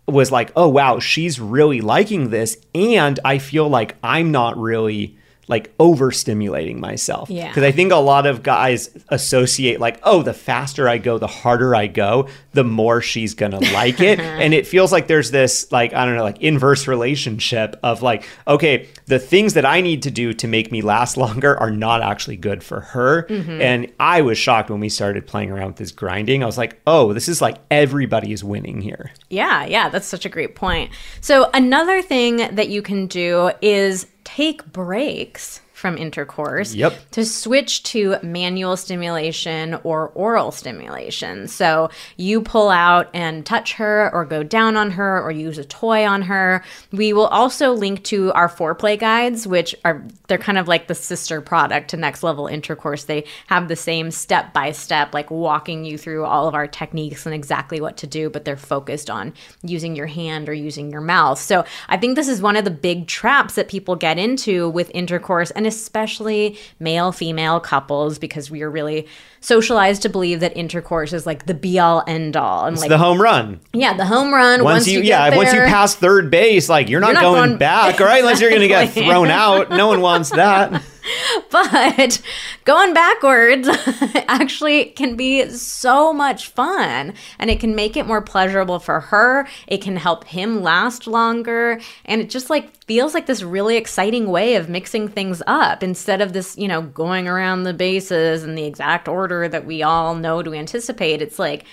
was 0.07 0.31
like, 0.31 0.51
oh 0.55 0.67
wow, 0.67 0.99
she's 0.99 1.39
really 1.39 1.79
liking 1.81 2.29
this, 2.29 2.57
and 2.75 3.19
I 3.23 3.37
feel 3.37 3.69
like 3.69 3.95
I'm 4.03 4.31
not 4.31 4.57
really 4.57 5.17
like 5.47 5.75
overstimulating 5.77 6.77
myself. 6.77 7.29
Yeah. 7.29 7.47
Because 7.47 7.63
I 7.63 7.71
think 7.71 7.91
a 7.91 7.97
lot 7.97 8.25
of 8.25 8.43
guys 8.43 8.89
associate 9.09 9.79
like, 9.79 9.99
oh, 10.03 10.23
the 10.23 10.33
faster 10.33 10.87
I 10.87 10.97
go, 10.97 11.17
the 11.17 11.27
harder 11.27 11.75
I 11.75 11.87
go, 11.87 12.29
the 12.53 12.63
more 12.63 13.01
she's 13.01 13.33
gonna 13.33 13.59
like 13.59 13.99
it. 13.99 14.19
and 14.19 14.53
it 14.53 14.65
feels 14.65 14.91
like 14.91 15.07
there's 15.07 15.31
this 15.31 15.71
like, 15.71 15.93
I 15.93 16.05
don't 16.05 16.15
know, 16.15 16.23
like 16.23 16.41
inverse 16.41 16.87
relationship 16.87 17.77
of 17.83 18.01
like, 18.01 18.23
okay, 18.47 18.87
the 19.07 19.19
things 19.19 19.53
that 19.55 19.65
I 19.65 19.81
need 19.81 20.03
to 20.03 20.11
do 20.11 20.33
to 20.33 20.47
make 20.47 20.71
me 20.71 20.81
last 20.81 21.17
longer 21.17 21.59
are 21.59 21.71
not 21.71 22.01
actually 22.01 22.37
good 22.37 22.63
for 22.63 22.79
her. 22.79 23.23
Mm-hmm. 23.23 23.61
And 23.61 23.91
I 23.99 24.21
was 24.21 24.37
shocked 24.37 24.69
when 24.69 24.79
we 24.79 24.89
started 24.89 25.27
playing 25.27 25.51
around 25.51 25.67
with 25.67 25.77
this 25.77 25.91
grinding. 25.91 26.43
I 26.43 26.45
was 26.45 26.57
like, 26.57 26.79
oh, 26.87 27.13
this 27.13 27.27
is 27.27 27.41
like 27.41 27.57
everybody 27.69 28.31
is 28.31 28.43
winning 28.43 28.81
here. 28.81 29.11
Yeah, 29.29 29.65
yeah, 29.65 29.89
that's 29.89 30.07
such 30.07 30.25
a 30.25 30.29
great 30.29 30.55
point. 30.55 30.91
So, 31.21 31.49
another 31.53 32.01
thing 32.01 32.37
that 32.37 32.69
you 32.69 32.81
can 32.81 33.07
do 33.07 33.51
is 33.61 34.07
take 34.23 34.65
breaks 34.71 35.61
from 35.83 35.97
intercourse 35.97 36.73
Yep. 36.73 36.93
to 37.11 37.25
switch 37.25 37.83
to 37.83 38.15
manual 38.23 38.77
stimulation 38.77 39.77
or 39.83 40.13
oral 40.15 40.49
stimulation. 40.53 41.49
So 41.49 41.89
you 42.15 42.41
pull 42.41 42.69
out 42.69 43.09
and 43.13 43.45
touch 43.45 43.73
her 43.73 44.09
or 44.13 44.23
go 44.23 44.43
down 44.43 44.77
on 44.77 44.91
her 44.91 45.21
or 45.21 45.29
use 45.29 45.57
a 45.57 45.65
toy 45.65 46.07
on 46.07 46.21
her. 46.21 46.63
We 46.93 47.11
will 47.11 47.27
also 47.27 47.73
link 47.73 48.01
to 48.05 48.31
our 48.31 48.47
foreplay 48.47 48.97
guides, 48.97 49.45
which 49.45 49.75
are 49.83 50.01
they're 50.29 50.37
kind 50.37 50.57
of 50.57 50.69
like 50.69 50.87
the 50.87 50.95
sister 50.95 51.41
product 51.41 51.89
to 51.89 51.97
next 51.97 52.23
level 52.23 52.47
intercourse. 52.47 53.03
They 53.03 53.25
have 53.47 53.67
the 53.67 53.75
same 53.75 54.09
step 54.09 54.53
by 54.53 54.71
step, 54.71 55.13
like 55.13 55.29
walking 55.29 55.83
you 55.83 55.97
through 55.97 56.23
all 56.23 56.47
of 56.47 56.55
our 56.55 56.65
techniques 56.65 57.25
and 57.25 57.35
exactly 57.35 57.81
what 57.81 57.97
to 57.97 58.07
do, 58.07 58.29
but 58.29 58.45
they're 58.45 58.55
focused 58.55 59.09
on 59.09 59.33
using 59.63 59.97
your 59.97 60.07
hand 60.07 60.47
or 60.47 60.53
using 60.53 60.91
your 60.91 61.01
mouth. 61.01 61.39
So 61.39 61.65
I 61.89 61.97
think 61.97 62.15
this 62.15 62.29
is 62.29 62.41
one 62.41 62.55
of 62.55 62.63
the 62.63 62.71
big 62.71 63.07
traps 63.07 63.55
that 63.55 63.67
people 63.67 63.97
get 63.97 64.17
into 64.17 64.69
with 64.69 64.89
intercourse 64.93 65.51
and 65.51 65.72
especially 65.75 66.57
male 66.79 67.11
female 67.11 67.59
couples 67.59 68.19
because 68.19 68.49
we 68.51 68.61
are 68.61 68.69
really 68.69 69.07
socialized 69.41 70.01
to 70.03 70.09
believe 70.09 70.39
that 70.39 70.55
intercourse 70.55 71.11
is 71.13 71.25
like 71.25 71.45
the 71.45 71.53
be 71.53 71.79
all 71.79 72.03
end 72.07 72.37
all 72.37 72.65
and 72.65 72.77
like 72.79 72.89
the 72.89 72.97
home 72.97 73.21
run. 73.21 73.59
yeah 73.73 73.93
the 73.93 74.05
home 74.05 74.33
run 74.33 74.63
Once, 74.63 74.87
you, 74.87 75.01
yeah, 75.01 75.29
get 75.29 75.37
once 75.37 75.53
you 75.53 75.59
pass 75.59 75.95
third 75.95 76.31
base, 76.31 76.69
like 76.69 76.89
you're 76.89 77.01
not, 77.01 77.13
not 77.13 77.21
going, 77.21 77.49
going- 77.49 77.57
back, 77.57 77.99
all 77.99 78.07
right? 78.07 78.19
Unless 78.19 78.39
you're 78.41 78.49
going 78.49 78.61
to 78.61 78.67
get 78.67 78.89
thrown 78.93 79.29
out. 79.29 79.69
No 79.69 79.87
one 79.87 80.01
wants 80.01 80.29
that. 80.31 80.81
but 81.51 82.21
going 82.65 82.93
backwards 82.93 83.67
actually 84.27 84.85
can 84.85 85.15
be 85.15 85.49
so 85.49 86.13
much 86.13 86.49
fun 86.49 87.13
and 87.39 87.49
it 87.49 87.59
can 87.59 87.75
make 87.75 87.97
it 87.97 88.05
more 88.05 88.21
pleasurable 88.21 88.79
for 88.79 88.99
her. 88.99 89.47
It 89.67 89.81
can 89.81 89.95
help 89.95 90.25
him 90.25 90.61
last 90.61 91.07
longer 91.07 91.79
and 92.05 92.21
it 92.21 92.29
just 92.29 92.49
like 92.49 92.71
feels 92.85 93.13
like 93.13 93.25
this 93.25 93.43
really 93.43 93.77
exciting 93.77 94.27
way 94.27 94.55
of 94.55 94.69
mixing 94.69 95.07
things 95.07 95.41
up 95.47 95.83
instead 95.83 96.21
of 96.21 96.33
this 96.33 96.57
you 96.57 96.67
know 96.67 96.81
going 96.81 97.27
around 97.27 97.63
the 97.63 97.73
bases 97.73 98.43
in 98.43 98.55
the 98.55 98.65
exact 98.65 99.07
order 99.07 99.47
that 99.47 99.65
we 99.65 99.83
all 99.83 100.15
know 100.15 100.41
to 100.41 100.53
anticipate. 100.53 101.21
It's 101.21 101.39
like 101.39 101.65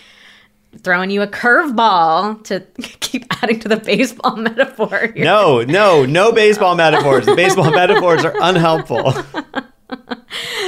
throwing 0.78 1.10
you 1.10 1.22
a 1.22 1.26
curveball 1.26 2.42
to 2.44 2.60
keep 3.00 3.26
adding 3.42 3.60
to 3.60 3.68
the 3.68 3.76
baseball 3.76 4.36
metaphor 4.36 5.12
here. 5.14 5.24
No, 5.24 5.62
no, 5.62 6.04
no 6.04 6.32
baseball 6.32 6.74
metaphors. 6.74 7.26
The 7.26 7.34
baseball 7.34 7.70
metaphors 7.74 8.24
are 8.24 8.34
unhelpful. 8.40 9.14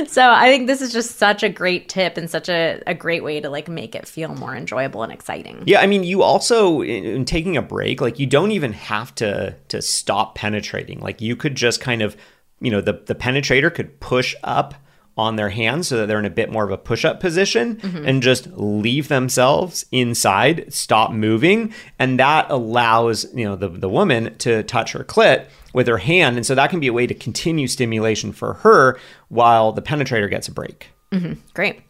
So 0.08 0.28
I 0.28 0.48
think 0.48 0.66
this 0.66 0.82
is 0.82 0.92
just 0.92 1.16
such 1.16 1.42
a 1.42 1.48
great 1.48 1.88
tip 1.88 2.16
and 2.16 2.28
such 2.28 2.48
a, 2.48 2.82
a 2.86 2.94
great 2.94 3.22
way 3.22 3.40
to 3.40 3.48
like 3.48 3.68
make 3.68 3.94
it 3.94 4.06
feel 4.06 4.34
more 4.34 4.54
enjoyable 4.54 5.02
and 5.02 5.12
exciting. 5.12 5.62
Yeah, 5.66 5.80
I 5.80 5.86
mean, 5.86 6.04
you 6.04 6.22
also 6.22 6.82
in, 6.82 7.04
in 7.04 7.24
taking 7.24 7.56
a 7.56 7.62
break, 7.62 8.00
like 8.00 8.18
you 8.18 8.26
don't 8.26 8.50
even 8.50 8.72
have 8.72 9.14
to 9.16 9.56
to 9.68 9.80
stop 9.80 10.34
penetrating. 10.34 11.00
Like 11.00 11.20
you 11.20 11.36
could 11.36 11.54
just 11.54 11.80
kind 11.80 12.02
of, 12.02 12.16
you 12.60 12.70
know, 12.70 12.80
the 12.80 13.02
the 13.06 13.14
penetrator 13.14 13.72
could 13.72 14.00
push 14.00 14.34
up 14.42 14.74
on 15.16 15.36
their 15.36 15.50
hands 15.50 15.88
so 15.88 15.98
that 15.98 16.06
they're 16.06 16.18
in 16.18 16.24
a 16.24 16.30
bit 16.30 16.50
more 16.50 16.64
of 16.64 16.70
a 16.70 16.78
push-up 16.78 17.20
position 17.20 17.76
mm-hmm. 17.76 18.06
and 18.06 18.22
just 18.22 18.46
leave 18.52 19.08
themselves 19.08 19.84
inside, 19.92 20.72
stop 20.72 21.12
moving, 21.12 21.72
and 21.98 22.18
that 22.18 22.50
allows, 22.50 23.26
you 23.34 23.44
know, 23.44 23.56
the 23.56 23.68
the 23.68 23.88
woman 23.88 24.34
to 24.38 24.62
touch 24.62 24.92
her 24.92 25.04
clit 25.04 25.46
with 25.74 25.86
her 25.86 25.98
hand, 25.98 26.36
and 26.36 26.46
so 26.46 26.54
that 26.54 26.70
can 26.70 26.80
be 26.80 26.86
a 26.86 26.92
way 26.92 27.06
to 27.06 27.14
continue 27.14 27.66
stimulation 27.66 28.32
for 28.32 28.54
her 28.54 28.98
while 29.28 29.72
the 29.72 29.82
penetrator 29.82 30.30
gets 30.30 30.48
a 30.48 30.52
break. 30.52 30.88
Mm-hmm. 31.10 31.34
Great. 31.54 31.82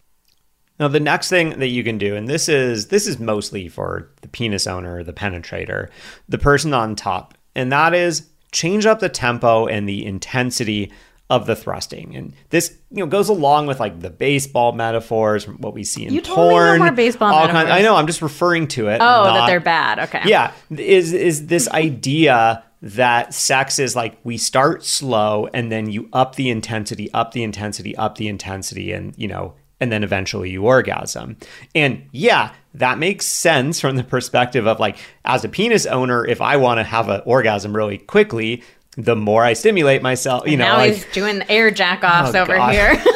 Now 0.80 0.88
the 0.88 1.00
next 1.00 1.28
thing 1.28 1.58
that 1.60 1.68
you 1.68 1.84
can 1.84 1.98
do, 1.98 2.16
and 2.16 2.26
this 2.26 2.48
is 2.48 2.88
this 2.88 3.06
is 3.06 3.20
mostly 3.20 3.68
for 3.68 4.10
the 4.22 4.28
penis 4.28 4.66
owner, 4.66 5.04
the 5.04 5.12
penetrator, 5.12 5.90
the 6.28 6.38
person 6.38 6.74
on 6.74 6.96
top, 6.96 7.38
and 7.54 7.70
that 7.70 7.94
is 7.94 8.28
change 8.50 8.84
up 8.84 9.00
the 9.00 9.08
tempo 9.08 9.66
and 9.66 9.88
the 9.88 10.04
intensity 10.04 10.92
of 11.32 11.46
the 11.46 11.56
thrusting. 11.56 12.14
And 12.14 12.34
this, 12.50 12.76
you 12.90 12.98
know, 12.98 13.06
goes 13.06 13.30
along 13.30 13.66
with 13.66 13.80
like 13.80 14.00
the 14.00 14.10
baseball 14.10 14.72
metaphors, 14.72 15.48
what 15.48 15.72
we 15.72 15.82
see 15.82 16.04
in 16.04 16.12
You 16.12 16.20
totally 16.20 16.48
know 16.48 16.60
porn. 16.60 16.78
more 16.78 16.92
baseball 16.92 17.32
all. 17.32 17.48
I 17.48 17.80
know. 17.80 17.96
I'm 17.96 18.06
just 18.06 18.20
referring 18.20 18.68
to 18.68 18.88
it. 18.88 18.98
Oh, 19.00 19.24
that 19.24 19.46
they're 19.46 19.60
bad. 19.60 19.98
Okay. 20.00 20.20
yeah 20.26 20.52
is 20.70 21.14
is 21.14 21.46
this 21.46 21.68
idea 21.70 22.62
that 22.82 23.32
sex 23.32 23.78
is 23.78 23.96
like 23.96 24.18
we 24.24 24.36
start 24.36 24.84
slow 24.84 25.48
and 25.54 25.72
then 25.72 25.88
you 25.88 26.08
up 26.12 26.34
the 26.34 26.50
intensity 26.50 27.10
up 27.14 27.32
the 27.32 27.42
intensity 27.42 27.96
up 27.96 28.16
the 28.16 28.28
intensity 28.28 28.92
and 28.92 29.14
you 29.16 29.28
know 29.28 29.54
and 29.80 29.90
then 29.90 30.02
eventually 30.04 30.50
you 30.50 30.64
orgasm 30.66 31.36
and 31.74 32.02
yeah 32.12 32.52
that 32.74 32.98
makes 32.98 33.24
sense 33.24 33.80
from 33.80 33.96
the 33.96 34.02
perspective 34.04 34.66
of 34.66 34.80
like 34.80 34.98
as 35.24 35.44
a 35.44 35.48
penis 35.48 35.86
owner 35.86 36.26
if 36.26 36.40
i 36.40 36.56
want 36.56 36.78
to 36.78 36.84
have 36.84 37.08
an 37.08 37.22
orgasm 37.24 37.74
really 37.74 37.98
quickly 37.98 38.62
the 38.96 39.16
more 39.16 39.42
i 39.44 39.52
stimulate 39.54 40.02
myself 40.02 40.46
you 40.46 40.56
know 40.56 40.64
now 40.66 40.76
like 40.76 40.92
he's 40.94 41.06
doing 41.12 41.42
air 41.48 41.70
jack 41.70 42.02
offs 42.04 42.34
Oh, 42.34 42.42
over 42.42 42.56
God. 42.56 42.72
here. 42.72 43.02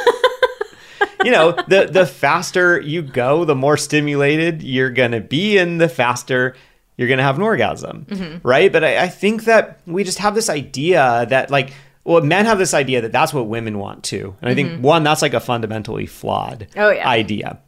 you 1.24 1.30
know, 1.32 1.52
the 1.68 1.88
the 1.90 2.06
faster 2.06 2.80
you 2.80 3.02
go, 3.02 3.44
the 3.44 3.54
more 3.54 3.76
stimulated 3.76 4.62
you're 4.62 4.90
gonna 4.90 5.20
be, 5.20 5.58
and 5.58 5.80
the 5.80 5.88
faster 5.88 6.54
you're 6.96 7.08
gonna 7.08 7.22
have 7.22 7.36
an 7.36 7.42
orgasm, 7.42 8.06
Mm-hmm. 8.08 8.46
right? 8.48 8.72
But 8.72 8.84
I, 8.84 9.02
I 9.04 9.08
think 9.08 9.44
that 9.44 9.80
we 9.86 10.04
just 10.04 10.18
have 10.18 10.34
this 10.34 10.48
idea 10.48 11.26
that 11.28 11.50
like. 11.50 11.72
Well, 12.04 12.22
men 12.22 12.46
have 12.46 12.58
this 12.58 12.72
idea 12.72 13.00
that 13.00 13.10
that's 13.10 13.34
what 13.34 13.48
women 13.48 13.78
want 13.80 14.04
too, 14.04 14.36
and 14.40 14.48
I 14.48 14.54
think 14.54 14.80
one 14.80 15.02
that's 15.02 15.22
like 15.22 15.34
a 15.34 15.40
fundamentally 15.40 16.06
flawed 16.06 16.68
Mm-hmm. 16.70 16.78
Oh, 16.80 16.90
yeah. 16.90 17.08
idea. 17.08 17.58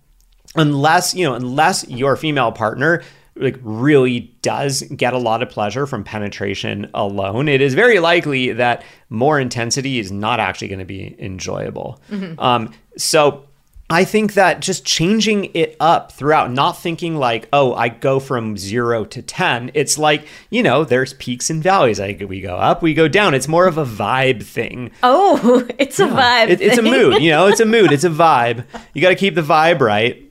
Unless 0.54 1.14
you 1.16 1.24
know, 1.24 1.34
unless 1.34 1.88
your 1.88 2.14
female 2.16 2.52
partner 2.52 3.02
like 3.40 3.58
really 3.62 4.32
does 4.42 4.82
get 4.82 5.12
a 5.12 5.18
lot 5.18 5.42
of 5.42 5.50
pleasure 5.50 5.86
from 5.86 6.04
penetration 6.04 6.90
alone, 6.94 7.48
it 7.48 7.60
is 7.60 7.74
very 7.74 8.00
likely 8.00 8.52
that 8.52 8.84
more 9.08 9.38
intensity 9.40 9.98
is 9.98 10.10
not 10.12 10.40
actually 10.40 10.68
going 10.68 10.78
to 10.80 10.84
be 10.84 11.16
enjoyable. 11.18 12.00
Um, 12.38 12.72
so 12.96 13.44
I 13.90 14.04
think 14.04 14.34
that 14.34 14.60
just 14.60 14.84
changing 14.84 15.46
it 15.54 15.74
up 15.80 16.12
throughout, 16.12 16.52
not 16.52 16.72
thinking 16.72 17.16
like, 17.16 17.48
oh, 17.54 17.72
I 17.72 17.88
go 17.88 18.20
from 18.20 18.58
zero 18.58 19.06
to 19.06 19.22
10. 19.22 19.70
It's 19.72 19.96
like, 19.96 20.26
you 20.50 20.62
know, 20.62 20.84
there's 20.84 21.14
peaks 21.14 21.48
and 21.48 21.62
valleys. 21.62 21.98
Like 21.98 22.22
we 22.28 22.42
go 22.42 22.56
up, 22.56 22.82
we 22.82 22.92
go 22.92 23.08
down. 23.08 23.32
It's 23.32 23.48
more 23.48 23.66
of 23.66 23.78
a 23.78 23.86
vibe 23.86 24.42
thing. 24.42 24.90
oh, 25.02 25.66
it's 25.78 25.98
a 26.00 26.06
vibe. 26.06 26.50
It, 26.50 26.60
it's 26.60 26.76
a 26.76 26.82
mood, 26.82 27.22
you 27.22 27.30
know, 27.30 27.46
it's 27.46 27.60
a 27.60 27.64
mood, 27.64 27.90
it's 27.90 28.04
a 28.04 28.10
vibe. 28.10 28.66
You 28.92 29.00
got 29.00 29.10
to 29.10 29.16
keep 29.16 29.34
the 29.34 29.42
vibe 29.42 29.80
right. 29.80 30.27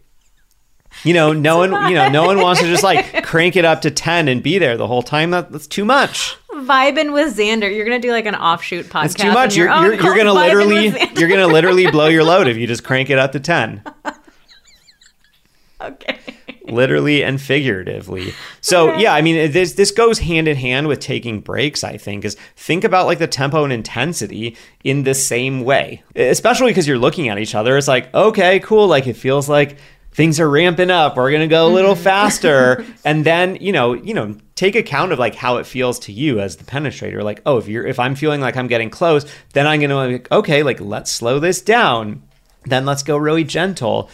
You 1.07 1.13
know, 1.13 1.31
no 1.31 1.57
one, 1.57 1.71
you 1.89 1.95
know, 1.95 2.09
no 2.09 2.25
one 2.25 2.39
wants 2.41 2.59
to 2.59 2.67
just 2.67 2.83
like 2.83 3.23
crank 3.23 3.55
it 3.55 3.63
up 3.63 3.81
to 3.83 3.91
10 3.91 4.27
and 4.27 4.43
be 4.43 4.57
there 4.59 4.75
the 4.75 4.87
whole 4.87 5.01
time. 5.01 5.31
That, 5.31 5.51
that's 5.53 5.65
too 5.65 5.85
much. 5.85 6.35
Vibing 6.51 7.13
with 7.13 7.37
Xander. 7.37 7.73
You're 7.73 7.85
gonna 7.85 7.99
do 7.99 8.11
like 8.11 8.25
an 8.25 8.35
offshoot 8.35 8.87
podcast. 8.87 9.05
It's 9.05 9.13
too 9.15 9.31
much. 9.31 9.55
You're, 9.55 9.69
you're, 9.69 9.93
you're 9.93 10.15
going 10.15 10.25
to 10.25 10.33
literally, 10.33 10.87
you're 11.17 11.29
going 11.29 11.39
to 11.39 11.47
literally 11.47 11.89
blow 11.89 12.07
your 12.07 12.25
load 12.25 12.47
if 12.47 12.57
you 12.57 12.67
just 12.67 12.83
crank 12.83 13.09
it 13.09 13.17
up 13.17 13.31
to 13.31 13.39
10. 13.39 13.83
okay. 15.81 16.19
literally 16.65 17.23
and 17.23 17.39
figuratively. 17.41 18.33
So 18.59 18.97
yeah, 18.97 19.13
I 19.13 19.21
mean 19.21 19.51
this 19.51 19.73
this 19.73 19.91
goes 19.91 20.19
hand 20.19 20.47
in 20.47 20.57
hand 20.57 20.87
with 20.87 20.99
taking 20.99 21.39
breaks. 21.39 21.83
I 21.83 21.97
think 21.97 22.25
is 22.25 22.35
think 22.55 22.83
about 22.83 23.05
like 23.05 23.19
the 23.19 23.27
tempo 23.27 23.63
and 23.63 23.71
intensity 23.71 24.57
in 24.83 25.03
the 25.03 25.13
same 25.13 25.63
way, 25.63 26.03
especially 26.15 26.71
because 26.71 26.87
you're 26.87 26.97
looking 26.97 27.29
at 27.29 27.37
each 27.37 27.55
other. 27.55 27.77
It's 27.77 27.87
like 27.87 28.13
okay, 28.13 28.59
cool. 28.59 28.87
Like 28.87 29.07
it 29.07 29.13
feels 29.13 29.47
like 29.47 29.77
things 30.17 30.39
are 30.39 30.49
ramping 30.49 30.89
up. 30.89 31.15
We're 31.15 31.31
gonna 31.31 31.47
go 31.47 31.67
a 31.67 31.71
little 31.71 31.93
mm-hmm. 31.93 32.03
faster, 32.03 32.83
and 33.05 33.23
then 33.23 33.55
you 33.61 33.71
know 33.71 33.93
you 33.93 34.13
know 34.13 34.35
take 34.55 34.75
account 34.75 35.13
of 35.13 35.19
like 35.19 35.35
how 35.35 35.57
it 35.57 35.65
feels 35.65 35.99
to 35.99 36.11
you 36.11 36.41
as 36.41 36.57
the 36.57 36.65
penetrator. 36.65 37.23
Like 37.23 37.41
oh, 37.45 37.57
if 37.57 37.69
you're 37.69 37.85
if 37.87 37.99
I'm 37.99 38.15
feeling 38.15 38.41
like 38.41 38.57
I'm 38.57 38.67
getting 38.67 38.89
close, 38.89 39.25
then 39.53 39.65
I'm 39.65 39.79
gonna 39.79 39.95
like 39.95 40.29
okay, 40.29 40.63
like 40.63 40.81
let's 40.81 41.11
slow 41.11 41.39
this 41.39 41.61
down. 41.61 42.23
Then 42.65 42.85
let's 42.85 43.03
go 43.03 43.15
really 43.15 43.45
gentle. 43.45 44.09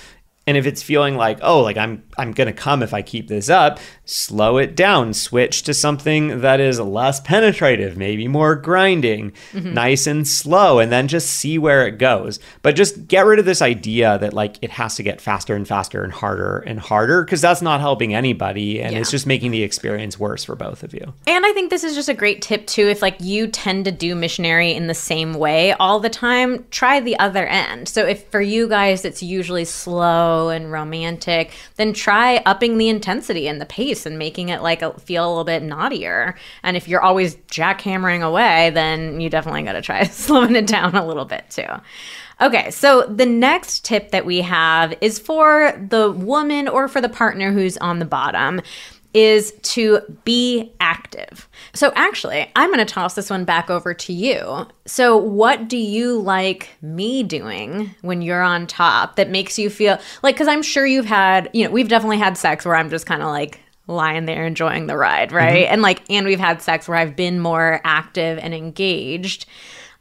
And 0.45 0.57
if 0.57 0.65
it's 0.65 0.83
feeling 0.83 1.15
like, 1.15 1.39
oh, 1.41 1.61
like 1.61 1.77
I'm 1.77 2.03
I'm 2.17 2.31
gonna 2.31 2.53
come 2.53 2.83
if 2.83 2.93
I 2.93 3.01
keep 3.01 3.27
this 3.27 3.49
up, 3.49 3.79
slow 4.05 4.57
it 4.57 4.75
down, 4.75 5.13
switch 5.13 5.63
to 5.63 5.73
something 5.73 6.41
that 6.41 6.59
is 6.59 6.79
less 6.79 7.19
penetrative, 7.19 7.97
maybe 7.97 8.27
more 8.27 8.55
grinding, 8.55 9.31
mm-hmm. 9.51 9.73
nice 9.73 10.07
and 10.07 10.27
slow, 10.27 10.79
and 10.79 10.91
then 10.91 11.07
just 11.07 11.29
see 11.29 11.57
where 11.57 11.87
it 11.87 11.97
goes. 11.97 12.39
But 12.61 12.75
just 12.75 13.07
get 13.07 13.25
rid 13.25 13.39
of 13.39 13.45
this 13.45 13.61
idea 13.61 14.17
that 14.19 14.33
like 14.33 14.57
it 14.61 14.71
has 14.71 14.95
to 14.95 15.03
get 15.03 15.21
faster 15.21 15.55
and 15.55 15.67
faster 15.67 16.03
and 16.03 16.11
harder 16.11 16.59
and 16.59 16.79
harder, 16.79 17.23
because 17.23 17.41
that's 17.41 17.61
not 17.61 17.81
helping 17.81 18.13
anybody 18.13 18.81
and 18.81 18.95
it's 18.95 19.11
just 19.11 19.25
making 19.25 19.51
the 19.51 19.63
experience 19.63 20.19
worse 20.19 20.43
for 20.43 20.55
both 20.55 20.83
of 20.83 20.93
you. 20.93 21.13
And 21.27 21.45
I 21.45 21.53
think 21.53 21.69
this 21.69 21.83
is 21.83 21.95
just 21.95 22.09
a 22.09 22.13
great 22.13 22.41
tip 22.41 22.67
too. 22.67 22.87
If 22.87 23.01
like 23.01 23.17
you 23.19 23.47
tend 23.47 23.85
to 23.85 23.91
do 23.91 24.15
missionary 24.15 24.73
in 24.73 24.87
the 24.87 24.93
same 24.93 25.33
way 25.33 25.73
all 25.73 25.99
the 25.99 26.09
time, 26.09 26.65
try 26.71 26.99
the 26.99 27.17
other 27.19 27.45
end. 27.47 27.87
So 27.89 28.05
if 28.05 28.27
for 28.29 28.41
you 28.41 28.67
guys 28.67 29.05
it's 29.05 29.23
usually 29.23 29.65
slow 29.65 30.49
and 30.49 30.71
romantic, 30.71 31.53
then 31.75 31.93
try 32.03 32.35
upping 32.45 32.77
the 32.77 32.89
intensity 32.89 33.47
and 33.47 33.61
the 33.61 33.65
pace 33.65 34.05
and 34.05 34.19
making 34.19 34.49
it 34.49 34.61
like 34.61 34.81
a, 34.81 34.91
feel 34.99 35.25
a 35.25 35.29
little 35.29 35.45
bit 35.45 35.63
naughtier. 35.63 36.35
And 36.61 36.75
if 36.75 36.89
you're 36.89 37.01
always 37.01 37.37
jackhammering 37.49 38.21
away, 38.21 38.71
then 38.71 39.21
you 39.21 39.29
definitely 39.29 39.63
got 39.63 39.71
to 39.73 39.81
try 39.81 40.03
slowing 40.03 40.57
it 40.57 40.67
down 40.67 40.95
a 40.95 41.07
little 41.07 41.23
bit 41.23 41.45
too. 41.49 41.67
Okay, 42.41 42.71
so 42.71 43.03
the 43.03 43.25
next 43.25 43.85
tip 43.85 44.11
that 44.11 44.25
we 44.25 44.41
have 44.41 44.93
is 44.99 45.17
for 45.17 45.71
the 45.87 46.11
woman 46.11 46.67
or 46.67 46.89
for 46.89 46.99
the 46.99 47.07
partner 47.07 47.53
who's 47.53 47.77
on 47.77 47.99
the 47.99 48.05
bottom 48.05 48.59
is 49.13 49.51
to 49.61 49.99
be 50.23 50.71
active. 50.79 51.47
So, 51.73 51.91
actually, 51.95 52.49
I'm 52.55 52.71
going 52.71 52.85
to 52.85 52.91
toss 52.91 53.15
this 53.15 53.29
one 53.29 53.45
back 53.45 53.69
over 53.69 53.93
to 53.93 54.13
you. 54.13 54.67
So, 54.85 55.17
what 55.17 55.67
do 55.67 55.77
you 55.77 56.19
like 56.19 56.69
me 56.81 57.23
doing 57.23 57.93
when 58.01 58.21
you're 58.21 58.41
on 58.41 58.67
top 58.67 59.15
that 59.15 59.29
makes 59.29 59.59
you 59.59 59.69
feel 59.69 59.99
like, 60.21 60.35
because 60.35 60.47
I'm 60.47 60.63
sure 60.63 60.85
you've 60.85 61.05
had, 61.05 61.49
you 61.53 61.65
know, 61.65 61.71
we've 61.71 61.89
definitely 61.89 62.17
had 62.17 62.37
sex 62.37 62.65
where 62.65 62.75
I'm 62.75 62.89
just 62.89 63.05
kind 63.05 63.21
of 63.21 63.27
like, 63.27 63.59
lying 63.87 64.25
there 64.25 64.45
enjoying 64.45 64.87
the 64.87 64.95
ride, 64.95 65.31
right? 65.31 65.65
Mm-hmm. 65.65 65.73
And 65.73 65.81
like, 65.81 66.03
and 66.09 66.25
we've 66.25 66.39
had 66.39 66.61
sex 66.61 66.87
where 66.87 66.97
I've 66.97 67.15
been 67.15 67.39
more 67.39 67.81
active 67.83 68.37
and 68.39 68.53
engaged. 68.53 69.45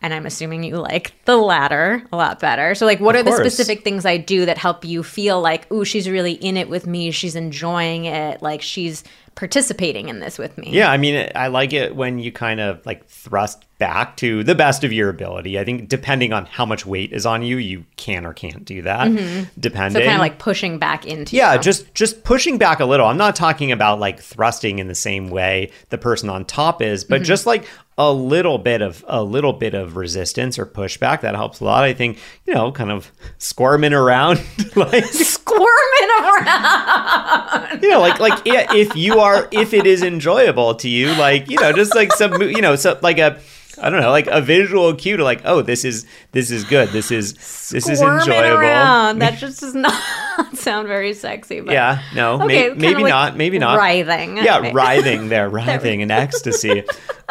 And 0.03 0.13
I'm 0.13 0.27
assuming 0.27 0.65
you 0.65 0.79
like 0.79 1.15
the 1.27 1.37
latter 1.37 2.03
a 2.13 2.17
lot 2.17 2.41
better. 2.41 2.75
So, 2.75 2.87
like, 2.87 2.99
what 2.99 3.15
Of 3.15 3.25
are 3.27 3.31
the 3.31 3.37
specific 3.37 3.85
things 3.85 4.05
I 4.05 4.17
do 4.17 4.47
that 4.47 4.59
help 4.59 4.85
you 4.85 5.05
feel 5.05 5.41
like, 5.41 5.71
ooh, 5.71 5.85
she's 5.85 6.09
really 6.09 6.33
in 6.33 6.57
it 6.57 6.69
with 6.69 6.89
me. 6.89 7.13
She's 7.13 7.37
enjoying 7.37 8.07
it. 8.07 8.43
Like, 8.43 8.63
she's 8.63 9.05
participating 9.35 10.09
in 10.09 10.21
this 10.21 10.39
with 10.39 10.57
me. 10.59 10.69
Yeah, 10.71 10.91
I 10.91 10.97
mean, 10.97 11.31
I 11.35 11.49
like 11.49 11.73
it 11.73 11.97
when 11.97 12.19
you 12.19 12.33
kind 12.33 12.61
of 12.61 12.85
like 12.85 13.07
thrust 13.07 13.65
back 13.79 14.17
to 14.17 14.45
the 14.45 14.55
best 14.55 14.85
of 14.85 14.93
your 14.93 15.09
ability. 15.09 15.59
I 15.59 15.65
think 15.65 15.89
depending 15.89 16.33
on 16.33 16.47
how 16.47 16.65
much 16.65 16.87
weight 16.87 17.13
is 17.13 17.27
on 17.27 17.43
you, 17.43 17.57
you 17.57 17.85
can 17.97 18.25
or 18.25 18.33
can't 18.33 18.65
do 18.65 18.83
that. 18.83 19.09
Mm-hmm. 19.09 19.49
Depending. 19.59 20.01
So, 20.01 20.07
kind 20.07 20.15
of 20.15 20.21
like 20.21 20.39
pushing 20.39 20.79
back 20.79 21.07
into 21.07 21.35
yeah, 21.35 21.57
just 21.57 21.93
just 21.95 22.23
pushing 22.25 22.59
back 22.59 22.81
a 22.81 22.85
little. 22.85 23.07
I'm 23.07 23.17
not 23.17 23.35
talking 23.35 23.73
about 23.73 23.99
like 23.99 24.21
thrusting 24.21 24.79
in 24.79 24.87
the 24.87 24.95
same 24.95 25.31
way 25.31 25.73
the 25.89 25.99
person 25.99 26.29
on 26.29 26.45
top 26.45 26.81
is, 26.81 27.03
but 27.05 27.17
mm-hmm. 27.17 27.25
just 27.25 27.47
like 27.47 27.67
a 27.99 28.13
little 28.13 28.57
bit 28.59 28.81
of 28.81 29.05
a 29.07 29.23
little 29.23 29.53
bit 29.53 29.75
of 29.75 29.97
resistance 29.97 30.59
or 30.59 30.65
pushback 30.65 31.21
that 31.21 31.35
helps 31.35 31.61
a 31.61 31.65
lot. 31.65 31.85
I 31.85 31.93
think 31.93 32.19
you 32.47 32.55
know, 32.55 32.73
kind 32.73 32.91
of 32.91 33.13
squirming 33.39 33.93
around, 33.93 34.41
like 34.77 35.05
squirming 35.13 36.11
around. 36.21 37.83
you 37.83 37.91
know, 37.91 38.01
like 38.01 38.19
like 38.19 38.41
yeah, 38.45 38.73
if 38.75 38.97
you 38.97 39.21
are 39.23 39.49
if 39.53 39.73
it 39.73 39.87
is 39.87 40.03
enjoyable 40.03 40.75
to 40.77 40.89
you, 40.89 41.15
like 41.15 41.51
you 41.51 41.59
know, 41.61 41.73
just 41.73 41.95
like 41.95 42.13
some 42.13 42.41
you 42.43 42.61
know, 42.61 42.77
so 42.77 42.99
like 43.03 43.19
a 43.19 43.39
I 43.83 43.91
don't 43.91 44.01
know, 44.01 44.11
like 44.11 44.29
a 44.29 44.41
visual 44.41 44.95
cue 44.95 45.17
to 45.17 45.25
like, 45.25 45.43
oh, 45.45 45.61
this 45.63 45.85
is 45.85 46.07
this 46.31 46.51
is 46.51 46.65
good. 46.65 46.91
This 46.91 47.11
is 47.11 47.35
this 47.35 47.89
is 47.89 47.99
Squirming 47.99 48.21
enjoyable. 48.21 48.59
around. 48.61 49.19
That 49.19 49.39
just 49.39 49.61
does 49.61 49.75
not 49.75 49.93
sound 50.55 50.89
very 50.89 51.13
sexy. 51.15 51.61
But 51.61 51.73
Yeah, 51.75 52.03
no, 52.15 52.41
Okay, 52.43 52.69
may, 52.71 52.75
maybe 52.75 53.03
like 53.03 53.11
not, 53.11 53.37
maybe 53.37 53.59
not. 53.59 53.77
Writhing. 53.79 54.37
Yeah, 54.39 54.59
Okay. 54.59 54.73
writhing 54.75 55.29
there, 55.29 55.49
writhing 55.49 56.01
in 56.01 56.11
ecstasy. 56.11 56.85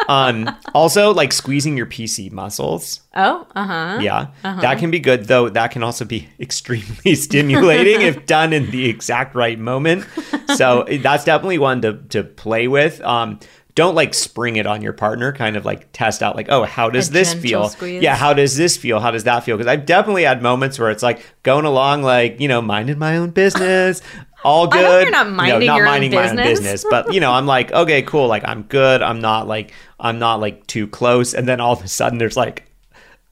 Um, 0.08 0.54
also, 0.74 1.12
like 1.14 1.32
squeezing 1.32 1.76
your 1.76 1.86
PC 1.86 2.30
muscles. 2.32 3.00
Oh, 3.14 3.46
uh 3.54 3.64
huh. 3.66 3.98
Yeah, 4.00 4.26
that 4.42 4.78
can 4.78 4.90
be 4.90 4.98
good, 5.00 5.26
though. 5.26 5.48
That 5.48 5.70
can 5.70 5.82
also 5.82 6.04
be 6.04 6.28
extremely 6.40 7.14
stimulating 7.14 8.02
if 8.02 8.26
done 8.26 8.52
in 8.52 8.70
the 8.70 8.88
exact 8.88 9.34
right 9.34 9.58
moment. 9.58 10.06
So 10.56 10.84
that's 11.00 11.24
definitely 11.24 11.58
one 11.58 11.80
to 11.82 11.94
to 12.10 12.24
play 12.24 12.68
with. 12.68 13.00
Um, 13.02 13.38
don't 13.74 13.94
like 13.94 14.12
spring 14.14 14.56
it 14.56 14.66
on 14.66 14.82
your 14.82 14.92
partner. 14.92 15.32
Kind 15.32 15.56
of 15.56 15.64
like 15.64 15.88
test 15.92 16.22
out, 16.22 16.36
like, 16.36 16.48
oh, 16.50 16.64
how 16.64 16.90
does 16.90 17.08
A 17.08 17.12
this 17.12 17.34
feel? 17.34 17.68
squeeze. 17.68 18.02
Yeah, 18.02 18.14
how 18.16 18.32
does 18.34 18.56
this 18.56 18.76
feel? 18.76 19.00
How 19.00 19.10
does 19.10 19.24
that 19.24 19.44
feel? 19.44 19.56
Because 19.56 19.66
I've 19.70 19.86
definitely 19.86 20.24
had 20.24 20.42
moments 20.42 20.78
where 20.78 20.90
it's 20.90 21.02
like 21.02 21.24
going 21.42 21.64
along, 21.64 22.02
like 22.02 22.40
you 22.40 22.48
know, 22.48 22.60
minding 22.62 22.98
my 22.98 23.16
own 23.16 23.30
business. 23.30 24.02
All 24.44 24.66
good. 24.66 24.84
I 24.84 25.02
you're 25.02 25.10
not 25.12 25.26
You 25.26 25.30
know, 25.32 25.36
minding 25.36 25.66
not 25.68 25.78
own 25.80 25.84
minding 25.86 26.10
my 26.10 26.28
own 26.30 26.36
business. 26.36 26.58
business, 26.60 26.84
but 26.90 27.14
you 27.14 27.20
know, 27.20 27.30
I'm 27.30 27.46
like, 27.46 27.70
okay, 27.72 28.02
cool. 28.02 28.26
Like 28.26 28.42
I'm 28.44 28.62
good. 28.64 29.00
I'm 29.00 29.20
not 29.20 29.46
like 29.46 29.72
I'm 30.00 30.18
not 30.18 30.40
like 30.40 30.66
too 30.66 30.88
close. 30.88 31.32
And 31.32 31.46
then 31.48 31.60
all 31.60 31.72
of 31.74 31.82
a 31.84 31.88
sudden, 31.88 32.18
there's 32.18 32.36
like 32.36 32.68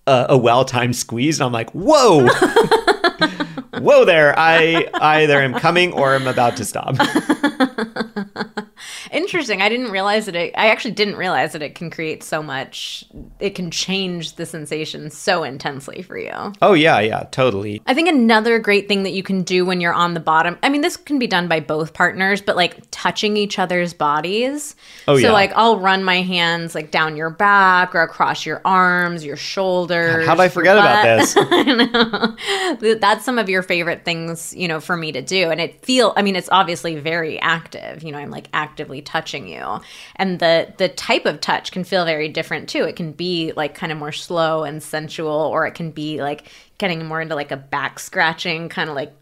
a, 0.07 0.27
a 0.31 0.39
well-timed 0.39 0.95
squeeze, 0.97 1.41
and 1.41 1.47
I'm 1.47 1.53
like, 1.53 1.71
whoa, 1.73 2.27
whoa 3.81 4.05
there. 4.05 4.35
I 4.39 4.89
either 5.01 5.41
am 5.43 5.53
coming 5.55 5.93
or 5.93 6.15
I'm 6.15 6.27
about 6.29 6.57
to 6.59 6.65
stop. 6.65 6.95
Interesting. 9.11 9.63
I 9.63 9.69
didn't 9.69 9.91
realize 9.91 10.27
that 10.27 10.37
it. 10.37 10.55
I 10.57 10.69
actually 10.69 10.93
didn't 10.93 11.17
realize 11.17 11.53
that 11.53 11.63
it 11.63 11.75
can 11.75 11.91
create 11.91 12.23
so 12.23 12.43
much. 12.43 13.05
It 13.39 13.55
can 13.55 13.71
change 13.71 14.35
the 14.35 14.47
sensation 14.47 15.11
so 15.11 15.43
intensely 15.43 16.03
for 16.03 16.19
you. 16.19 16.53
Oh 16.63 16.75
yeah, 16.75 17.01
yeah, 17.01 17.25
totally. 17.31 17.83
I 17.87 17.95
think 17.95 18.09
another 18.09 18.59
great 18.59 18.89
thing 18.89 19.03
that 19.05 19.11
you 19.11 19.23
can 19.23 19.43
do 19.43 19.65
when 19.65 19.81
you're 19.81 19.95
on 19.95 20.15
the 20.15 20.21
bottom. 20.21 20.59
I 20.63 20.69
mean, 20.69 20.81
this 20.81 20.97
can 20.97 21.19
be 21.19 21.27
done 21.27 21.49
by 21.49 21.61
both 21.61 21.93
partners, 21.93 22.41
but 22.41 22.57
like 22.57 22.79
touching 22.91 23.37
each 23.37 23.59
other's 23.59 23.95
bodies. 23.95 24.75
Oh, 25.09 25.17
so 25.17 25.21
yeah. 25.21 25.29
So, 25.29 25.33
like 25.33 25.53
I'll 25.55 25.79
run 25.79 26.05
my 26.05 26.23
hands 26.23 26.75
like 26.75 26.91
down 26.91 27.17
your 27.17 27.31
back 27.31 27.95
or 27.95 28.03
across 28.03 28.45
your 28.45 28.61
arms, 28.65 29.25
your 29.25 29.37
shoulders. 29.37 30.27
How 30.27 30.35
did 30.35 30.43
I 30.43 30.49
forget 30.49 30.77
about 30.77 31.03
this? 31.05 31.35
I 31.39 32.77
know. 32.79 32.97
That's 32.97 33.25
some 33.25 33.39
of 33.39 33.49
your 33.49 33.63
favorite 33.63 34.05
things, 34.05 34.55
you 34.55 34.69
know, 34.69 34.81
for 34.81 34.97
me 34.97 35.13
to 35.13 35.23
do. 35.23 35.51
And 35.51 35.61
it 35.61 35.85
feel 35.85 36.13
I 36.17 36.23
mean, 36.23 36.37
it's 36.37 36.49
obviously 36.51 36.97
very 36.97 37.39
active. 37.41 38.03
You 38.03 38.13
know, 38.13 38.19
I'm 38.19 38.31
like 38.31 38.49
actively 38.71 39.03
touching 39.03 39.49
you. 39.49 39.81
And 40.17 40.39
the 40.39 40.73
the 40.79 40.89
type 40.89 41.27
of 41.27 41.41
touch 41.41 41.73
can 41.73 41.85
feel 41.85 42.05
very 42.05 42.29
different 42.29 42.69
too. 42.69 42.85
It 42.85 42.97
can 42.97 43.13
be 43.13 43.53
like 43.57 43.75
kind 43.75 43.91
of 43.91 43.99
more 43.99 44.13
slow 44.13 44.63
and 44.63 44.83
sensual, 44.83 45.33
or 45.53 45.67
it 45.67 45.75
can 45.75 45.91
be 45.91 46.21
like 46.23 46.49
getting 46.79 47.05
more 47.07 47.21
into 47.21 47.35
like 47.35 47.51
a 47.51 47.57
back 47.57 47.99
scratching, 47.99 48.69
kind 48.69 48.89
of 48.89 48.97
like 48.97 49.13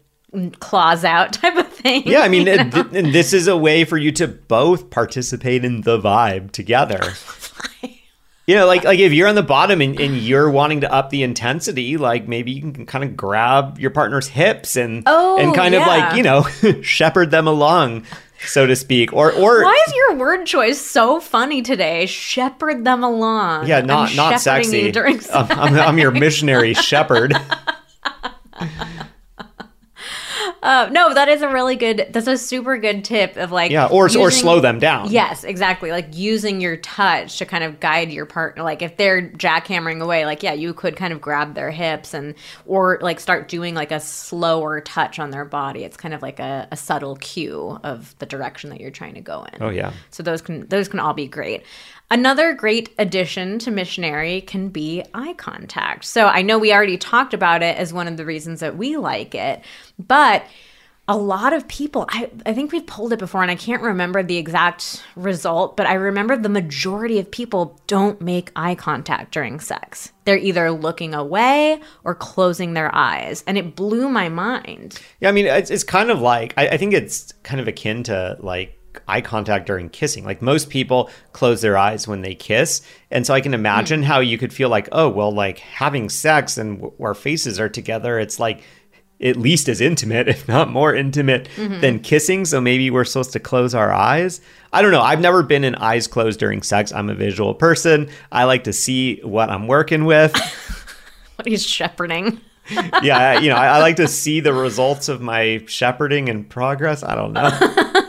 claws 0.59 1.03
out 1.03 1.33
type 1.41 1.57
of 1.57 1.67
thing. 1.67 2.03
Yeah, 2.05 2.21
I 2.21 2.29
mean, 2.29 2.45
you 2.45 2.57
know? 2.57 2.69
th- 2.69 2.85
and 2.93 3.13
this 3.13 3.33
is 3.33 3.47
a 3.47 3.57
way 3.57 3.83
for 3.85 3.97
you 3.97 4.11
to 4.13 4.27
both 4.27 4.91
participate 4.91 5.65
in 5.65 5.81
the 5.81 5.99
vibe 5.99 6.51
together. 6.51 7.01
You 8.49 8.55
know, 8.55 8.65
like 8.65 8.83
like 8.83 8.97
if 8.97 9.13
you're 9.13 9.27
on 9.27 9.35
the 9.35 9.43
bottom 9.43 9.79
and, 9.79 9.99
and 9.99 10.17
you're 10.17 10.49
wanting 10.49 10.81
to 10.81 10.91
up 10.91 11.11
the 11.11 11.21
intensity, 11.21 11.97
like 11.97 12.27
maybe 12.27 12.51
you 12.51 12.61
can 12.61 12.87
kind 12.87 13.03
of 13.03 13.15
grab 13.15 13.77
your 13.77 13.91
partner's 13.91 14.27
hips 14.27 14.75
and 14.75 15.03
Oh, 15.05 15.37
and 15.37 15.53
kind 15.53 15.75
of 15.75 15.85
like 15.85 16.15
you 16.15 16.23
know 16.23 16.41
shepherd 16.81 17.29
them 17.29 17.47
along, 17.47 18.07
so 18.45 18.65
to 18.65 18.75
speak, 18.75 19.13
or 19.13 19.31
or 19.31 19.63
Why 19.63 19.83
is 19.87 19.93
your 19.95 20.15
word 20.15 20.45
choice 20.45 20.79
so 20.79 21.19
funny 21.19 21.61
today? 21.61 22.05
Shepherd 22.05 22.85
them 22.85 23.03
along. 23.03 23.67
yeah, 23.67 23.81
not 23.81 24.09
I'm 24.11 24.15
not 24.15 24.39
sexy. 24.41 24.79
You 24.81 24.91
during 24.91 25.19
I'm, 25.33 25.51
I'm, 25.51 25.75
I'm 25.75 25.97
your 25.97 26.11
missionary 26.11 26.73
shepherd. 26.75 27.33
Uh, 30.61 30.89
no, 30.91 31.13
that 31.13 31.29
is 31.29 31.41
a 31.41 31.49
really 31.49 31.75
good. 31.75 32.07
That's 32.11 32.27
a 32.27 32.37
super 32.37 32.77
good 32.77 33.05
tip 33.05 33.37
of 33.37 33.51
like 33.51 33.71
Yeah, 33.71 33.87
or 33.87 34.05
or 34.17 34.31
slow 34.31 34.59
them 34.59 34.79
down. 34.79 35.11
Yes, 35.11 35.43
exactly. 35.43 35.91
Like 35.91 36.07
using 36.11 36.59
your 36.61 36.77
touch 36.77 37.37
to 37.37 37.45
kind 37.45 37.63
of 37.63 37.79
guide 37.79 38.11
your 38.11 38.25
partner. 38.25 38.63
Like 38.63 38.81
if 38.81 38.97
they're 38.97 39.29
jackhammering 39.29 40.01
away, 40.01 40.25
like 40.25 40.43
yeah, 40.43 40.53
you 40.53 40.73
could 40.73 40.95
kind 40.95 41.13
of 41.13 41.21
grab 41.21 41.55
their 41.55 41.71
hips 41.71 42.13
and 42.13 42.35
or 42.65 42.99
like 43.01 43.19
start 43.19 43.47
doing 43.47 43.73
like 43.73 43.91
a 43.91 43.99
slower 43.99 44.81
touch 44.81 45.19
on 45.19 45.31
their 45.31 45.45
body. 45.45 45.83
It's 45.83 45.97
kind 45.97 46.13
of 46.13 46.21
like 46.21 46.39
a, 46.39 46.67
a 46.71 46.77
subtle 46.77 47.15
cue 47.17 47.79
of 47.83 48.17
the 48.19 48.25
direction 48.25 48.69
that 48.71 48.81
you're 48.81 48.91
trying 48.91 49.15
to 49.15 49.21
go 49.21 49.45
in. 49.53 49.61
Oh 49.61 49.69
yeah. 49.69 49.93
So 50.11 50.23
those 50.23 50.41
can 50.41 50.67
those 50.67 50.87
can 50.87 50.99
all 50.99 51.13
be 51.13 51.27
great. 51.27 51.63
Another 52.11 52.53
great 52.53 52.93
addition 52.97 53.59
to 53.59 53.71
missionary 53.71 54.41
can 54.41 54.69
be 54.69 55.03
eye 55.13 55.33
contact. 55.33 56.05
So 56.05 56.25
I 56.25 56.41
know 56.41 56.57
we 56.57 56.73
already 56.73 56.97
talked 56.97 57.35
about 57.35 57.61
it 57.61 57.77
as 57.77 57.93
one 57.93 58.07
of 58.07 58.17
the 58.17 58.25
reasons 58.25 58.61
that 58.61 58.77
we 58.77 58.97
like 58.97 59.35
it, 59.35 59.63
but 59.99 60.43
a 61.07 61.17
lot 61.17 61.53
of 61.53 61.67
people 61.67 62.05
I, 62.07 62.29
I 62.45 62.53
think 62.53 62.71
we've 62.71 62.85
pulled 62.85 63.13
it 63.13 63.19
before 63.19 63.41
and 63.41 63.49
I 63.49 63.55
can't 63.55 63.81
remember 63.81 64.21
the 64.21 64.37
exact 64.37 65.03
result, 65.15 65.75
but 65.75 65.87
I 65.87 65.93
remember 65.95 66.37
the 66.37 66.49
majority 66.49 67.17
of 67.17 67.29
people 67.29 67.81
don't 67.87 68.21
make 68.21 68.51
eye 68.55 68.75
contact 68.75 69.31
during 69.31 69.59
sex. 69.59 70.11
They're 70.25 70.37
either 70.37 70.71
looking 70.71 71.15
away 71.15 71.81
or 72.03 72.13
closing 72.13 72.75
their 72.75 72.93
eyes. 72.93 73.43
And 73.47 73.57
it 73.57 73.75
blew 73.75 74.07
my 74.07 74.29
mind. 74.29 74.99
Yeah, 75.19 75.29
I 75.29 75.31
mean, 75.31 75.47
it's, 75.47 75.71
it's 75.71 75.83
kind 75.83 76.11
of 76.11 76.21
like 76.21 76.53
I, 76.57 76.69
I 76.69 76.77
think 76.77 76.93
it's 76.93 77.33
kind 77.43 77.59
of 77.59 77.67
akin 77.67 78.03
to 78.03 78.37
like 78.39 78.78
eye 79.07 79.21
contact 79.21 79.67
during 79.67 79.89
kissing. 79.89 80.25
Like 80.25 80.41
most 80.41 80.69
people 80.69 81.09
close 81.33 81.61
their 81.61 81.77
eyes 81.77 82.07
when 82.07 82.21
they 82.21 82.35
kiss, 82.35 82.81
and 83.11 83.25
so 83.25 83.33
I 83.33 83.41
can 83.41 83.53
imagine 83.53 84.03
how 84.03 84.19
you 84.19 84.37
could 84.37 84.53
feel 84.53 84.69
like, 84.69 84.89
oh, 84.91 85.09
well, 85.09 85.31
like 85.31 85.59
having 85.59 86.09
sex 86.09 86.57
and 86.57 86.81
w- 86.81 86.93
our 87.03 87.13
faces 87.13 87.59
are 87.59 87.69
together, 87.69 88.19
it's 88.19 88.39
like 88.39 88.63
at 89.21 89.35
least 89.35 89.67
as 89.67 89.81
intimate, 89.81 90.27
if 90.29 90.47
not 90.47 90.69
more 90.69 90.95
intimate 90.95 91.49
mm-hmm. 91.55 91.81
than 91.81 91.99
kissing. 91.99 92.45
So 92.45 92.61
maybe 92.61 92.89
we're 92.89 93.05
supposed 93.05 93.33
to 93.33 93.39
close 93.39 93.75
our 93.75 93.91
eyes. 93.91 94.41
I 94.71 94.81
don't 94.81 94.91
know. 94.91 95.01
I've 95.01 95.21
never 95.21 95.43
been 95.43 95.63
in 95.63 95.75
eyes 95.75 96.07
closed 96.07 96.39
during 96.39 96.61
sex. 96.61 96.91
I'm 96.91 97.09
a 97.09 97.15
visual 97.15 97.53
person. 97.53 98.09
I 98.31 98.43
like 98.43 98.63
to 98.65 98.73
see 98.73 99.19
what 99.21 99.49
I'm 99.49 99.67
working 99.67 100.05
with. 100.05 100.35
What 101.39 101.47
he's 101.47 101.65
shepherding. 101.65 102.41
Yeah, 103.03 103.39
you 103.39 103.49
know, 103.49 103.55
I, 103.55 103.67
I 103.67 103.79
like 103.79 103.95
to 103.97 104.07
see 104.07 104.39
the 104.39 104.53
results 104.53 105.09
of 105.09 105.21
my 105.21 105.63
shepherding 105.67 106.29
and 106.29 106.47
progress. 106.47 107.03
I 107.03 107.15
don't 107.15 107.33
know. 107.33 107.49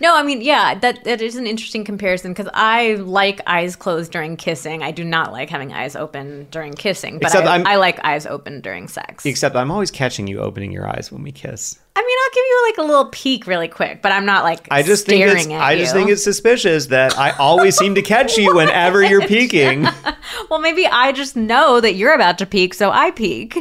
No, 0.00 0.14
I 0.16 0.22
mean, 0.22 0.40
yeah, 0.40 0.74
that 0.78 1.04
that 1.04 1.22
is 1.22 1.36
an 1.36 1.46
interesting 1.46 1.84
comparison 1.84 2.32
because 2.32 2.48
I 2.52 2.94
like 2.94 3.40
eyes 3.46 3.76
closed 3.76 4.10
during 4.12 4.36
kissing. 4.36 4.82
I 4.82 4.90
do 4.90 5.04
not 5.04 5.32
like 5.32 5.50
having 5.50 5.72
eyes 5.72 5.94
open 5.94 6.46
during 6.50 6.72
kissing, 6.74 7.18
but 7.18 7.34
I, 7.34 7.40
I'm- 7.44 7.78
like 7.78 8.04
eyes 8.04 8.26
open 8.26 8.60
during 8.60 8.88
sex. 8.88 9.24
Except 9.24 9.54
I'm 9.54 9.70
always 9.70 9.90
catching 9.90 10.26
you 10.26 10.40
opening 10.40 10.72
your 10.72 10.88
eyes 10.88 11.12
when 11.12 11.22
we 11.22 11.32
kiss. 11.32 11.78
I 11.94 12.00
mean, 12.00 12.18
I'll 12.24 12.34
give 12.34 12.44
you 12.44 12.62
like 12.68 12.78
a 12.78 12.82
little 12.92 13.10
peek 13.10 13.46
really 13.46 13.68
quick, 13.68 14.02
but 14.02 14.12
I'm 14.12 14.26
not 14.26 14.44
like 14.44 14.66
I 14.70 14.82
just 14.82 15.06
think 15.06 15.22
staring 15.22 15.52
it's 15.52 15.60
I 15.62 15.72
you. 15.72 15.78
just 15.80 15.94
think 15.94 16.10
it's 16.10 16.24
suspicious 16.24 16.86
that 16.86 17.16
I 17.18 17.30
always 17.32 17.76
seem 17.76 17.94
to 17.94 18.02
catch 18.02 18.36
you 18.36 18.54
whenever 18.56 19.02
you're 19.02 19.26
peeking. 19.26 19.86
well, 20.50 20.60
maybe 20.60 20.86
I 20.86 21.12
just 21.12 21.36
know 21.36 21.80
that 21.80 21.94
you're 21.94 22.14
about 22.14 22.38
to 22.38 22.46
peek, 22.46 22.74
so 22.74 22.90
I 22.90 23.12
peek. 23.12 23.56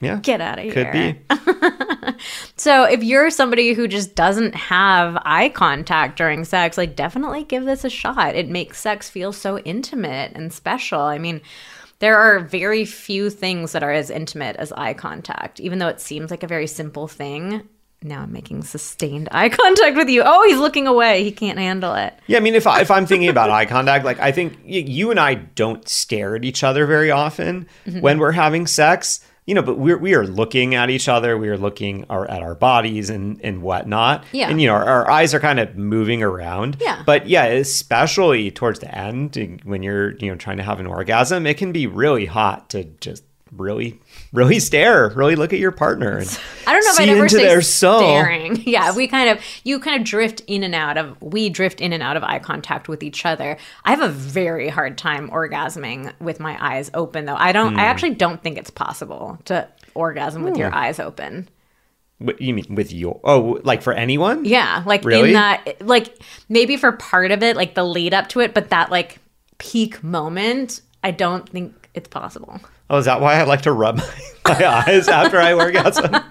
Yeah. 0.00 0.18
Get 0.22 0.40
out 0.40 0.58
of 0.58 0.64
here. 0.64 0.72
Could 0.74 0.92
be. 0.92 2.14
so 2.56 2.84
if 2.84 3.02
you're 3.02 3.30
somebody 3.30 3.72
who 3.72 3.88
just 3.88 4.14
doesn't 4.14 4.54
have 4.54 5.16
eye 5.24 5.48
contact 5.48 6.18
during 6.18 6.44
sex, 6.44 6.76
like 6.76 6.96
definitely 6.96 7.44
give 7.44 7.64
this 7.64 7.84
a 7.84 7.90
shot. 7.90 8.34
It 8.34 8.48
makes 8.48 8.78
sex 8.80 9.08
feel 9.08 9.32
so 9.32 9.58
intimate 9.60 10.32
and 10.34 10.52
special. 10.52 11.00
I 11.00 11.18
mean, 11.18 11.40
there 11.98 12.18
are 12.18 12.40
very 12.40 12.84
few 12.84 13.30
things 13.30 13.72
that 13.72 13.82
are 13.82 13.92
as 13.92 14.10
intimate 14.10 14.56
as 14.56 14.72
eye 14.72 14.94
contact, 14.94 15.60
even 15.60 15.78
though 15.78 15.88
it 15.88 16.00
seems 16.00 16.30
like 16.30 16.42
a 16.42 16.46
very 16.48 16.66
simple 16.66 17.08
thing. 17.08 17.66
Now 18.02 18.20
I'm 18.20 18.32
making 18.32 18.62
sustained 18.64 19.28
eye 19.32 19.48
contact 19.62 19.96
with 19.96 20.10
you. 20.10 20.22
Oh, 20.24 20.44
he's 20.46 20.58
looking 20.58 20.86
away. 20.86 21.24
He 21.24 21.32
can't 21.32 21.58
handle 21.58 21.94
it. 21.94 22.12
Yeah, 22.26 22.36
I 22.36 22.40
mean, 22.40 22.54
if 22.54 22.66
I, 22.66 22.82
if 22.82 22.90
I'm 22.90 23.06
thinking 23.06 23.30
about 23.30 23.48
eye 23.50 23.64
contact, 23.64 24.04
like 24.04 24.20
I 24.20 24.30
think 24.32 24.58
you 24.64 25.10
and 25.10 25.18
I 25.18 25.34
don't 25.34 25.88
stare 25.88 26.36
at 26.36 26.44
each 26.44 26.62
other 26.62 26.84
very 26.86 27.10
often 27.10 27.66
Mm-hmm. 27.86 28.00
when 28.00 28.18
we're 28.18 28.32
having 28.32 28.66
sex. 28.66 29.20
You 29.46 29.54
know, 29.54 29.62
but 29.62 29.78
we're 29.78 29.96
we 29.96 30.14
are 30.14 30.26
looking 30.26 30.74
at 30.74 30.90
each 30.90 31.08
other. 31.08 31.38
We 31.38 31.48
are 31.48 31.56
looking 31.56 32.04
our, 32.10 32.28
at 32.28 32.42
our 32.42 32.54
bodies 32.54 33.10
and 33.10 33.40
and 33.44 33.62
whatnot. 33.62 34.24
Yeah. 34.32 34.50
and 34.50 34.60
you 34.60 34.66
know, 34.66 34.74
our, 34.74 34.84
our 34.84 35.10
eyes 35.10 35.34
are 35.34 35.40
kind 35.40 35.60
of 35.60 35.76
moving 35.76 36.22
around. 36.22 36.78
Yeah. 36.80 37.02
but 37.06 37.28
yeah, 37.28 37.44
especially 37.44 38.50
towards 38.50 38.80
the 38.80 38.92
end 38.92 39.60
when 39.64 39.82
you're 39.82 40.16
you 40.16 40.30
know 40.30 40.36
trying 40.36 40.56
to 40.56 40.62
have 40.64 40.80
an 40.80 40.86
orgasm, 40.86 41.46
it 41.46 41.56
can 41.58 41.72
be 41.72 41.86
really 41.86 42.26
hot 42.26 42.70
to 42.70 42.84
just 43.00 43.22
really 43.56 43.98
really 44.32 44.58
stare, 44.58 45.08
really 45.10 45.36
look 45.36 45.52
at 45.52 45.58
your 45.58 45.70
partner. 45.72 46.18
And 46.18 46.40
I 46.66 46.72
don't 46.72 46.84
know 46.84 46.90
if 46.92 47.00
I'd 47.00 47.08
ever 47.08 47.22
into 47.24 47.36
their 47.38 47.62
soul. 47.62 48.00
staring. 48.00 48.62
Yeah, 48.66 48.94
we 48.94 49.06
kind 49.08 49.30
of 49.30 49.42
you 49.64 49.78
kind 49.80 50.00
of 50.00 50.06
drift 50.06 50.42
in 50.46 50.62
and 50.62 50.74
out 50.74 50.96
of 50.98 51.20
we 51.22 51.48
drift 51.48 51.80
in 51.80 51.92
and 51.92 52.02
out 52.02 52.16
of 52.16 52.22
eye 52.24 52.38
contact 52.38 52.88
with 52.88 53.02
each 53.02 53.24
other. 53.24 53.56
I 53.84 53.90
have 53.90 54.02
a 54.02 54.08
very 54.08 54.68
hard 54.68 54.98
time 54.98 55.30
orgasming 55.30 56.12
with 56.20 56.40
my 56.40 56.56
eyes 56.60 56.90
open 56.94 57.24
though. 57.24 57.36
I 57.36 57.52
don't 57.52 57.74
Hmm. 57.74 57.80
I 57.80 57.84
actually 57.84 58.14
don't 58.14 58.42
think 58.42 58.58
it's 58.58 58.70
possible 58.70 59.38
to 59.46 59.68
orgasm 59.94 60.42
with 60.42 60.56
your 60.56 60.74
eyes 60.74 60.98
open. 61.00 61.48
What 62.18 62.40
you 62.40 62.54
mean 62.54 62.74
with 62.74 62.92
your 62.92 63.20
oh 63.24 63.60
like 63.62 63.82
for 63.82 63.92
anyone? 63.92 64.44
Yeah, 64.44 64.82
like 64.86 65.04
Really? 65.04 65.28
in 65.28 65.34
that 65.34 65.80
like 65.86 66.18
maybe 66.48 66.76
for 66.76 66.92
part 66.92 67.30
of 67.30 67.42
it, 67.42 67.56
like 67.56 67.74
the 67.74 67.84
lead 67.84 68.14
up 68.14 68.28
to 68.30 68.40
it, 68.40 68.54
but 68.54 68.70
that 68.70 68.90
like 68.90 69.18
peak 69.58 70.02
moment, 70.02 70.80
I 71.04 71.10
don't 71.10 71.48
think 71.48 71.85
it's 71.96 72.08
possible. 72.08 72.60
Oh, 72.88 72.98
is 72.98 73.06
that 73.06 73.20
why 73.20 73.34
I 73.34 73.42
like 73.42 73.62
to 73.62 73.72
rub 73.72 73.96
my, 73.96 74.04
my 74.60 74.66
eyes 74.86 75.08
after 75.08 75.38
I 75.40 75.52
orgasm? 75.54 76.14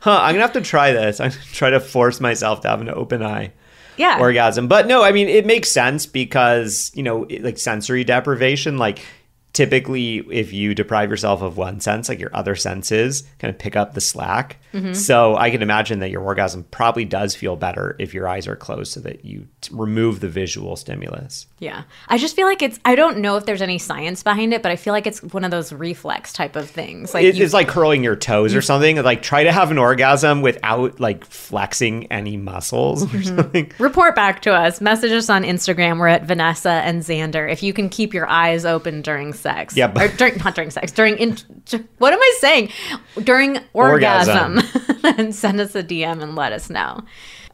Huh, 0.00 0.18
I'm 0.22 0.34
gonna 0.34 0.42
have 0.42 0.52
to 0.54 0.60
try 0.60 0.92
this. 0.92 1.20
I'm 1.20 1.30
gonna 1.30 1.40
try 1.52 1.70
to 1.70 1.80
force 1.80 2.20
myself 2.20 2.60
to 2.62 2.68
have 2.68 2.80
an 2.80 2.88
open 2.88 3.22
eye 3.22 3.52
Yeah. 3.96 4.18
orgasm. 4.20 4.66
But 4.68 4.86
no, 4.86 5.02
I 5.02 5.12
mean 5.12 5.28
it 5.28 5.44
makes 5.44 5.70
sense 5.70 6.06
because 6.06 6.90
you 6.94 7.02
know, 7.02 7.24
it- 7.24 7.42
like 7.44 7.58
sensory 7.58 8.04
deprivation, 8.04 8.78
like 8.78 9.00
typically 9.52 10.18
if 10.30 10.52
you 10.52 10.74
deprive 10.74 11.10
yourself 11.10 11.42
of 11.42 11.56
one 11.56 11.80
sense, 11.80 12.08
like 12.08 12.20
your 12.20 12.34
other 12.34 12.54
senses 12.54 13.24
kind 13.40 13.52
of 13.52 13.58
pick 13.58 13.76
up 13.76 13.92
the 13.94 14.00
slack. 14.00 14.56
Mm-hmm. 14.72 14.92
So 14.92 15.36
I 15.36 15.50
can 15.50 15.62
imagine 15.62 16.00
that 16.00 16.10
your 16.10 16.20
orgasm 16.22 16.64
probably 16.70 17.04
does 17.04 17.34
feel 17.34 17.56
better 17.56 17.96
if 17.98 18.12
your 18.14 18.28
eyes 18.28 18.46
are 18.46 18.56
closed, 18.56 18.92
so 18.92 19.00
that 19.00 19.24
you 19.24 19.46
t- 19.60 19.70
remove 19.74 20.20
the 20.20 20.28
visual 20.28 20.76
stimulus. 20.76 21.46
Yeah. 21.58 21.84
I 22.08 22.18
just 22.18 22.36
feel 22.36 22.46
like 22.46 22.62
it's 22.62 22.78
I 22.84 22.94
don't 22.94 23.18
know 23.18 23.36
if 23.36 23.46
there's 23.46 23.62
any 23.62 23.78
science 23.78 24.22
behind 24.22 24.52
it, 24.52 24.62
but 24.62 24.70
I 24.70 24.76
feel 24.76 24.92
like 24.92 25.06
it's 25.06 25.22
one 25.22 25.44
of 25.44 25.50
those 25.50 25.72
reflex 25.72 26.32
type 26.32 26.54
of 26.56 26.68
things. 26.70 27.14
Like 27.14 27.24
It- 27.24 27.36
you, 27.36 27.44
it's 27.44 27.54
like 27.54 27.68
curling 27.68 28.04
your 28.04 28.14
toes 28.16 28.54
or 28.54 28.62
something. 28.62 29.02
Like 29.02 29.22
try 29.22 29.44
to 29.44 29.52
have 29.52 29.70
an 29.70 29.78
orgasm 29.78 30.42
without 30.42 31.00
like 31.00 31.24
flexing 31.24 32.06
any 32.12 32.36
muscles 32.36 33.02
or 33.04 33.06
Mm-hmm. 33.08 33.36
something. 33.36 33.72
report 33.78 34.14
back 34.14 34.42
to 34.42 34.52
us. 34.52 34.80
Message 34.80 35.12
us 35.12 35.28
on 35.30 35.42
Instagram. 35.44 35.98
We're 35.98 36.08
at 36.08 36.24
Vanessa 36.24 36.70
and 36.70 37.02
Xander. 37.02 37.50
If 37.50 37.62
you 37.62 37.72
can 37.72 37.88
keep 37.88 38.12
your 38.14 38.28
eyes 38.28 38.64
open 38.64 39.02
during 39.02 39.32
sex. 39.32 39.74
Yeah, 39.76 39.88
but- 39.88 40.02
or 40.04 40.08
during 40.16 40.36
not 40.44 40.54
during 40.54 40.70
sex. 40.70 40.92
During 40.92 41.16
in, 41.16 41.36
what 41.98 42.12
am 42.12 42.20
I 42.20 42.36
saying? 42.40 42.70
During 43.24 43.58
orgasm. 43.72 44.57
and 45.18 45.34
send 45.34 45.60
us 45.60 45.74
a 45.74 45.82
DM 45.82 46.22
and 46.22 46.34
let 46.34 46.52
us 46.52 46.70
know. 46.70 47.02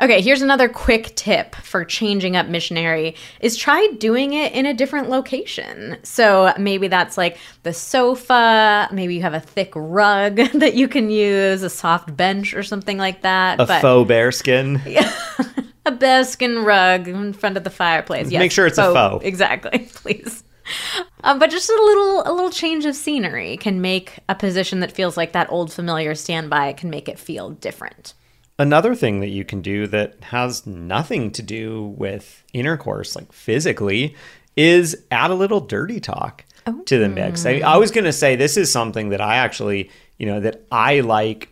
Okay, 0.00 0.20
here's 0.20 0.42
another 0.42 0.68
quick 0.68 1.14
tip 1.14 1.54
for 1.54 1.84
changing 1.84 2.36
up 2.36 2.48
missionary 2.48 3.14
is 3.40 3.56
try 3.56 3.86
doing 3.98 4.32
it 4.32 4.52
in 4.52 4.66
a 4.66 4.74
different 4.74 5.08
location. 5.08 5.98
So 6.02 6.52
maybe 6.58 6.88
that's 6.88 7.16
like 7.16 7.38
the 7.62 7.72
sofa, 7.72 8.88
maybe 8.92 9.14
you 9.14 9.22
have 9.22 9.34
a 9.34 9.40
thick 9.40 9.72
rug 9.74 10.36
that 10.54 10.74
you 10.74 10.88
can 10.88 11.10
use, 11.10 11.62
a 11.62 11.70
soft 11.70 12.16
bench 12.16 12.54
or 12.54 12.62
something 12.62 12.98
like 12.98 13.22
that. 13.22 13.60
A 13.60 13.66
but 13.66 13.80
faux 13.80 14.08
bear 14.08 14.32
skin. 14.32 14.76
a 15.86 15.92
baskin 15.92 16.64
rug 16.64 17.06
in 17.06 17.32
front 17.32 17.56
of 17.56 17.64
the 17.64 17.70
fireplace. 17.70 18.30
Yes, 18.30 18.40
Make 18.40 18.52
sure 18.52 18.66
it's 18.66 18.78
a 18.78 18.92
faux. 18.92 19.24
Exactly, 19.24 19.88
please. 19.94 20.42
Um, 21.24 21.38
but 21.38 21.50
just 21.50 21.70
a 21.70 21.72
little, 21.72 22.22
a 22.26 22.32
little 22.34 22.50
change 22.50 22.84
of 22.84 22.94
scenery 22.94 23.56
can 23.56 23.80
make 23.80 24.18
a 24.28 24.34
position 24.34 24.80
that 24.80 24.92
feels 24.92 25.16
like 25.16 25.32
that 25.32 25.50
old 25.50 25.72
familiar 25.72 26.14
standby 26.14 26.74
can 26.74 26.90
make 26.90 27.08
it 27.08 27.18
feel 27.18 27.48
different. 27.48 28.12
Another 28.58 28.94
thing 28.94 29.20
that 29.20 29.30
you 29.30 29.42
can 29.42 29.62
do 29.62 29.86
that 29.86 30.22
has 30.24 30.66
nothing 30.66 31.30
to 31.32 31.42
do 31.42 31.94
with 31.96 32.44
intercourse, 32.52 33.16
like 33.16 33.32
physically, 33.32 34.14
is 34.54 34.96
add 35.10 35.30
a 35.30 35.34
little 35.34 35.60
dirty 35.60 35.98
talk 35.98 36.44
to 36.84 36.98
the 36.98 37.08
mix. 37.08 37.46
I, 37.46 37.60
I 37.60 37.78
was 37.78 37.90
going 37.90 38.04
to 38.04 38.12
say 38.12 38.36
this 38.36 38.58
is 38.58 38.70
something 38.70 39.08
that 39.08 39.22
I 39.22 39.36
actually, 39.36 39.90
you 40.18 40.26
know, 40.26 40.40
that 40.40 40.62
I 40.70 41.00
like 41.00 41.48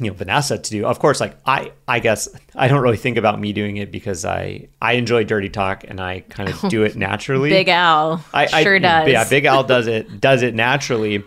you 0.00 0.06
know 0.08 0.14
Vanessa 0.14 0.56
to 0.58 0.70
do. 0.70 0.86
Of 0.86 0.98
course, 0.98 1.20
like 1.20 1.36
I 1.46 1.72
I 1.86 2.00
guess 2.00 2.28
I 2.54 2.68
don't 2.68 2.80
really 2.82 2.96
think 2.96 3.16
about 3.18 3.38
me 3.38 3.52
doing 3.52 3.76
it 3.76 3.90
because 3.92 4.24
I 4.24 4.68
I 4.80 4.94
enjoy 4.94 5.24
dirty 5.24 5.48
talk 5.50 5.84
and 5.86 6.00
I 6.00 6.20
kind 6.20 6.48
of 6.48 6.68
do 6.70 6.82
it 6.84 6.96
naturally. 7.08 7.50
Big 7.50 7.68
Al 7.68 8.24
I, 8.32 8.48
I- 8.52 8.62
sure 8.62 8.78
does. 8.78 9.08
Yeah, 9.08 9.28
Big 9.28 9.44
Al 9.44 9.64
does 9.64 9.86
it 9.86 10.20
does 10.20 10.42
it 10.42 10.54
naturally. 10.54 11.22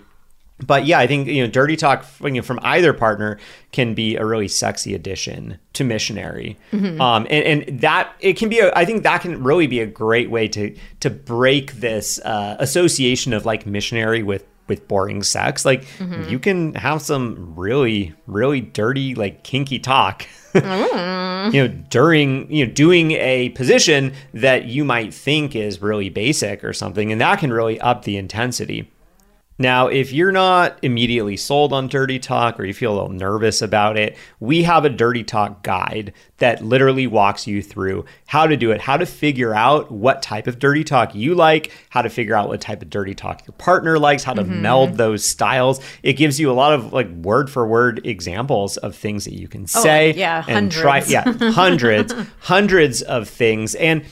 But 0.65 0.85
yeah, 0.85 0.99
I 0.99 1.05
think 1.07 1.27
you 1.27 1.43
know 1.43 1.51
dirty 1.51 1.75
talk 1.75 2.05
you 2.23 2.31
know, 2.31 2.41
from 2.41 2.61
either 2.63 2.93
partner 2.93 3.39
can 3.73 3.93
be 3.93 4.15
a 4.15 4.25
really 4.25 4.47
sexy 4.47 4.95
addition 4.95 5.59
to 5.73 5.83
missionary, 5.83 6.57
Mm-hmm. 6.71 7.01
um, 7.01 7.27
and, 7.29 7.67
and 7.67 7.81
that 7.81 8.13
it 8.21 8.37
can 8.37 8.47
be. 8.47 8.59
A, 8.59 8.73
I 8.73 8.85
think 8.85 9.03
that 9.03 9.21
can 9.21 9.43
really 9.43 9.67
be 9.67 9.81
a 9.81 9.85
great 9.85 10.29
way 10.29 10.47
to 10.47 10.73
to 11.01 11.09
break 11.09 11.73
this 11.73 12.19
uh, 12.23 12.55
association 12.57 13.33
of 13.33 13.45
like 13.45 13.65
missionary 13.65 14.23
with 14.23 14.45
with 14.67 14.87
boring 14.87 15.23
sex. 15.23 15.65
Like 15.65 15.85
Mm-hmm. 15.99 16.29
you 16.29 16.39
can 16.39 16.73
have 16.75 17.01
some 17.01 17.53
really 17.55 18.13
really 18.27 18.61
dirty 18.61 19.15
like 19.15 19.43
kinky 19.43 19.79
talk. 19.79 20.25
Mm. 20.53 21.53
you 21.53 21.67
know 21.67 21.73
during 21.89 22.51
you 22.51 22.65
know 22.65 22.71
doing 22.71 23.11
a 23.11 23.49
position 23.49 24.13
that 24.33 24.65
you 24.65 24.83
might 24.85 25.13
think 25.13 25.55
is 25.55 25.81
really 25.81 26.09
basic 26.09 26.63
or 26.63 26.71
something 26.73 27.11
and 27.11 27.19
that 27.21 27.39
can 27.39 27.51
really 27.51 27.79
up 27.81 28.03
the 28.03 28.15
intensity 28.17 28.89
now 29.57 29.87
if 29.87 30.11
you're 30.11 30.31
not 30.31 30.77
immediately 30.81 31.37
sold 31.37 31.71
on 31.71 31.87
dirty 31.87 32.19
talk 32.19 32.59
or 32.59 32.65
you 32.65 32.73
feel 32.73 32.93
a 32.93 32.95
little 32.95 33.09
nervous 33.09 33.61
about 33.61 33.97
it 33.97 34.17
we 34.39 34.63
have 34.63 34.85
a 34.85 34.89
dirty 34.89 35.23
talk 35.23 35.63
guide 35.63 36.13
that 36.37 36.63
literally 36.63 37.07
walks 37.07 37.47
you 37.47 37.61
through 37.61 38.03
how 38.27 38.47
to 38.47 38.57
do 38.57 38.71
it 38.71 38.81
how 38.81 38.97
to 38.97 39.05
figure 39.05 39.53
out 39.53 39.91
what 39.91 40.21
type 40.21 40.47
of 40.47 40.59
dirty 40.59 40.83
talk 40.83 41.13
you 41.15 41.35
like 41.35 41.71
how 41.89 42.01
to 42.01 42.09
figure 42.09 42.35
out 42.35 42.49
what 42.49 42.59
type 42.59 42.81
of 42.81 42.89
dirty 42.89 43.13
talk 43.13 43.45
your 43.47 43.53
partner 43.53 43.99
likes 43.99 44.23
how 44.23 44.33
to 44.33 44.43
mm-hmm. 44.43 44.61
meld 44.61 44.95
those 44.97 45.23
styles. 45.25 45.79
It 46.03 46.13
gives 46.13 46.39
you 46.39 46.51
a 46.51 46.53
lot 46.53 46.73
of 46.73 46.93
like 46.93 47.09
word 47.09 47.49
for 47.49 47.65
word 47.67 48.05
examples 48.05 48.77
of 48.77 48.95
things 48.95 49.25
that 49.25 49.33
you 49.33 49.47
can 49.47 49.63
oh, 49.63 49.81
say 49.83 50.13
yeah, 50.13 50.43
and 50.47 50.71
try 50.71 51.01
hundreds. 51.01 51.11
yeah 51.11 51.51
hundreds 51.51 52.13
hundreds 52.39 53.01
of 53.01 53.29
things. 53.29 53.75
And 53.75 54.03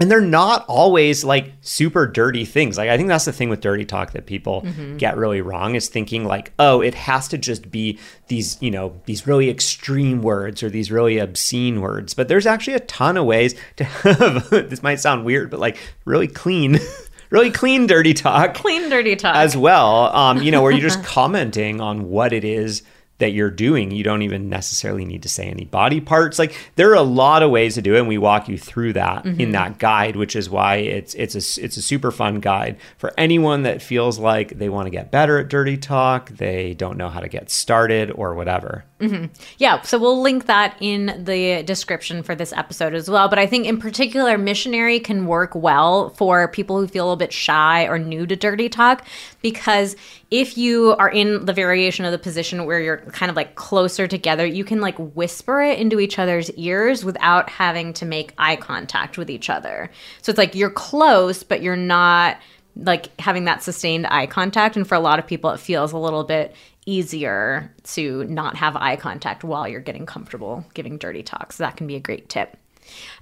and 0.00 0.10
they're 0.10 0.20
not 0.20 0.64
always 0.66 1.22
like 1.24 1.52
super 1.60 2.06
dirty 2.06 2.44
things 2.44 2.78
like 2.78 2.88
i 2.88 2.96
think 2.96 3.08
that's 3.08 3.26
the 3.26 3.32
thing 3.32 3.50
with 3.50 3.60
dirty 3.60 3.84
talk 3.84 4.12
that 4.12 4.26
people 4.26 4.66
get 4.96 5.16
really 5.16 5.40
wrong 5.40 5.74
is 5.74 5.88
thinking 5.88 6.24
like 6.24 6.52
oh 6.58 6.80
it 6.80 6.94
has 6.94 7.28
to 7.28 7.36
just 7.38 7.70
be 7.70 7.98
these 8.28 8.60
you 8.62 8.70
know 8.70 9.00
these 9.04 9.26
really 9.26 9.50
extreme 9.50 10.22
words 10.22 10.62
or 10.62 10.70
these 10.70 10.90
really 10.90 11.18
obscene 11.18 11.80
words 11.80 12.14
but 12.14 12.28
there's 12.28 12.46
actually 12.46 12.74
a 12.74 12.80
ton 12.80 13.16
of 13.16 13.26
ways 13.26 13.54
to 13.76 13.84
have 13.84 14.48
this 14.50 14.82
might 14.82 14.98
sound 14.98 15.24
weird 15.24 15.50
but 15.50 15.60
like 15.60 15.76
really 16.04 16.26
clean 16.28 16.78
really 17.30 17.50
clean 17.50 17.86
dirty 17.86 18.12
talk 18.14 18.54
Clean 18.54 18.88
dirty 18.90 19.14
talk. 19.16 19.36
as 19.36 19.56
well. 19.56 20.14
Um, 20.16 20.42
you 20.42 20.50
know, 20.50 20.62
where 20.62 20.72
you're 20.72 20.80
just 20.80 21.04
commenting 21.16 21.80
on 21.80 22.08
what 22.10 22.32
it 22.32 22.44
is 22.44 22.82
that 23.20 23.32
you're 23.32 23.50
doing. 23.50 23.90
You 23.90 24.02
don't 24.02 24.22
even 24.22 24.48
necessarily 24.48 25.04
need 25.04 25.22
to 25.22 25.28
say 25.28 25.46
any 25.46 25.64
body 25.64 26.00
parts. 26.00 26.38
Like 26.38 26.54
there 26.76 26.90
are 26.90 26.96
a 26.96 27.02
lot 27.02 27.42
of 27.42 27.50
ways 27.50 27.74
to 27.74 27.82
do 27.82 27.94
it, 27.94 28.00
and 28.00 28.08
we 28.08 28.18
walk 28.18 28.48
you 28.48 28.58
through 28.58 28.94
that 28.94 29.24
in 29.24 29.36
mm-hmm. 29.36 29.52
that 29.52 29.78
guide, 29.78 30.16
which 30.16 30.36
is 30.36 30.50
why 30.50 30.76
it's 30.76 31.14
it's 31.14 31.34
a 31.34 31.62
it's 31.64 31.76
a 31.76 31.82
super 31.82 32.10
fun 32.10 32.40
guide 32.40 32.76
for 32.98 33.12
anyone 33.16 33.62
that 33.62 33.80
feels 33.80 34.18
like 34.18 34.58
they 34.58 34.68
want 34.68 34.86
to 34.86 34.90
get 34.90 35.10
better 35.10 35.38
at 35.38 35.48
dirty 35.48 35.76
talk, 35.76 36.30
they 36.30 36.74
don't 36.74 36.96
know 36.96 37.08
how 37.08 37.20
to 37.20 37.28
get 37.28 37.50
started 37.50 38.10
or 38.10 38.34
whatever. 38.34 38.84
Mm-hmm. 39.00 39.26
Yeah, 39.56 39.80
so 39.80 39.98
we'll 39.98 40.20
link 40.20 40.46
that 40.46 40.76
in 40.80 41.24
the 41.24 41.62
description 41.62 42.22
for 42.22 42.34
this 42.34 42.52
episode 42.52 42.94
as 42.94 43.08
well. 43.08 43.28
But 43.28 43.38
I 43.38 43.46
think 43.46 43.66
in 43.66 43.78
particular, 43.78 44.36
missionary 44.36 45.00
can 45.00 45.26
work 45.26 45.54
well 45.54 46.10
for 46.10 46.48
people 46.48 46.78
who 46.78 46.86
feel 46.86 47.04
a 47.04 47.06
little 47.06 47.16
bit 47.16 47.32
shy 47.32 47.86
or 47.86 47.98
new 47.98 48.26
to 48.26 48.36
dirty 48.36 48.68
talk 48.68 49.06
because 49.40 49.96
if 50.30 50.56
you 50.56 50.94
are 50.98 51.08
in 51.08 51.44
the 51.44 51.52
variation 51.52 52.04
of 52.04 52.12
the 52.12 52.18
position 52.18 52.64
where 52.64 52.80
you're 52.80 52.98
kind 52.98 53.30
of 53.30 53.36
like 53.36 53.56
closer 53.56 54.06
together, 54.06 54.46
you 54.46 54.64
can 54.64 54.80
like 54.80 54.96
whisper 54.96 55.60
it 55.60 55.78
into 55.78 55.98
each 55.98 56.18
other's 56.18 56.50
ears 56.52 57.04
without 57.04 57.50
having 57.50 57.92
to 57.94 58.06
make 58.06 58.32
eye 58.38 58.56
contact 58.56 59.18
with 59.18 59.28
each 59.28 59.50
other. 59.50 59.90
So 60.22 60.30
it's 60.30 60.38
like 60.38 60.54
you're 60.54 60.70
close, 60.70 61.42
but 61.42 61.62
you're 61.62 61.74
not 61.76 62.38
like 62.76 63.18
having 63.20 63.44
that 63.44 63.62
sustained 63.62 64.06
eye 64.06 64.26
contact 64.26 64.76
and 64.76 64.86
for 64.86 64.94
a 64.94 65.00
lot 65.00 65.18
of 65.18 65.26
people 65.26 65.50
it 65.50 65.58
feels 65.58 65.90
a 65.90 65.98
little 65.98 66.22
bit 66.22 66.54
easier 66.86 67.74
to 67.82 68.24
not 68.24 68.56
have 68.56 68.76
eye 68.76 68.94
contact 68.94 69.42
while 69.42 69.66
you're 69.66 69.80
getting 69.80 70.06
comfortable 70.06 70.64
giving 70.72 70.96
dirty 70.96 71.24
talks. 71.24 71.56
So 71.56 71.64
that 71.64 71.76
can 71.76 71.88
be 71.88 71.96
a 71.96 72.00
great 72.00 72.28
tip. 72.28 72.56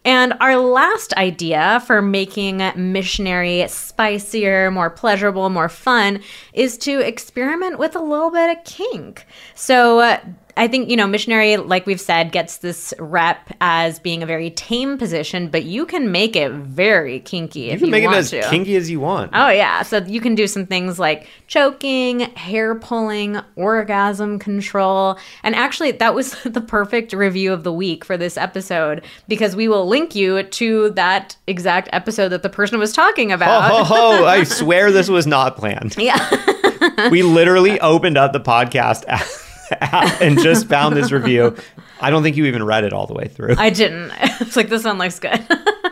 And 0.05 0.35
our 0.41 0.57
last 0.57 1.13
idea 1.15 1.83
for 1.87 2.01
making 2.01 2.63
missionary 2.77 3.67
spicier, 3.69 4.71
more 4.71 4.91
pleasurable, 4.91 5.49
more 5.51 5.69
fun 5.69 6.21
is 6.53 6.79
to 6.79 7.01
experiment 7.01 7.79
with 7.79 7.97
a 7.97 8.01
little 8.01 8.31
bit 8.31 8.57
of 8.57 8.65
kink. 8.65 9.27
So, 9.55 10.19
I 10.59 10.69
think, 10.69 10.91
you 10.91 10.97
know, 10.97 11.07
missionary, 11.07 11.57
like 11.57 11.87
we've 11.87 12.01
said, 12.01 12.33
gets 12.33 12.59
this 12.59 12.93
rep 12.99 13.51
as 13.61 13.99
being 13.99 14.23
a 14.23 14.27
very 14.27 14.51
tame 14.51 14.99
position, 14.99 15.49
but 15.49 15.65
you 15.65 15.87
can 15.87 16.11
make 16.13 16.35
it 16.37 16.51
very 16.53 17.21
kinky 17.21 17.61
You 17.61 17.71
if 17.71 17.79
can 17.79 17.87
you 17.87 17.91
make 17.93 18.05
it 18.05 18.11
as 18.13 18.31
to. 18.31 18.43
kinky 18.51 18.77
as 18.77 18.91
you 18.91 19.01
want. 19.01 19.31
Oh 19.35 19.49
yeah, 19.49 19.83
so 19.83 19.99
you 19.99 20.21
can 20.21 20.35
do 20.35 20.47
some 20.47 20.67
things 20.67 20.99
like 20.99 21.29
choking, 21.47 22.21
hair 22.21 22.75
pulling, 22.75 23.39
orgasm 23.57 24.39
control. 24.39 25.17
And 25.43 25.55
actually 25.55 25.93
that 25.93 26.15
was 26.15 26.33
the 26.45 26.61
perfect 26.61 27.13
review 27.13 27.53
of 27.53 27.63
the 27.63 27.73
week 27.73 28.05
for 28.05 28.17
this 28.17 28.37
episode 28.37 29.05
because 29.29 29.55
we 29.57 29.69
will 29.69 29.87
link 29.87 30.15
you 30.15 30.43
to 30.43 30.91
that 30.91 31.37
exact 31.47 31.89
episode 31.93 32.29
that 32.31 32.43
the 32.43 32.49
person 32.51 32.79
was 32.79 32.93
talking 32.93 33.31
about. 33.33 33.71
ho 33.71 33.85
ho! 33.85 34.25
I 34.27 34.43
swear 34.45 34.91
this 34.91 35.09
was 35.09 35.27
not 35.27 35.57
planned. 35.57 35.97
Yeah. 35.97 36.19
We 37.11 37.23
literally 37.23 37.79
opened 37.81 38.17
up 38.19 38.33
the 38.33 38.41
podcast 38.41 39.05
app, 39.09 39.27
app 39.73 40.21
and 40.21 40.39
just 40.39 40.69
found 40.69 40.97
this 40.97 41.13
review. 41.13 41.57
I 42.01 42.11
don't 42.11 42.23
think 42.23 42.37
you 42.37 42.47
even 42.47 42.65
read 42.65 42.85
it 42.85 42.93
all 42.93 43.07
the 43.07 43.15
way 43.15 43.29
through. 43.29 43.55
I 43.59 43.71
didn't. 43.71 44.13
It's 44.41 44.55
like 44.55 44.69
this 44.69 44.85
one 44.85 44.99
looks 44.99 45.19
good. 45.19 45.45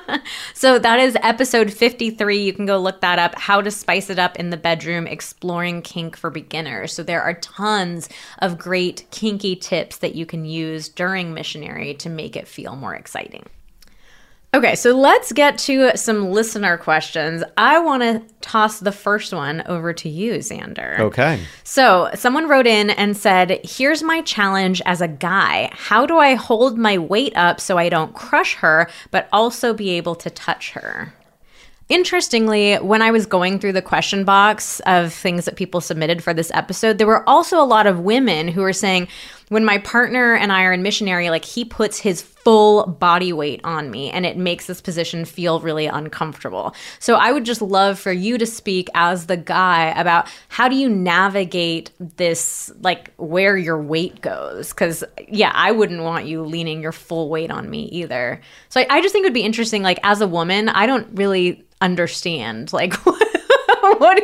so 0.55 0.79
that 0.79 1.01
is 1.01 1.16
episode 1.22 1.72
53. 1.72 2.39
You 2.39 2.53
can 2.53 2.64
go 2.64 2.79
look 2.79 3.01
that 3.01 3.18
up. 3.18 3.35
How 3.35 3.61
to 3.61 3.72
spice 3.72 4.09
it 4.09 4.20
up 4.20 4.37
in 4.37 4.51
the 4.51 4.57
bedroom, 4.57 5.09
exploring 5.09 5.83
kink 5.83 6.16
for 6.16 6.31
beginners. 6.31 6.93
So 6.93 7.03
there 7.03 7.22
are 7.22 7.35
tons 7.35 8.09
of 8.39 8.57
great 8.57 9.05
kinky 9.11 9.57
tips 9.57 9.99
that 9.99 10.14
you 10.14 10.27
can 10.27 10.45
use 10.45 10.89
during 10.89 11.35
missionary 11.35 11.95
to 11.95 12.09
make 12.09 12.37
it 12.37 12.47
feel 12.47 12.77
more 12.77 12.95
exciting. 12.95 13.47
Okay, 14.57 14.74
so 14.74 14.96
let's 14.96 15.32
get 15.32 15.59
to 15.59 15.94
some 15.98 16.30
listener 16.30 16.78
questions. 16.78 17.44
I 17.59 17.78
want 17.78 18.02
to 18.02 18.22
toss 18.40 18.80
the 18.80 18.90
first 18.90 19.34
one 19.34 19.62
over 19.66 19.92
to 19.92 20.09
you, 20.09 20.38
Xander. 20.38 20.98
okay. 20.98 21.40
So, 21.62 22.09
someone 22.14 22.48
wrote 22.48 22.66
in 22.66 22.88
and 22.88 23.14
said, 23.14 23.61
Here's 23.64 24.02
my 24.02 24.22
challenge 24.22 24.80
as 24.86 25.02
a 25.02 25.09
guy. 25.09 25.68
How 25.74 26.07
do 26.07 26.16
I 26.16 26.36
hold 26.36 26.78
my 26.78 26.96
weight 26.96 27.36
up 27.36 27.61
so 27.61 27.76
I 27.76 27.90
don't 27.90 28.14
crush 28.14 28.54
her, 28.54 28.88
but 29.11 29.28
also 29.30 29.74
be 29.74 29.90
able 29.90 30.14
to 30.14 30.30
touch 30.30 30.70
her? 30.70 31.12
Interestingly, 31.88 32.76
when 32.76 33.00
I 33.00 33.12
was 33.12 33.26
going 33.26 33.61
through 33.61 33.74
the 33.74 33.82
question 33.82 34.24
box 34.24 34.80
of 34.86 35.12
things 35.12 35.44
that 35.44 35.54
people 35.54 35.80
submitted 35.80 36.24
for 36.24 36.34
this 36.34 36.50
episode, 36.52 36.98
there 36.98 37.07
were 37.07 37.28
also 37.28 37.61
a 37.61 37.64
lot 37.64 37.86
of 37.86 38.00
women 38.00 38.48
who 38.48 38.62
were 38.62 38.72
saying, 38.72 39.07
when 39.49 39.64
my 39.64 39.78
partner 39.78 40.34
and 40.34 40.53
I 40.53 40.64
are 40.64 40.72
in 40.72 40.82
missionary, 40.82 41.30
like 41.30 41.44
he 41.44 41.64
puts 41.64 41.99
his 41.99 42.20
full 42.20 42.86
body 42.86 43.32
weight 43.32 43.61
on 43.62 43.90
me 43.90 44.11
and 44.11 44.26
it 44.26 44.36
makes 44.36 44.66
this 44.66 44.80
position 44.80 45.24
feel 45.24 45.61
really 45.61 45.86
uncomfortable. 45.86 46.74
So 46.99 47.14
I 47.14 47.32
would 47.32 47.44
just 47.44 47.62
love 47.62 47.99
for 47.99 48.11
you 48.11 48.38
to 48.38 48.47
speak 48.47 48.88
as 48.94 49.26
the 49.26 49.36
guy 49.36 49.90
about 49.99 50.28
how 50.49 50.68
do 50.68 50.74
you 50.74 50.88
navigate 50.88 51.92
this, 51.99 52.72
like 52.80 53.12
where 53.16 53.57
your 53.57 53.80
weight 53.80 54.20
goes? 54.20 54.70
Because, 54.70 55.05
yeah, 55.28 55.53
I 55.55 55.70
wouldn't 55.70 56.03
want 56.03 56.26
you 56.26 56.42
leaning 56.42 56.82
your 56.82 56.92
full 56.92 57.28
weight 57.28 57.51
on 57.51 57.70
me 57.70 57.84
either. 57.86 58.40
So 58.68 58.80
I, 58.80 58.86
I 58.90 59.01
just 59.01 59.12
think 59.12 59.24
it 59.24 59.26
would 59.26 59.34
be 59.34 59.42
interesting, 59.42 59.82
like 59.82 60.01
as 60.03 60.20
a 60.20 60.28
woman, 60.28 60.68
I 60.68 60.86
don't 60.86 61.07
really 61.14 61.64
understand, 61.80 62.72
like, 62.72 62.94
what, 63.05 64.22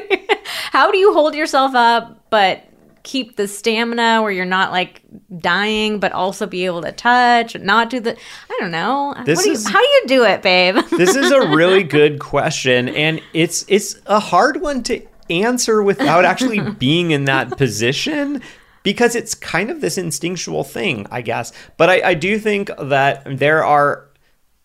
how 0.71 0.91
do 0.91 0.99
you 0.99 1.13
hold 1.13 1.35
yourself 1.35 1.75
up, 1.75 2.25
but 2.31 2.65
keep 3.03 3.37
the 3.37 3.49
stamina 3.49 4.23
where 4.23 4.31
you're 4.31 4.45
not 4.45 4.71
like 4.73 5.03
dying, 5.39 5.99
but 5.99 6.13
also 6.13 6.47
be 6.47 6.65
able 6.67 6.83
to 6.83 6.93
touch, 6.93 7.59
not 7.59 7.91
do 7.91 8.01
the. 8.01 8.13
I 8.51 8.57
don't 8.61 8.71
know. 8.71 9.15
This 9.25 9.39
What 9.39 9.43
do 9.45 9.49
you- 9.51 9.55
is- 9.57 9.69
how 9.69 9.81
do 9.81 9.87
you 9.89 10.03
do 10.07 10.25
it, 10.25 10.43
babe? 10.43 10.77
This 10.91 11.15
is 11.17 11.31
a 11.31 11.41
really 11.49 11.83
good 11.83 12.19
question, 12.21 12.89
and 12.89 13.21
it's 13.33 13.65
it's 13.69 14.01
a 14.07 14.21
hard 14.21 14.61
one 14.61 14.83
to 14.85 15.01
answer 15.31 15.83
without 15.83 16.25
actually 16.25 16.61
being 16.79 17.11
in 17.11 17.25
that 17.27 17.57
position 17.57 18.43
because 18.83 19.15
it's 19.15 19.35
kind 19.35 19.71
of 19.71 19.81
this 19.81 19.97
instinctual 19.97 20.65
thing, 20.65 21.07
I 21.11 21.23
guess. 21.23 21.53
But 21.77 21.89
I, 21.91 22.11
I 22.11 22.15
do 22.15 22.39
think 22.39 22.71
that 22.81 23.23
there 23.39 23.65
are 23.65 24.09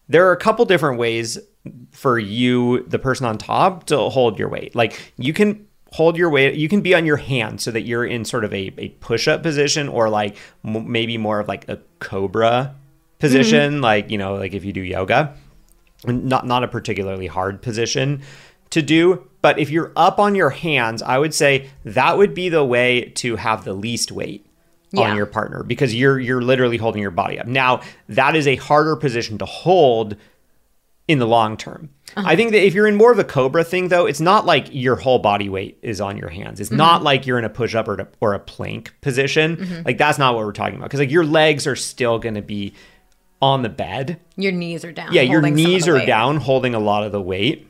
there 0.09 0.27
are 0.27 0.31
a 0.31 0.37
couple 0.37 0.65
different 0.65 0.97
ways 0.99 1.37
for 1.91 2.17
you, 2.17 2.83
the 2.87 2.97
person 2.97 3.25
on 3.25 3.37
top, 3.37 3.85
to 3.87 3.97
hold 3.97 4.39
your 4.39 4.47
weight. 4.49 4.73
Like 4.73 5.13
you 5.17 5.33
can 5.33 5.66
hold 5.91 6.17
your 6.17 6.29
weight, 6.29 6.55
you 6.55 6.69
can 6.69 6.81
be 6.81 6.93
on 6.93 7.05
your 7.05 7.17
hand 7.17 7.61
so 7.61 7.71
that 7.71 7.81
you're 7.81 8.05
in 8.05 8.25
sort 8.25 8.43
of 8.43 8.53
a, 8.53 8.73
a 8.77 8.89
push 8.99 9.27
up 9.27 9.43
position 9.43 9.87
or 9.87 10.09
like 10.09 10.35
m- 10.65 10.91
maybe 10.91 11.17
more 11.17 11.39
of 11.39 11.47
like 11.47 11.67
a 11.69 11.79
cobra 11.99 12.75
position, 13.19 13.73
mm-hmm. 13.75 13.83
like, 13.83 14.11
you 14.11 14.17
know, 14.17 14.35
like 14.35 14.53
if 14.53 14.63
you 14.65 14.73
do 14.73 14.81
yoga. 14.81 15.33
Not 16.05 16.45
not 16.45 16.63
a 16.63 16.67
particularly 16.67 17.25
hard 17.25 17.61
position 17.61 18.21
to 18.69 18.81
do 18.81 19.27
but 19.41 19.57
if 19.59 19.69
you're 19.69 19.91
up 19.95 20.19
on 20.19 20.35
your 20.35 20.49
hands 20.49 21.01
i 21.01 21.17
would 21.17 21.33
say 21.33 21.69
that 21.85 22.17
would 22.17 22.33
be 22.33 22.49
the 22.49 22.63
way 22.63 23.11
to 23.15 23.37
have 23.37 23.63
the 23.63 23.73
least 23.73 24.11
weight 24.11 24.45
Yeah. 24.91 25.09
on 25.09 25.17
your 25.17 25.25
partner 25.25 25.63
because 25.63 25.95
you're 25.95 26.19
you're 26.19 26.41
literally 26.41 26.77
holding 26.77 27.01
your 27.01 27.11
body 27.11 27.39
up. 27.39 27.47
Now 27.47 27.81
that 28.09 28.35
is 28.35 28.47
a 28.47 28.57
harder 28.57 28.95
position 28.95 29.37
to 29.39 29.45
hold 29.45 30.15
in 31.07 31.19
the 31.19 31.27
long 31.27 31.57
term 31.57 31.89
i 32.15 32.19
uh-huh. 32.19 32.35
think 32.35 32.51
that 32.51 32.65
if 32.65 32.73
you're 32.73 32.87
in 32.87 32.95
more 32.95 33.11
of 33.11 33.19
a 33.19 33.23
cobra 33.23 33.63
thing 33.63 33.87
though 33.87 34.05
it's 34.05 34.19
not 34.19 34.45
like 34.45 34.67
your 34.71 34.95
whole 34.95 35.19
body 35.19 35.49
weight 35.49 35.77
is 35.81 36.01
on 36.01 36.17
your 36.17 36.29
hands 36.29 36.59
it's 36.59 36.71
not 36.71 36.97
mm-hmm. 36.97 37.05
like 37.05 37.25
you're 37.25 37.39
in 37.39 37.45
a 37.45 37.49
push-up 37.49 37.87
or, 37.87 37.95
a- 37.95 38.07
or 38.19 38.33
a 38.33 38.39
plank 38.39 38.93
position 39.01 39.57
mm-hmm. 39.57 39.81
like 39.85 39.97
that's 39.97 40.17
not 40.17 40.35
what 40.35 40.45
we're 40.45 40.51
talking 40.51 40.75
about 40.75 40.85
because 40.85 40.99
like 40.99 41.11
your 41.11 41.25
legs 41.25 41.65
are 41.65 41.75
still 41.75 42.19
going 42.19 42.35
to 42.35 42.41
be 42.41 42.73
on 43.41 43.61
the 43.61 43.69
bed 43.69 44.19
Your 44.35 44.51
knees 44.51 44.83
are 44.83 44.91
down. 44.91 45.13
yeah, 45.13 45.21
your 45.21 45.41
holding 45.41 45.57
some 45.57 45.65
of 45.65 45.71
knees 45.71 45.87
are 45.87 45.93
weight. 45.95 46.07
down, 46.07 46.37
holding 46.37 46.73
a 46.73 46.79
lot 46.79 47.03
of 47.03 47.11
the 47.11 47.21
weight. 47.21 47.67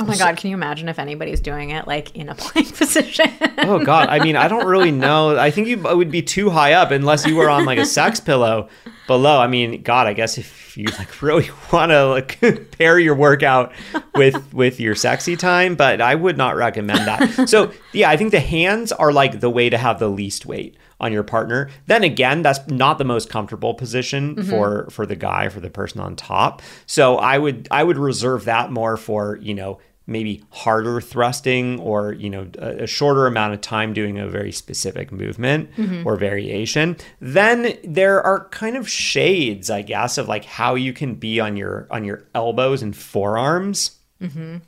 Oh 0.00 0.04
my 0.04 0.16
god, 0.16 0.36
can 0.36 0.50
you 0.50 0.56
imagine 0.56 0.88
if 0.88 0.98
anybody's 0.98 1.40
doing 1.40 1.70
it 1.70 1.86
like 1.86 2.16
in 2.16 2.28
a 2.28 2.34
plank 2.34 2.76
position? 2.76 3.30
Oh 3.58 3.84
God, 3.84 4.08
I 4.08 4.18
mean, 4.18 4.34
I 4.34 4.48
don't 4.48 4.66
really 4.66 4.90
know. 4.90 5.38
I 5.38 5.50
think 5.50 5.68
you 5.68 5.78
would 5.78 6.10
be 6.10 6.22
too 6.22 6.50
high 6.50 6.72
up 6.72 6.90
unless 6.90 7.26
you 7.26 7.36
were 7.36 7.48
on 7.48 7.64
like 7.64 7.78
a 7.78 7.86
sex 7.86 8.18
pillow 8.18 8.68
below. 9.06 9.38
I 9.38 9.46
mean, 9.46 9.82
God, 9.82 10.06
I 10.06 10.12
guess 10.12 10.38
if 10.38 10.76
you 10.76 10.86
like 10.98 11.22
really 11.22 11.48
want 11.72 11.90
to 11.90 12.06
like 12.06 12.40
pair 12.78 12.98
your 12.98 13.14
workout 13.14 13.72
with 14.14 14.52
with 14.52 14.80
your 14.80 14.94
sexy 14.94 15.36
time, 15.36 15.74
but 15.74 16.00
I 16.00 16.14
would 16.14 16.36
not 16.36 16.56
recommend 16.56 17.06
that. 17.06 17.48
So 17.48 17.72
yeah, 17.92 18.10
I 18.10 18.16
think 18.16 18.30
the 18.30 18.40
hands 18.40 18.92
are 18.92 19.12
like 19.12 19.40
the 19.40 19.50
way 19.50 19.70
to 19.70 19.78
have 19.78 19.98
the 19.98 20.08
least 20.08 20.46
weight 20.46 20.76
on 21.00 21.12
your 21.12 21.22
partner. 21.22 21.70
Then 21.86 22.04
again, 22.04 22.42
that's 22.42 22.66
not 22.68 22.98
the 22.98 23.04
most 23.04 23.28
comfortable 23.28 23.74
position 23.74 24.36
mm-hmm. 24.36 24.50
for 24.50 24.88
for 24.90 25.06
the 25.06 25.16
guy, 25.16 25.48
for 25.48 25.60
the 25.60 25.70
person 25.70 26.00
on 26.00 26.16
top. 26.16 26.62
So 26.86 27.16
I 27.16 27.38
would 27.38 27.68
I 27.70 27.84
would 27.84 27.98
reserve 27.98 28.44
that 28.44 28.70
more 28.70 28.96
for, 28.96 29.38
you 29.40 29.54
know, 29.54 29.78
maybe 30.06 30.42
harder 30.50 31.00
thrusting 31.00 31.80
or 31.80 32.12
you 32.12 32.28
know 32.28 32.46
a, 32.58 32.82
a 32.82 32.86
shorter 32.86 33.26
amount 33.26 33.54
of 33.54 33.60
time 33.60 33.92
doing 33.92 34.18
a 34.18 34.28
very 34.28 34.52
specific 34.52 35.10
movement 35.10 35.70
mm-hmm. 35.76 36.06
or 36.06 36.16
variation 36.16 36.96
then 37.20 37.78
there 37.84 38.22
are 38.22 38.48
kind 38.48 38.76
of 38.76 38.88
shades 38.88 39.70
i 39.70 39.80
guess 39.80 40.18
of 40.18 40.28
like 40.28 40.44
how 40.44 40.74
you 40.74 40.92
can 40.92 41.14
be 41.14 41.40
on 41.40 41.56
your 41.56 41.86
on 41.90 42.04
your 42.04 42.24
elbows 42.34 42.82
and 42.82 42.94
forearms 42.94 43.98
mm-hmm. 44.20 44.58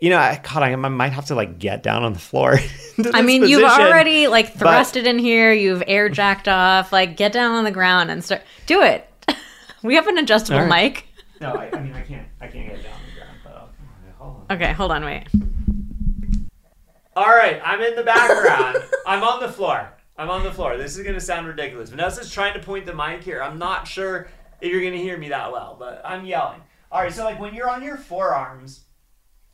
you 0.00 0.10
know 0.10 0.18
I, 0.18 0.40
god 0.42 0.62
I, 0.64 0.72
I 0.72 0.76
might 0.76 1.12
have 1.12 1.26
to 1.26 1.34
like 1.36 1.58
get 1.58 1.82
down 1.84 2.02
on 2.02 2.12
the 2.12 2.18
floor 2.18 2.58
I 2.98 3.02
this 3.02 3.22
mean, 3.22 3.46
you've 3.46 3.62
already 3.62 4.26
like 4.26 4.54
thrusted 4.54 5.04
in 5.04 5.18
here, 5.18 5.52
you've 5.52 5.82
air 5.86 6.08
jacked 6.08 6.48
off, 6.48 6.92
like 6.92 7.16
get 7.16 7.32
down 7.32 7.52
on 7.52 7.64
the 7.64 7.70
ground 7.70 8.10
and 8.10 8.24
start 8.24 8.42
do 8.66 8.82
it. 8.82 9.08
we 9.82 9.94
have 9.94 10.08
an 10.08 10.18
adjustable 10.18 10.58
All 10.60 10.66
right. 10.66 10.94
mic. 10.94 11.06
no 11.40 11.52
I, 11.52 11.70
I 11.72 11.80
mean 11.80 11.94
i 11.94 12.02
can't 12.02 12.26
i 12.40 12.48
can't 12.48 12.68
get 12.68 12.82
down 12.82 12.92
on 12.94 13.00
the 13.06 13.20
ground 13.20 13.38
but 13.44 13.54
I'll, 13.54 13.70
hold 14.18 14.36
on. 14.37 14.37
Okay, 14.50 14.72
hold 14.72 14.92
on, 14.92 15.04
wait. 15.04 15.26
All 17.14 17.28
right, 17.28 17.60
I'm 17.62 17.82
in 17.82 17.96
the 17.96 18.02
background. 18.02 18.78
I'm 19.06 19.22
on 19.22 19.40
the 19.40 19.52
floor. 19.52 19.92
I'm 20.16 20.30
on 20.30 20.42
the 20.42 20.52
floor. 20.52 20.76
This 20.78 20.96
is 20.96 21.04
gonna 21.04 21.20
sound 21.20 21.46
ridiculous. 21.46 21.90
Vanessa's 21.90 22.32
trying 22.32 22.54
to 22.54 22.60
point 22.60 22.86
the 22.86 22.94
mic 22.94 23.22
here. 23.22 23.42
I'm 23.42 23.58
not 23.58 23.86
sure 23.86 24.28
if 24.60 24.72
you're 24.72 24.82
gonna 24.82 25.02
hear 25.02 25.18
me 25.18 25.28
that 25.28 25.52
well, 25.52 25.76
but 25.78 26.00
I'm 26.04 26.24
yelling. 26.24 26.62
All 26.90 27.02
right, 27.02 27.12
so 27.12 27.24
like 27.24 27.38
when 27.38 27.54
you're 27.54 27.68
on 27.68 27.82
your 27.82 27.98
forearms, 27.98 28.84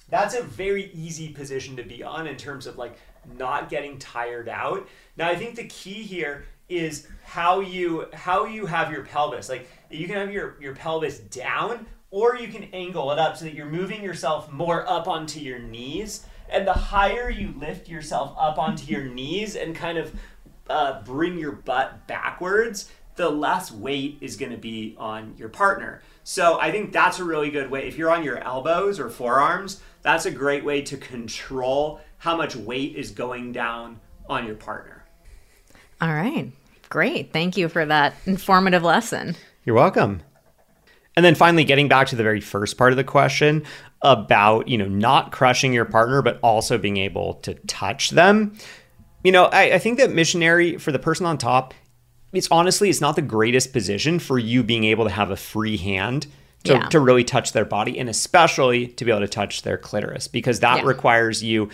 that's 0.08 0.34
a 0.34 0.42
very 0.42 0.90
easy 0.92 1.32
position 1.32 1.74
to 1.76 1.82
be 1.82 2.02
on 2.02 2.28
in 2.28 2.36
terms 2.36 2.66
of 2.66 2.78
like 2.78 2.96
not 3.36 3.68
getting 3.68 3.98
tired 3.98 4.48
out. 4.48 4.88
Now 5.16 5.28
I 5.28 5.34
think 5.34 5.56
the 5.56 5.66
key 5.66 6.02
here 6.04 6.44
is 6.68 7.08
how 7.24 7.60
you 7.60 8.06
how 8.12 8.46
you 8.46 8.66
have 8.66 8.92
your 8.92 9.04
pelvis. 9.04 9.48
Like 9.48 9.68
you 9.90 10.06
can 10.06 10.16
have 10.16 10.30
your 10.30 10.56
your 10.60 10.74
pelvis 10.74 11.18
down 11.18 11.86
or 12.14 12.36
you 12.36 12.46
can 12.46 12.62
angle 12.72 13.10
it 13.10 13.18
up 13.18 13.36
so 13.36 13.44
that 13.44 13.54
you're 13.54 13.66
moving 13.66 14.00
yourself 14.00 14.50
more 14.52 14.88
up 14.88 15.08
onto 15.08 15.40
your 15.40 15.58
knees. 15.58 16.24
And 16.48 16.64
the 16.64 16.72
higher 16.72 17.28
you 17.28 17.52
lift 17.58 17.88
yourself 17.88 18.36
up 18.38 18.56
onto 18.56 18.86
your 18.86 19.02
knees 19.02 19.56
and 19.56 19.74
kind 19.74 19.98
of 19.98 20.14
uh, 20.70 21.02
bring 21.02 21.36
your 21.36 21.50
butt 21.50 22.06
backwards, 22.06 22.88
the 23.16 23.28
less 23.28 23.72
weight 23.72 24.18
is 24.20 24.36
going 24.36 24.52
to 24.52 24.58
be 24.58 24.94
on 24.96 25.34
your 25.36 25.48
partner. 25.48 26.02
So 26.22 26.60
I 26.60 26.70
think 26.70 26.92
that's 26.92 27.18
a 27.18 27.24
really 27.24 27.50
good 27.50 27.68
way. 27.68 27.88
If 27.88 27.98
you're 27.98 28.12
on 28.12 28.22
your 28.22 28.38
elbows 28.38 29.00
or 29.00 29.10
forearms, 29.10 29.82
that's 30.02 30.24
a 30.24 30.30
great 30.30 30.64
way 30.64 30.82
to 30.82 30.96
control 30.96 32.00
how 32.18 32.36
much 32.36 32.54
weight 32.54 32.94
is 32.94 33.10
going 33.10 33.50
down 33.50 33.98
on 34.28 34.46
your 34.46 34.54
partner. 34.54 35.04
All 36.00 36.14
right. 36.14 36.52
Great. 36.90 37.32
Thank 37.32 37.56
you 37.56 37.68
for 37.68 37.84
that 37.84 38.14
informative 38.24 38.84
lesson. 38.84 39.34
You're 39.64 39.74
welcome. 39.74 40.22
And 41.16 41.24
then 41.24 41.34
finally, 41.34 41.64
getting 41.64 41.88
back 41.88 42.08
to 42.08 42.16
the 42.16 42.22
very 42.22 42.40
first 42.40 42.76
part 42.76 42.92
of 42.92 42.96
the 42.96 43.04
question 43.04 43.64
about, 44.02 44.68
you 44.68 44.76
know, 44.76 44.88
not 44.88 45.32
crushing 45.32 45.72
your 45.72 45.84
partner, 45.84 46.22
but 46.22 46.38
also 46.42 46.76
being 46.76 46.96
able 46.96 47.34
to 47.34 47.54
touch 47.66 48.10
them. 48.10 48.56
You 49.22 49.32
know, 49.32 49.44
I, 49.44 49.74
I 49.74 49.78
think 49.78 49.98
that 49.98 50.10
missionary 50.12 50.76
for 50.76 50.92
the 50.92 50.98
person 50.98 51.24
on 51.24 51.38
top, 51.38 51.72
it's 52.32 52.48
honestly, 52.50 52.90
it's 52.90 53.00
not 53.00 53.16
the 53.16 53.22
greatest 53.22 53.72
position 53.72 54.18
for 54.18 54.38
you 54.38 54.62
being 54.62 54.84
able 54.84 55.04
to 55.04 55.10
have 55.10 55.30
a 55.30 55.36
free 55.36 55.76
hand 55.76 56.26
to, 56.64 56.72
Yeah. 56.72 56.88
to 56.88 56.98
really 57.00 57.24
touch 57.24 57.52
their 57.52 57.64
body 57.64 57.98
and 57.98 58.08
especially 58.08 58.88
to 58.88 59.04
be 59.04 59.10
able 59.10 59.20
to 59.20 59.28
touch 59.28 59.62
their 59.62 59.78
clitoris 59.78 60.28
because 60.28 60.60
that 60.60 60.78
Yeah. 60.78 60.88
requires 60.88 61.42
you 61.44 61.68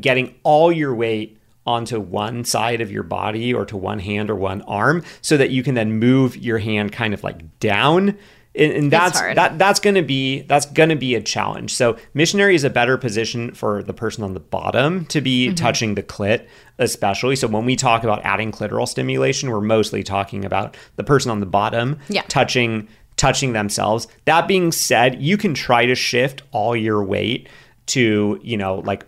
getting 0.00 0.34
all 0.44 0.72
your 0.72 0.94
weight 0.94 1.38
onto 1.66 2.00
one 2.00 2.44
side 2.44 2.80
of 2.80 2.90
your 2.90 3.02
body 3.04 3.52
or 3.54 3.64
to 3.66 3.76
one 3.76 3.98
hand 4.00 4.30
or 4.30 4.34
one 4.34 4.62
arm 4.62 5.04
so 5.20 5.36
that 5.36 5.50
you 5.50 5.62
can 5.62 5.74
then 5.74 5.98
move 5.98 6.36
your 6.36 6.58
hand 6.58 6.90
kind 6.90 7.14
of 7.14 7.22
like 7.22 7.60
down 7.60 8.16
and, 8.54 8.72
and 8.72 8.90
that's 8.90 9.18
that 9.20 9.58
that's 9.58 9.80
going 9.80 9.94
to 9.94 10.02
be 10.02 10.42
that's 10.42 10.66
going 10.66 10.88
to 10.90 10.96
be 10.96 11.14
a 11.14 11.20
challenge 11.22 11.74
so 11.74 11.96
missionary 12.14 12.54
is 12.54 12.64
a 12.64 12.70
better 12.70 12.98
position 12.98 13.52
for 13.54 13.82
the 13.82 13.94
person 13.94 14.22
on 14.24 14.34
the 14.34 14.40
bottom 14.40 15.04
to 15.06 15.20
be 15.20 15.46
Mm-hmm. 15.46 15.54
touching 15.54 15.94
the 15.94 16.02
clit 16.02 16.46
especially 16.78 17.36
so 17.36 17.48
when 17.48 17.64
we 17.64 17.76
talk 17.76 18.04
about 18.04 18.22
adding 18.24 18.52
clitoral 18.52 18.86
stimulation 18.88 19.50
we're 19.50 19.60
mostly 19.60 20.02
talking 20.02 20.44
about 20.44 20.76
the 20.96 21.04
person 21.04 21.30
on 21.30 21.40
the 21.40 21.46
bottom 21.46 21.98
Yeah. 22.08 22.22
touching 22.28 22.88
touching 23.16 23.52
themselves 23.52 24.08
that 24.24 24.46
being 24.48 24.72
said 24.72 25.20
you 25.22 25.36
can 25.36 25.54
try 25.54 25.86
to 25.86 25.94
shift 25.94 26.42
all 26.52 26.74
your 26.76 27.02
weight 27.04 27.48
to 27.86 28.38
you 28.42 28.56
know 28.56 28.76
like 28.80 29.04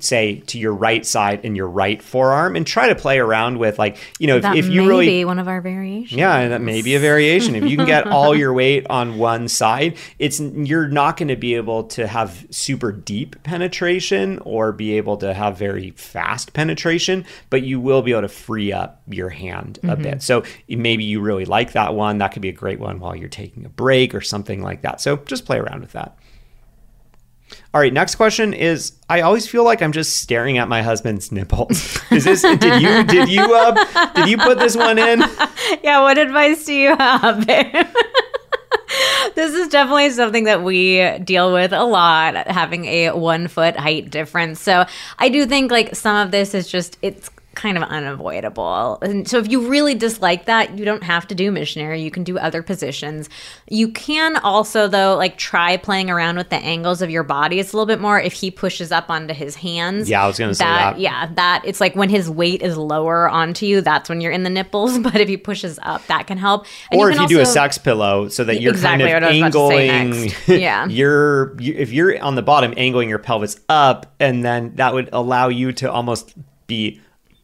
say 0.00 0.40
to 0.46 0.58
your 0.58 0.74
right 0.74 1.04
side 1.06 1.40
and 1.44 1.56
your 1.56 1.66
right 1.66 2.02
forearm 2.02 2.56
and 2.56 2.66
try 2.66 2.88
to 2.88 2.94
play 2.94 3.18
around 3.18 3.58
with 3.58 3.78
like 3.78 3.96
you 4.18 4.26
know 4.26 4.36
if, 4.36 4.42
That 4.42 4.56
if 4.56 4.68
you 4.68 4.86
really 4.86 5.06
be 5.06 5.24
one 5.24 5.38
of 5.38 5.48
our 5.48 5.62
variations. 5.62 6.12
yeah, 6.12 6.48
that 6.48 6.60
may 6.60 6.82
be 6.82 6.94
a 6.94 7.00
variation. 7.00 7.54
If 7.54 7.64
you 7.64 7.78
can 7.78 7.86
get 7.86 8.06
all 8.06 8.36
your 8.36 8.52
weight 8.52 8.86
on 8.90 9.16
one 9.16 9.48
side, 9.48 9.96
it's 10.18 10.40
you're 10.40 10.88
not 10.88 11.16
going 11.16 11.28
to 11.28 11.36
be 11.36 11.54
able 11.54 11.84
to 11.84 12.06
have 12.06 12.46
super 12.50 12.92
deep 12.92 13.42
penetration 13.44 14.40
or 14.40 14.72
be 14.72 14.98
able 14.98 15.16
to 15.18 15.32
have 15.32 15.56
very 15.56 15.92
fast 15.92 16.52
penetration, 16.52 17.24
but 17.48 17.62
you 17.62 17.80
will 17.80 18.02
be 18.02 18.12
able 18.12 18.22
to 18.22 18.28
free 18.28 18.72
up 18.72 19.00
your 19.08 19.30
hand 19.30 19.78
a 19.82 19.86
mm-hmm. 19.86 20.02
bit. 20.02 20.22
So 20.22 20.44
maybe 20.68 21.04
you 21.04 21.20
really 21.20 21.46
like 21.46 21.72
that 21.72 21.94
one. 21.94 22.18
That 22.18 22.32
could 22.32 22.42
be 22.42 22.50
a 22.50 22.52
great 22.52 22.78
one 22.78 23.00
while 23.00 23.16
you're 23.16 23.28
taking 23.30 23.64
a 23.64 23.70
break 23.70 24.14
or 24.14 24.20
something 24.20 24.60
like 24.60 24.82
that. 24.82 25.00
So 25.00 25.16
just 25.16 25.46
play 25.46 25.58
around 25.58 25.80
with 25.80 25.92
that. 25.92 26.18
All 27.74 27.80
right, 27.80 27.92
next 27.92 28.16
question 28.16 28.52
is 28.52 28.92
I 29.08 29.22
always 29.22 29.48
feel 29.48 29.64
like 29.64 29.80
I'm 29.80 29.92
just 29.92 30.18
staring 30.18 30.58
at 30.58 30.68
my 30.68 30.82
husband's 30.82 31.32
nipples. 31.32 31.98
Is 32.10 32.24
this 32.24 32.42
did 32.42 32.82
you 32.82 33.02
did 33.04 33.30
you 33.30 33.42
uh, 33.42 34.12
did 34.12 34.28
you 34.28 34.36
put 34.36 34.58
this 34.58 34.76
one 34.76 34.98
in? 34.98 35.22
Yeah, 35.82 36.02
what 36.02 36.18
advice 36.18 36.66
do 36.66 36.74
you 36.74 36.94
have, 36.94 37.46
this 39.34 39.54
is 39.54 39.68
definitely 39.68 40.10
something 40.10 40.44
that 40.44 40.62
we 40.62 41.18
deal 41.20 41.52
with 41.52 41.72
a 41.72 41.84
lot, 41.84 42.46
having 42.46 42.84
a 42.84 43.12
one 43.12 43.48
foot 43.48 43.76
height 43.76 44.10
difference. 44.10 44.60
So 44.60 44.84
I 45.18 45.28
do 45.28 45.46
think 45.46 45.70
like 45.70 45.96
some 45.96 46.16
of 46.16 46.30
this 46.30 46.54
is 46.54 46.68
just, 46.68 46.98
it's 47.00 47.30
kind 47.54 47.76
of 47.76 47.82
unavoidable. 47.84 48.98
And 49.02 49.28
so 49.28 49.38
if 49.38 49.50
you 49.50 49.68
really 49.68 49.94
dislike 49.94 50.46
that, 50.46 50.78
you 50.78 50.84
don't 50.84 51.02
have 51.02 51.26
to 51.28 51.34
do 51.34 51.50
missionary. 51.50 52.00
You 52.00 52.10
can 52.10 52.24
do 52.24 52.38
other 52.38 52.62
positions. 52.62 53.28
You 53.68 53.88
can 53.88 54.36
also 54.36 54.88
though 54.88 55.16
like 55.16 55.36
try 55.36 55.76
playing 55.76 56.10
around 56.10 56.36
with 56.36 56.48
the 56.48 56.56
angles 56.56 57.02
of 57.02 57.10
your 57.10 57.22
body. 57.22 57.58
It's 57.58 57.72
a 57.72 57.76
little 57.76 57.86
bit 57.86 58.00
more 58.00 58.18
if 58.20 58.32
he 58.32 58.50
pushes 58.50 58.90
up 58.90 59.10
onto 59.10 59.34
his 59.34 59.56
hands. 59.56 60.08
Yeah, 60.08 60.24
I 60.24 60.26
was 60.26 60.38
gonna 60.38 60.54
say 60.54 60.64
that. 60.64 60.98
Yeah, 60.98 61.30
that 61.34 61.62
it's 61.64 61.80
like 61.80 61.94
when 61.94 62.08
his 62.08 62.30
weight 62.30 62.62
is 62.62 62.76
lower 62.76 63.28
onto 63.28 63.66
you, 63.66 63.80
that's 63.80 64.08
when 64.08 64.20
you're 64.20 64.32
in 64.32 64.42
the 64.42 64.50
nipples. 64.50 64.98
But 65.12 65.16
if 65.16 65.28
he 65.28 65.36
pushes 65.36 65.80
up, 65.82 66.06
that 66.06 66.28
can 66.28 66.38
help. 66.38 66.64
And 66.90 67.00
or 67.00 67.10
if 67.10 67.16
can 67.16 67.28
you 67.28 67.36
do 67.36 67.40
a 67.40 67.46
sex 67.46 67.76
pillow 67.76 68.28
so 68.28 68.44
that 68.44 68.60
you're 68.60 68.72
Exactly 68.72 69.10
kind 69.10 69.24
of 69.24 69.30
I 69.30 69.42
was 69.42 69.54
about 69.54 69.70
to 69.70 69.76
say 69.76 69.88
angling. 69.88 70.32
Yeah. 70.60 70.86
your 70.86 71.60
you, 71.60 71.74
if 71.76 71.92
you're 71.92 72.22
on 72.22 72.36
the 72.36 72.42
bottom 72.42 72.72
angling 72.76 73.08
your 73.08 73.18
pelvis 73.18 73.58
up 73.68 74.14
and 74.20 74.44
then 74.44 74.76
that 74.76 74.94
would 74.94 75.10
allow 75.12 75.48
you 75.48 75.72
to 75.72 75.90
almost 75.90 76.34
be 76.66 77.00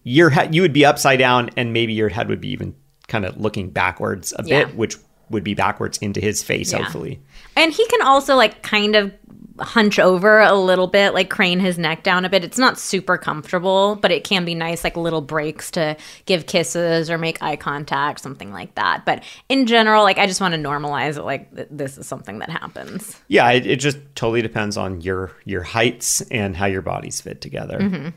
your 0.09 0.31
head 0.31 0.55
you 0.55 0.63
would 0.63 0.73
be 0.73 0.85
upside 0.85 1.19
down 1.19 1.51
and 1.57 1.73
maybe 1.73 1.93
your 1.93 2.09
head 2.09 2.29
would 2.29 2.41
be 2.41 2.49
even 2.49 2.75
kind 3.09 3.25
of 3.25 3.37
looking 3.39 3.69
backwards 3.71 4.33
a 4.39 4.43
Yeah. 4.45 4.65
bit 4.65 4.77
which 4.77 4.97
would 5.31 5.45
be 5.45 5.55
backwards 5.55 5.99
into 5.99 6.21
his 6.21 6.43
face 6.43 6.73
Yeah. 6.73 6.79
hopefully 6.83 7.21
And 7.57 7.73
he 7.73 7.87
can 7.89 8.03
also 8.03 8.35
like 8.37 8.63
kind 8.63 8.97
of 8.97 9.13
hunch 9.61 9.99
over 9.99 10.39
a 10.39 10.55
little 10.55 10.87
bit, 10.87 11.13
like 11.15 11.29
crane 11.29 11.59
his 11.59 11.77
neck 11.79 12.05
down 12.05 12.25
a 12.25 12.29
bit. 12.29 12.45
It's 12.45 12.59
not 12.59 12.79
super 12.79 13.19
comfortable, 13.19 13.97
but 14.01 14.13
it 14.13 14.23
can 14.23 14.45
be 14.45 14.55
nice, 14.55 14.85
like 14.85 14.97
little 14.97 15.21
breaks 15.21 15.73
to 15.73 15.97
give 16.27 16.47
kisses 16.47 17.11
or 17.11 17.19
make 17.19 17.43
eye 17.43 17.57
contact, 17.57 18.21
something 18.21 18.53
like 18.53 18.77
that. 18.77 19.05
But 19.05 19.25
in 19.49 19.67
general, 19.67 20.05
like 20.05 20.17
I 20.17 20.27
just 20.29 20.41
want 20.41 20.55
to 20.55 20.61
normalize 20.61 21.17
it. 21.19 21.25
Like 21.25 21.53
th- 21.57 21.67
this 21.73 21.99
is 21.99 22.07
something 22.07 22.39
that 22.39 22.51
happens. 22.51 23.17
yeah 23.27 23.51
it, 23.51 23.67
it 23.67 23.81
just 23.81 23.99
totally 24.15 24.43
depends 24.43 24.77
on 24.77 25.01
your 25.01 25.33
your 25.45 25.65
heights 25.65 26.21
and 26.31 26.57
how 26.57 26.67
your 26.67 26.83
bodies 26.83 27.21
fit 27.21 27.41
together 27.41 27.79
Mm-hmm. 27.81 28.09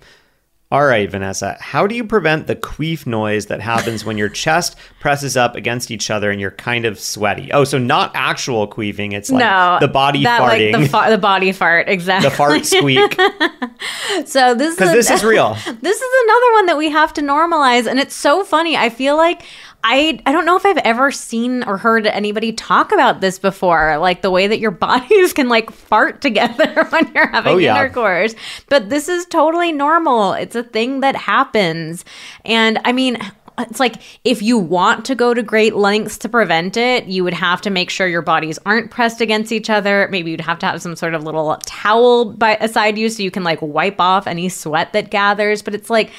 All 0.71 0.85
right, 0.85 1.09
Vanessa, 1.11 1.57
how 1.59 1.85
do 1.85 1.95
you 1.95 2.05
prevent 2.05 2.47
the 2.47 2.55
queef 2.55 3.05
noise 3.05 3.47
that 3.47 3.59
happens 3.59 4.05
when 4.05 4.17
your 4.17 4.29
chest 4.43 4.77
presses 5.01 5.35
up 5.35 5.55
against 5.55 5.91
each 5.91 6.09
other 6.09 6.31
and 6.31 6.39
you're 6.39 6.51
kind 6.51 6.85
of 6.85 6.97
sweaty? 6.97 7.51
Oh, 7.51 7.65
so 7.65 7.77
not 7.77 8.11
actual 8.15 8.69
queefing, 8.69 9.11
it's 9.11 9.29
like 9.29 9.39
no, 9.43 9.77
the 9.81 9.89
body 9.89 10.23
that, 10.23 10.39
farting, 10.39 10.71
like 10.71 10.83
the, 10.83 10.87
fa- 10.87 11.07
the 11.09 11.17
body 11.17 11.51
fart, 11.51 11.89
exactly. 11.89 12.29
the 12.29 12.35
fart 12.35 12.65
squeak, 12.65 13.19
So 14.25 14.53
this 14.55 14.75
because 14.75 14.95
is 14.95 15.07
this 15.07 15.09
is 15.09 15.23
real. 15.25 15.55
this 15.55 16.01
is 16.01 16.23
another 16.23 16.53
one 16.53 16.65
that 16.67 16.77
we 16.77 16.89
have 16.89 17.11
to 17.13 17.21
normalize 17.21 17.85
and 17.87 17.99
it's 17.99 18.15
so 18.15 18.43
funny 18.43 18.77
i 18.77 18.89
feel 18.89 19.17
like 19.17 19.43
I, 19.83 20.19
I 20.25 20.31
don't 20.31 20.45
know 20.45 20.55
if 20.55 20.65
I've 20.65 20.77
ever 20.77 21.11
seen 21.11 21.63
or 21.63 21.77
heard 21.77 22.05
anybody 22.05 22.51
talk 22.53 22.91
about 22.91 23.19
this 23.21 23.39
before, 23.39 23.97
like 23.97 24.21
the 24.21 24.29
way 24.31 24.47
that 24.47 24.59
your 24.59 24.71
bodies 24.87 25.33
can 25.33 25.49
like 25.49 25.71
fart 25.71 26.21
together 26.21 26.85
when 26.89 27.11
you're 27.13 27.27
having 27.27 27.55
Oh, 27.55 27.57
yeah. 27.57 27.75
intercourse. 27.79 28.35
But 28.69 28.89
this 28.89 29.09
is 29.09 29.25
totally 29.25 29.71
normal. 29.71 30.33
It's 30.33 30.55
a 30.55 30.63
thing 30.63 30.99
that 30.99 31.15
happens. 31.15 32.05
And 32.45 32.79
I 32.85 32.91
mean, 32.91 33.17
it's 33.59 33.79
like 33.79 33.95
if 34.23 34.41
you 34.41 34.57
want 34.57 35.05
to 35.05 35.15
go 35.15 35.33
to 35.33 35.43
great 35.43 35.75
lengths 35.75 36.17
to 36.19 36.29
prevent 36.29 36.77
it, 36.77 37.05
you 37.05 37.23
would 37.23 37.33
have 37.33 37.61
to 37.61 37.69
make 37.69 37.89
sure 37.89 38.07
your 38.07 38.21
bodies 38.21 38.57
aren't 38.65 38.91
pressed 38.91 39.19
against 39.21 39.51
each 39.51 39.69
other. 39.69 40.07
Maybe 40.09 40.31
you'd 40.31 40.41
have 40.41 40.59
to 40.59 40.65
have 40.67 40.81
some 40.81 40.95
sort 40.95 41.13
of 41.13 41.23
little 41.23 41.57
towel 41.65 42.33
by 42.33 42.55
aside 42.57 42.97
you 42.97 43.09
so 43.09 43.21
you 43.23 43.29
can 43.31 43.43
like 43.43 43.59
wipe 43.61 43.99
off 43.99 44.25
any 44.27 44.47
sweat 44.49 44.93
that 44.93 45.11
gathers. 45.11 45.61
But 45.61 45.75
it's 45.75 45.89
like, 45.89 46.11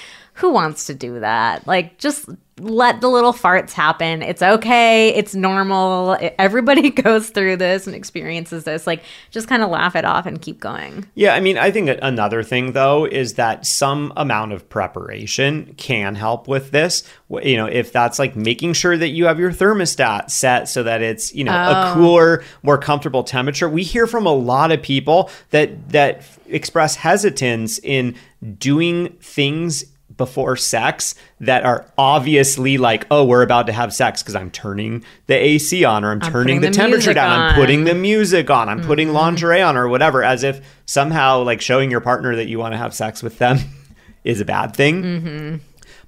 who 0.42 0.50
wants 0.50 0.84
to 0.88 0.94
do 0.94 1.20
that? 1.20 1.66
Like, 1.66 1.96
just 1.98 2.28
let 2.60 3.00
the 3.00 3.08
little 3.08 3.32
farts 3.32 3.72
happen. 3.72 4.22
It's 4.22 4.42
okay. 4.42 5.08
It's 5.14 5.34
normal. 5.34 6.18
Everybody 6.38 6.90
goes 7.04 7.30
through 7.30 7.56
this 7.56 7.86
and 7.86 7.96
experiences 7.96 8.64
this. 8.64 8.86
Like, 8.86 9.02
just 9.30 9.48
kind 9.48 9.62
of 9.62 9.70
laugh 9.70 9.96
it 9.96 10.04
off 10.04 10.26
and 10.26 10.40
keep 10.40 10.60
going. 10.60 11.06
Yeah, 11.14 11.34
I 11.34 11.40
mean, 11.40 11.56
I 11.56 11.70
think 11.70 11.96
another 12.02 12.42
thing 12.42 12.72
though 12.72 13.04
is 13.06 13.34
that 13.34 13.64
some 13.66 14.12
amount 14.16 14.52
of 14.52 14.68
preparation 14.68 15.74
can 15.78 16.14
help 16.14 16.46
with 16.46 16.72
this. 16.72 17.04
You 17.30 17.56
know, 17.56 17.66
if 17.66 17.90
that's 17.92 18.18
like 18.18 18.36
making 18.36 18.74
sure 18.74 18.98
that 18.98 19.08
you 19.08 19.24
have 19.26 19.38
your 19.38 19.50
thermostat 19.52 20.30
set 20.30 20.68
so 20.68 20.82
that 20.82 21.00
it's, 21.02 21.34
you 21.34 21.44
know, 21.44 21.52
a 21.52 21.90
Oh. 21.92 21.94
cooler, 21.94 22.44
more 22.62 22.78
comfortable 22.78 23.22
temperature. 23.24 23.68
We 23.68 23.82
hear 23.82 24.06
from 24.06 24.26
a 24.26 24.32
lot 24.34 24.70
of 24.72 24.82
people 24.82 25.30
that 25.50 25.88
that 25.90 26.22
express 26.48 26.96
hesitance 26.96 27.78
in 27.82 28.14
doing 28.58 29.08
things 29.20 29.84
before 30.16 30.56
sex 30.56 31.14
that 31.40 31.64
are 31.64 31.86
obviously 31.96 32.78
like, 32.78 33.06
oh, 33.10 33.24
we're 33.24 33.42
about 33.42 33.66
to 33.66 33.72
have 33.72 33.94
sex 33.94 34.22
because 34.22 34.34
I'm 34.34 34.50
turning 34.50 35.04
the 35.26 35.34
AC 35.34 35.84
on 35.84 36.04
or 36.04 36.10
I'm, 36.10 36.20
turning 36.20 36.32
putting 36.32 36.60
the, 36.60 36.68
the 36.68 36.74
temperature 36.74 37.14
down. 37.14 37.30
I'm 37.30 37.40
on. 37.40 37.50
Mm-hmm. 37.50 37.60
putting 37.60 37.84
the 37.84 37.94
music 37.94 38.50
on. 38.50 38.68
I'm 38.68 38.82
putting 38.82 39.12
lingerie 39.12 39.62
on 39.62 39.76
or 39.76 39.88
whatever, 39.88 40.22
as 40.22 40.42
if 40.42 40.64
somehow 40.86 41.42
like 41.42 41.60
showing 41.60 41.90
your 41.90 42.00
partner 42.00 42.36
that 42.36 42.48
you 42.48 42.58
want 42.58 42.72
to 42.74 42.78
have 42.78 42.94
sex 42.94 43.22
with 43.22 43.38
them 43.38 43.58
is 44.24 44.40
a 44.40 44.44
bad 44.44 44.74
thing. 44.74 45.02
Mm-hmm. 45.02 45.56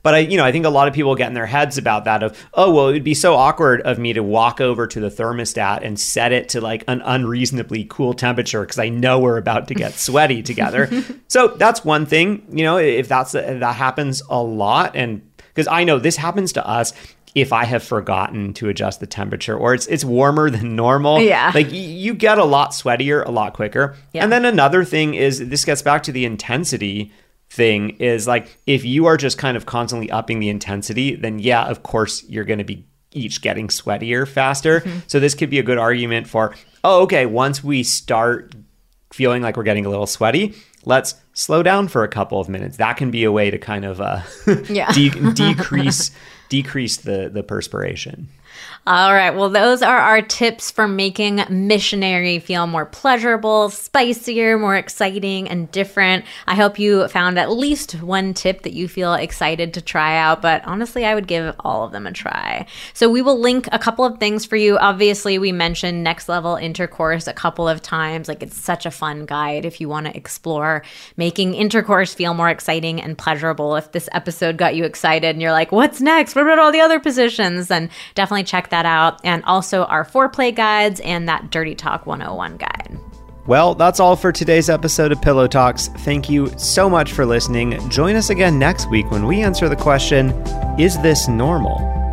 But 0.05 0.15
I, 0.15 0.19
you 0.19 0.37
know, 0.37 0.45
I 0.45 0.53
think 0.53 0.65
a 0.67 0.71
lot 0.71 0.87
of 0.87 0.95
people 0.95 1.17
get 1.17 1.27
in 1.27 1.35
their 1.35 1.47
heads 1.47 1.77
about 1.79 2.05
that 2.05 2.23
of, 2.23 2.39
oh, 2.55 2.73
well, 2.73 2.89
it 2.91 2.93
would 2.93 3.03
be 3.05 3.15
so 3.15 3.35
awkward 3.35 3.81
of 3.81 3.99
me 3.99 4.13
to 4.13 4.23
walk 4.23 4.61
over 4.61 4.87
to 4.87 5.01
the 5.01 5.09
thermostat 5.09 5.81
and 5.83 5.99
set 5.99 6.31
it 6.31 6.51
to 6.51 6.61
like 6.61 6.85
an 6.87 7.01
unreasonably 7.05 7.87
cool 7.89 8.15
temperature 8.15 8.61
because 8.61 8.79
I 8.79 8.91
know 8.91 9.19
we're 9.19 9.39
about 9.39 9.67
to 9.69 9.75
get 9.75 9.95
sweaty 9.95 10.43
together. 10.43 10.89
So 11.29 11.49
that's 11.49 11.85
one 11.85 12.07
thing, 12.07 12.47
you 12.53 12.63
know, 12.65 12.77
if 12.77 13.09
that's 13.09 13.35
if 13.35 13.59
that 13.61 13.75
happens 13.77 14.23
a 14.31 14.41
lot, 14.41 14.95
and 14.95 15.23
because 15.55 15.67
I 15.67 15.85
know 15.85 15.99
this 15.99 16.17
happens 16.17 16.53
to 16.53 16.65
us. 16.67 16.93
If 17.35 17.53
I 17.53 17.65
have 17.65 17.83
forgotten 17.83 18.55
to 18.55 18.69
adjust 18.69 19.01
the 19.01 19.09
temperature, 19.09 19.57
or 19.57 19.75
it's 19.75 19.89
it's 19.89 20.05
warmer 20.05 20.51
than 20.51 20.77
normal, 20.77 21.21
Yeah. 21.21 21.51
like 21.53 21.67
you 21.73 22.15
get 22.15 22.39
a 22.39 22.45
lot 22.45 22.71
sweatier 22.71 23.27
a 23.27 23.31
lot 23.33 23.55
quicker. 23.55 23.97
Yeah. 24.13 24.23
And 24.23 24.31
then 24.31 24.45
another 24.45 24.85
thing 24.85 25.15
is 25.15 25.41
this 25.49 25.65
gets 25.65 25.83
back 25.83 26.05
to 26.05 26.13
the 26.13 26.25
intensity 26.27 27.11
thing 27.55 27.91
is 28.01 28.27
like 28.27 28.57
if 28.67 28.85
you 28.85 29.07
are 29.07 29.17
just 29.17 29.39
kind 29.39 29.57
of 29.57 29.65
constantly 29.67 30.11
upping 30.11 30.41
the 30.41 30.49
intensity, 30.49 31.15
then 31.15 31.39
yeah, 31.39 31.65
of 31.65 31.83
course 31.83 32.25
you're 32.29 32.45
going 32.45 32.59
to 32.59 32.65
be 32.65 32.85
each 33.13 33.41
getting 33.43 33.69
sweatier 33.69 34.27
faster. 34.27 34.83
So 35.07 35.21
this 35.21 35.35
could 35.35 35.49
be 35.51 35.59
a 35.61 35.63
good 35.63 35.79
argument 35.79 36.27
for, 36.27 36.55
oh, 36.83 37.03
okay, 37.03 37.27
once 37.27 37.63
we 37.63 37.85
start 37.85 38.55
feeling 39.13 39.41
like 39.43 39.57
we're 39.57 39.63
getting 39.63 39.87
a 39.87 39.89
little 39.89 40.07
sweaty, 40.09 40.55
let's 40.85 41.15
slow 41.33 41.63
down 41.63 41.87
for 41.87 42.03
a 42.03 42.09
couple 42.09 42.41
of 42.41 42.49
minutes. 42.49 42.77
That 42.79 42.97
can 42.97 43.13
be 43.13 43.23
a 43.23 43.31
way 43.31 43.51
to 43.51 43.59
kind 43.59 43.85
of 43.85 44.01
uh, 44.01 44.23
Yeah. 44.69 44.91
de- 44.93 45.33
decrease 45.35 46.11
decrease 46.49 46.97
the 46.99 47.31
the 47.33 47.43
perspiration. 47.43 48.29
All 48.87 49.15
right. 49.15 49.31
Well, 49.31 49.49
those 49.49 49.81
are 49.81 49.97
our 49.97 50.21
tips 50.21 50.71
for 50.71 50.87
making 50.87 51.43
missionary 51.49 52.39
feel 52.39 52.67
more 52.67 52.85
pleasurable, 52.85 53.71
spicier, 53.71 54.59
more 54.59 54.77
exciting, 54.77 55.49
and 55.49 55.71
different. 55.71 56.27
I 56.47 56.55
hope 56.55 56.79
you 56.79 57.09
found 57.09 57.39
at 57.39 57.51
least 57.51 58.03
one 58.03 58.35
tip 58.35 58.61
that 58.61 58.75
you 58.75 58.87
feel 58.87 59.15
excited 59.15 59.73
to 59.73 59.81
try 59.81 60.19
out, 60.19 60.43
but 60.43 60.63
honestly, 60.67 61.07
I 61.07 61.15
would 61.15 61.27
give 61.27 61.57
all 61.61 61.87
of 61.87 61.93
them 61.93 62.07
a 62.07 62.13
try. 62.13 62.67
So, 62.93 63.09
we 63.09 63.23
will 63.23 63.41
link 63.41 63.71
a 63.73 63.79
couple 63.79 64.05
of 64.05 64.19
things 64.19 64.45
for 64.45 64.57
you. 64.57 64.77
Obviously, 64.77 65.39
we 65.39 65.51
mentioned 65.51 66.05
next 66.05 66.29
level 66.29 66.57
intercourse 66.57 67.27
a 67.27 67.33
couple 67.33 67.67
of 67.67 67.81
times. 67.81 68.29
Like, 68.29 68.43
it's 68.43 68.61
such 68.61 68.85
a 68.85 68.91
fun 68.91 69.25
guide 69.25 69.65
if 69.65 69.81
you 69.81 69.89
want 69.89 70.09
to 70.09 70.17
explore 70.17 70.83
making 71.17 71.55
intercourse 71.55 72.13
feel 72.13 72.35
more 72.35 72.51
exciting 72.51 73.01
and 73.01 73.17
pleasurable. 73.17 73.77
If 73.77 73.93
this 73.93 74.11
episode 74.13 74.59
got 74.59 74.75
you 74.77 74.85
excited 74.85 75.31
and 75.31 75.41
you're 75.41 75.53
like, 75.53 75.73
what's 75.73 76.03
next? 76.03 76.35
What 76.35 76.45
about 76.45 76.59
all 76.59 76.71
the 76.71 76.81
other 76.81 77.01
positions? 77.01 77.69
Then 77.69 77.89
definitely 78.15 78.45
check 78.45 78.69
that 78.75 78.87
out. 78.87 79.21
And 79.25 79.45
also 79.45 79.85
our 79.85 80.05
foreplay 80.05 80.55
guides 80.55 81.01
and 81.01 81.29
that 81.29 81.51
Dirty 81.51 81.77
Talk 81.77 82.07
101 82.07 82.57
guide. 82.57 82.99
Well, 83.47 83.75
that's 83.75 84.01
all 84.01 84.17
for 84.17 84.33
today's 84.33 84.69
episode 84.69 85.13
of 85.13 85.21
Pillow 85.21 85.47
Talks. 85.47 85.89
Thank 85.89 86.29
you 86.29 86.51
so 86.59 86.89
much 86.89 87.13
for 87.13 87.25
listening. 87.27 87.79
Join 87.91 88.17
us 88.17 88.31
again 88.31 88.59
next 88.59 88.91
week 88.91 89.11
when 89.11 89.27
we 89.27 89.43
answer 89.43 89.69
the 89.69 89.77
question 89.77 90.31
Is 90.79 90.99
this 91.03 91.29
normal? 91.29 92.04